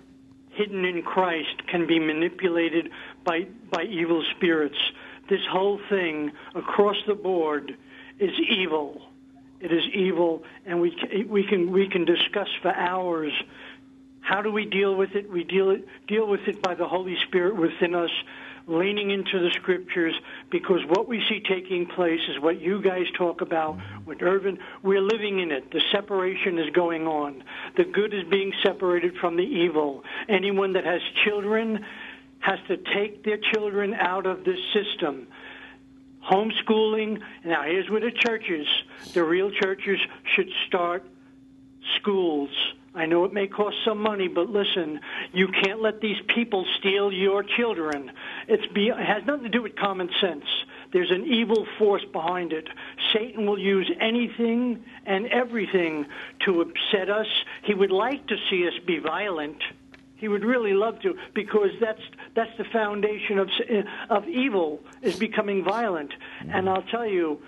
hidden 0.59 0.85
in 0.85 1.03
Christ 1.03 1.67
can 1.69 1.87
be 1.87 1.99
manipulated 1.99 2.91
by 3.25 3.47
by 3.71 3.85
evil 3.85 4.25
spirits. 4.37 4.79
This 5.31 5.41
whole 5.51 5.81
thing 5.89 6.33
across 6.55 6.97
the 7.07 7.15
board 7.15 7.77
is 8.19 8.33
evil. 8.51 9.01
It 9.61 9.73
is 9.73 9.85
evil, 9.95 10.43
and 10.67 10.81
we 10.81 10.91
we 11.29 11.45
can 11.45 11.71
we 11.73 11.89
can 11.89 12.05
discuss 12.05 12.49
for 12.61 12.75
hours. 12.75 13.33
How 14.21 14.43
do 14.43 14.51
we 14.51 14.67
deal 14.67 14.95
with 14.95 15.15
it? 15.15 15.31
We 15.31 15.45
deal 15.45 15.71
it 15.71 15.87
deal 16.09 16.27
with 16.27 16.47
it 16.49 16.61
by 16.61 16.75
the 16.75 16.89
Holy 16.89 17.17
Spirit 17.27 17.57
within 17.57 17.95
us, 17.95 18.11
leaning 18.69 19.11
into 19.11 19.39
the 19.41 19.51
Scriptures, 19.55 20.15
because 20.51 20.81
what 20.89 21.09
we 21.09 21.23
see 21.29 21.41
taking 21.41 21.87
place 21.87 22.21
is 22.29 22.41
what 22.41 22.61
you 22.61 22.83
guys 22.83 23.07
talk 23.17 23.41
about 23.41 23.79
with 24.07 24.23
Irvin. 24.23 24.59
We're 24.83 25.01
living 25.01 25.41
in 25.41 25.51
it. 25.51 25.71
The 25.73 25.81
separation 25.91 26.59
is 26.59 26.71
going 26.75 27.07
on. 27.07 27.43
The 27.77 27.85
good 27.85 28.13
is 28.13 28.25
being 28.31 28.53
separated 28.63 29.17
from 29.17 29.37
the 29.37 29.43
evil. 29.43 30.05
Anyone 30.29 30.75
that 30.75 30.85
has 30.85 31.01
children 31.25 31.85
has 32.41 32.59
to 32.69 32.77
take 32.77 33.25
their 33.25 33.39
children 33.53 33.95
out 33.95 34.27
of 34.27 34.45
this 34.45 34.59
system. 34.73 35.27
Homeschooling, 36.31 37.21
now 37.45 37.63
here's 37.63 37.89
where 37.89 38.01
the 38.01 38.11
churches, 38.11 38.67
the 39.15 39.25
real 39.25 39.51
churches, 39.51 39.99
should 40.37 40.51
start 40.67 41.05
schools. 41.97 42.51
I 42.95 43.07
know 43.07 43.25
it 43.25 43.33
may 43.33 43.47
cost 43.47 43.77
some 43.85 43.99
money, 43.99 44.29
but 44.29 44.49
listen, 44.49 45.01
you 45.33 45.49
can't 45.49 45.81
let 45.81 46.01
these 46.01 46.17
people 46.35 46.67
steal 46.79 47.13
your 47.13 47.43
children. 47.43 48.11
It's 48.49 48.67
be, 48.73 48.89
it 48.89 48.97
has 48.97 49.25
nothing 49.27 49.45
to 49.45 49.49
do 49.51 49.63
with 49.63 49.77
common 49.77 50.09
sense. 50.21 50.45
There's 50.93 51.11
an 51.11 51.25
evil 51.27 51.67
force 51.79 52.05
behind 52.13 52.53
it. 52.53 52.67
Satan 53.13 53.47
will 53.47 53.59
use 53.59 53.91
anything 54.01 54.85
and 55.05 55.27
everything 55.27 56.07
to 56.47 56.63
upset 56.63 57.11
us. 57.11 57.27
He 57.63 57.75
would 57.75 57.93
like 57.93 58.27
to 58.29 58.37
see 58.49 58.67
us 58.67 58.75
be 58.87 58.99
violent. 58.99 59.63
He 60.17 60.27
would 60.27 60.45
really 60.45 60.73
love 60.73 61.01
to 61.03 61.17
because 61.35 61.71
that's 61.81 62.03
that's 62.35 62.57
the 62.59 62.65
foundation 62.65 63.39
of 63.39 63.49
of 64.11 64.27
evil 64.27 64.81
is 65.01 65.17
becoming 65.17 65.63
violent. 65.63 66.13
And 66.49 66.69
I'll 66.69 66.83
tell 66.83 67.07
you, 67.07 67.41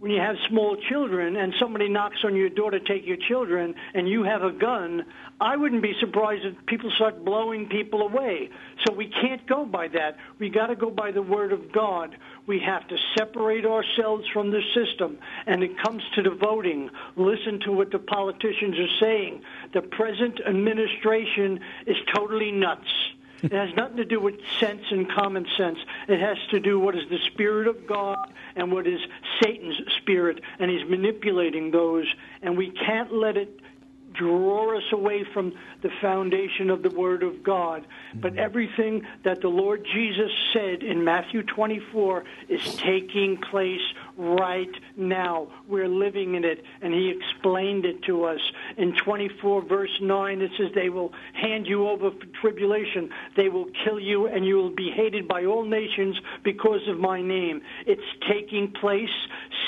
when 0.00 0.10
you 0.10 0.18
have 0.18 0.36
small 0.48 0.76
children 0.88 1.36
and 1.36 1.52
somebody 1.60 1.86
knocks 1.86 2.16
on 2.24 2.34
your 2.34 2.48
door 2.48 2.70
to 2.70 2.80
take 2.80 3.06
your 3.06 3.18
children 3.28 3.74
and 3.92 4.08
you 4.08 4.24
have 4.24 4.42
a 4.42 4.50
gun, 4.50 5.04
I 5.38 5.58
wouldn't 5.58 5.82
be 5.82 5.92
surprised 6.00 6.42
if 6.44 6.54
people 6.66 6.90
start 6.96 7.22
blowing 7.22 7.68
people 7.68 8.00
away. 8.00 8.48
So 8.86 8.94
we 8.94 9.08
can't 9.08 9.46
go 9.46 9.66
by 9.66 9.88
that. 9.88 10.16
We 10.38 10.48
got 10.48 10.68
to 10.68 10.76
go 10.76 10.90
by 10.90 11.12
the 11.12 11.20
word 11.20 11.52
of 11.52 11.70
God. 11.70 12.16
We 12.46 12.60
have 12.60 12.88
to 12.88 12.96
separate 13.18 13.66
ourselves 13.66 14.24
from 14.32 14.50
the 14.50 14.62
system. 14.74 15.18
And 15.46 15.62
it 15.62 15.72
comes 15.82 16.02
to 16.14 16.22
the 16.22 16.30
voting. 16.34 16.88
Listen 17.16 17.60
to 17.66 17.72
what 17.72 17.92
the 17.92 17.98
politicians 17.98 18.76
are 18.78 18.98
saying. 19.00 19.42
The 19.74 19.82
present 19.82 20.40
administration 20.48 21.60
is 21.86 21.96
totally 22.14 22.52
nuts. 22.52 22.88
It 23.42 23.52
has 23.52 23.74
nothing 23.74 23.96
to 23.98 24.04
do 24.04 24.20
with 24.20 24.36
sense 24.58 24.82
and 24.90 25.10
common 25.10 25.46
sense. 25.56 25.78
It 26.08 26.20
has 26.20 26.38
to 26.50 26.60
do 26.60 26.78
what 26.78 26.94
is 26.94 27.08
the 27.08 27.18
spirit 27.32 27.66
of 27.66 27.86
God 27.86 28.32
and 28.56 28.72
what 28.72 28.86
is 28.86 29.00
Satan's 29.42 29.80
spirit, 29.98 30.40
and 30.58 30.70
he's 30.70 30.88
manipulating 30.88 31.70
those, 31.70 32.06
and 32.42 32.56
we 32.56 32.70
can't 32.70 33.12
let 33.12 33.36
it 33.36 33.60
draw 34.12 34.76
us 34.76 34.82
away 34.92 35.24
from 35.32 35.52
the 35.82 35.90
foundation 36.00 36.70
of 36.70 36.82
the 36.82 36.90
Word 36.90 37.22
of 37.22 37.42
God. 37.42 37.86
But 38.14 38.32
mm-hmm. 38.32 38.40
everything 38.40 39.06
that 39.24 39.40
the 39.40 39.48
Lord 39.48 39.86
Jesus 39.92 40.30
said 40.52 40.82
in 40.82 41.04
Matthew 41.04 41.42
24 41.42 42.24
is 42.48 42.74
taking 42.74 43.36
place 43.36 43.80
right 44.20 44.70
now. 44.96 45.48
We're 45.68 45.88
living 45.88 46.34
in 46.34 46.44
it, 46.44 46.62
and 46.82 46.92
He 46.92 47.10
explained 47.10 47.84
it 47.84 48.02
to 48.04 48.24
us. 48.24 48.40
In 48.76 48.94
24, 48.96 49.62
verse 49.62 49.96
9, 50.00 50.40
it 50.42 50.50
says, 50.56 50.68
They 50.74 50.88
will 50.88 51.12
hand 51.32 51.66
you 51.66 51.88
over 51.88 52.10
for 52.10 52.26
tribulation, 52.40 53.10
they 53.36 53.48
will 53.48 53.66
kill 53.84 53.98
you, 53.98 54.26
and 54.26 54.44
you 54.44 54.56
will 54.56 54.74
be 54.74 54.90
hated 54.90 55.26
by 55.26 55.44
all 55.44 55.64
nations 55.64 56.16
because 56.42 56.86
of 56.88 56.98
my 56.98 57.22
name. 57.22 57.62
It's 57.86 58.02
taking 58.28 58.72
place. 58.72 59.08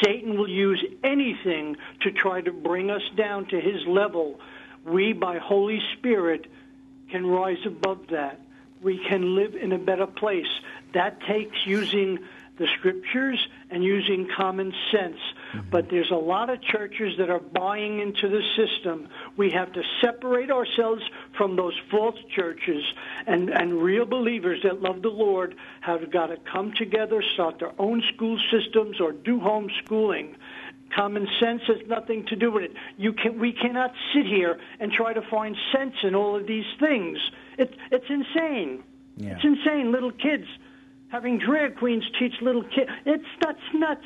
Satan 0.05 0.37
will 0.37 0.49
use 0.49 0.85
anything 1.03 1.77
to 2.03 2.11
try 2.11 2.41
to 2.41 2.53
bring 2.53 2.91
us 2.91 3.03
down 3.17 3.47
to 3.47 3.61
his 3.61 3.87
level 3.87 4.39
we, 4.85 5.13
by 5.13 5.39
Holy 5.39 5.81
Spirit, 5.97 6.47
can 7.11 7.27
rise 7.27 7.65
above 7.67 8.09
that. 8.11 8.41
We 8.83 8.99
can 9.09 9.37
live 9.37 9.55
in 9.55 9.73
a 9.73 9.79
better 9.79 10.07
place. 10.07 10.49
That 10.93 11.21
takes 11.23 11.57
using 11.65 12.19
the 12.59 12.67
scriptures 12.79 13.39
and 13.71 13.83
using 13.83 14.29
common 14.37 14.73
sense. 14.91 15.17
Mm-hmm. 15.55 15.71
But 15.71 15.89
there's 15.91 16.11
a 16.11 16.17
lot 16.17 16.51
of 16.51 16.63
churches 16.63 17.15
that 17.19 17.31
are 17.31 17.41
buying 17.41 18.01
into 18.01 18.29
the 18.29 18.43
system. 18.57 19.09
We 19.37 19.51
have 19.51 19.73
to 19.73 19.83
separate 20.03 20.51
ourselves 20.51 21.03
from 21.37 21.57
those 21.57 21.75
false 21.91 22.19
churches 22.35 22.85
and, 23.27 23.49
and 23.51 23.83
real 23.83 24.05
believers 24.05 24.61
that 24.65 24.81
love 24.83 25.03
the 25.03 25.09
Lord 25.09 25.55
have 25.81 26.11
got 26.11 26.27
to 26.27 26.37
come 26.51 26.73
together, 26.77 27.23
start 27.35 27.59
their 27.59 27.73
own 27.79 28.03
school 28.15 28.39
systems 28.51 29.01
or 29.01 29.13
do 29.13 29.41
homeschooling 29.41 30.35
Common 30.95 31.27
sense 31.41 31.63
has 31.69 31.79
nothing 31.87 32.27
to 32.27 32.37
do 32.37 32.51
with 32.51 32.65
it. 32.65 32.73
You 32.99 33.13
can, 33.13 33.39
we 33.39 33.53
cannot 33.53 33.93
sit 34.15 34.27
here 34.27 34.59
and 34.79 34.93
try 34.93 35.13
to 35.13 35.23
find 35.31 35.57
sense 35.75 35.95
in 36.03 36.15
all 36.15 36.37
of 36.37 36.47
these 36.47 36.67
things. 36.79 37.19
It, 37.59 37.75
it's 37.91 38.05
insane. 38.09 38.83
Yeah. 39.17 39.35
It's 39.35 39.45
insane. 39.45 39.91
Little 39.91 40.13
kids 40.13 40.45
having 41.13 41.39
drag 41.39 41.77
queens 41.77 42.05
teach 42.19 42.33
little 42.41 42.65
kids. 42.65 42.91
It's 43.05 43.25
that's 43.41 43.61
nuts. 43.75 44.01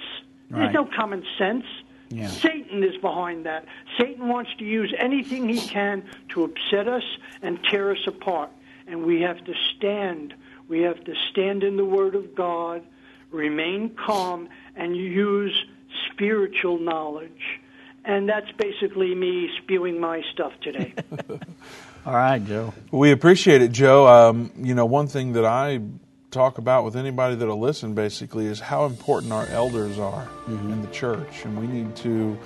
Right. 0.51 0.61
There's 0.61 0.75
no 0.75 0.85
common 0.85 1.25
sense. 1.39 1.65
Yeah. 2.09 2.27
Satan 2.27 2.83
is 2.83 2.97
behind 3.01 3.47
that. 3.47 3.65
Satan 3.99 4.29
wants 4.29 4.51
to 4.59 4.65
use 4.65 4.93
anything 4.99 5.49
he 5.49 5.61
can 5.61 6.05
to 6.31 6.45
upset 6.45 6.89
us 6.89 7.05
and 7.43 7.59
tear 7.71 7.93
us 7.93 8.07
apart. 8.07 8.51
And 8.89 9.05
we 9.05 9.23
have 9.23 9.43
to 9.45 9.55
stand. 9.77 10.35
We 10.69 10.83
have 10.83 11.03
to 11.05 11.15
stand 11.31 11.63
in 11.63 11.77
the 11.77 11.85
Word 11.85 12.15
of 12.17 12.35
God, 12.35 12.83
remain 13.31 13.95
calm, 13.95 14.49
and 14.75 14.97
use 14.97 15.65
spiritual 16.13 16.79
knowledge. 16.79 17.61
And 18.05 18.29
that's 18.29 18.51
basically 18.53 19.15
me 19.15 19.51
spewing 19.63 20.01
my 20.01 20.23
stuff 20.33 20.53
today. 20.61 20.95
All 22.07 22.15
right, 22.15 22.45
Joe. 22.45 22.73
We 22.93 23.11
appreciate 23.11 23.63
it, 23.63 23.73
Joe. 23.73 24.07
Um, 24.07 24.53
you 24.57 24.75
know, 24.75 24.87
one 24.87 25.09
thing 25.09 25.33
that 25.33 25.45
I 25.45 25.81
talk 26.31 26.59
about 26.59 26.85
with 26.85 26.97
anybody 26.97 27.35
that'll 27.35 27.59
listen 27.59 27.95
basically 27.95 28.47
is 28.47 28.61
how 28.61 28.85
important 28.85 29.33
our 29.33 29.47
elders 29.47 29.99
are 29.99 30.25
mm-hmm. 30.25 30.73
in 30.73 30.83
the 30.83 30.89
church. 30.89 31.45
And 31.45 31.59
we 31.59 31.67
need 31.67 31.95
to 31.97 32.39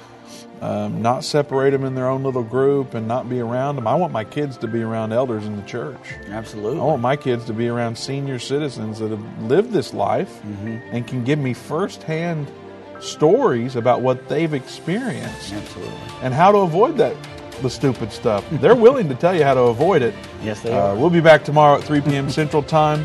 um, 0.60 1.02
not 1.02 1.24
separate 1.24 1.70
them 1.70 1.84
in 1.84 1.94
their 1.94 2.08
own 2.08 2.22
little 2.22 2.42
group 2.42 2.94
and 2.94 3.08
not 3.08 3.28
be 3.28 3.40
around 3.40 3.76
them. 3.76 3.86
I 3.86 3.94
want 3.94 4.12
my 4.12 4.24
kids 4.24 4.56
to 4.58 4.68
be 4.68 4.82
around 4.82 5.12
elders 5.12 5.46
in 5.46 5.56
the 5.56 5.62
church. 5.62 6.14
Absolutely. 6.28 6.78
I 6.78 6.84
want 6.84 7.02
my 7.02 7.16
kids 7.16 7.44
to 7.46 7.52
be 7.52 7.68
around 7.68 7.96
senior 7.96 8.38
citizens 8.38 8.98
that 8.98 9.10
have 9.10 9.42
lived 9.42 9.72
this 9.72 9.92
life 9.94 10.40
mm-hmm. 10.42 10.78
and 10.94 11.06
can 11.06 11.24
give 11.24 11.38
me 11.38 11.54
firsthand 11.54 12.50
stories 13.00 13.76
about 13.76 14.02
what 14.02 14.28
they've 14.28 14.52
experienced. 14.52 15.52
Absolutely. 15.52 15.94
And 16.22 16.34
how 16.34 16.52
to 16.52 16.58
avoid 16.58 16.96
that 16.98 17.16
the 17.62 17.70
stupid 17.70 18.10
stuff. 18.12 18.44
They're 18.52 18.74
willing 18.74 19.08
to 19.08 19.14
tell 19.14 19.34
you 19.34 19.44
how 19.44 19.54
to 19.54 19.62
avoid 19.62 20.02
it. 20.02 20.14
Yes, 20.42 20.62
they 20.62 20.72
uh, 20.72 20.78
are. 20.78 20.96
We'll 20.96 21.10
be 21.10 21.20
back 21.20 21.44
tomorrow 21.44 21.76
at 21.76 21.84
3 21.84 22.00
p.m. 22.00 22.30
Central 22.30 22.62
Time. 22.62 23.04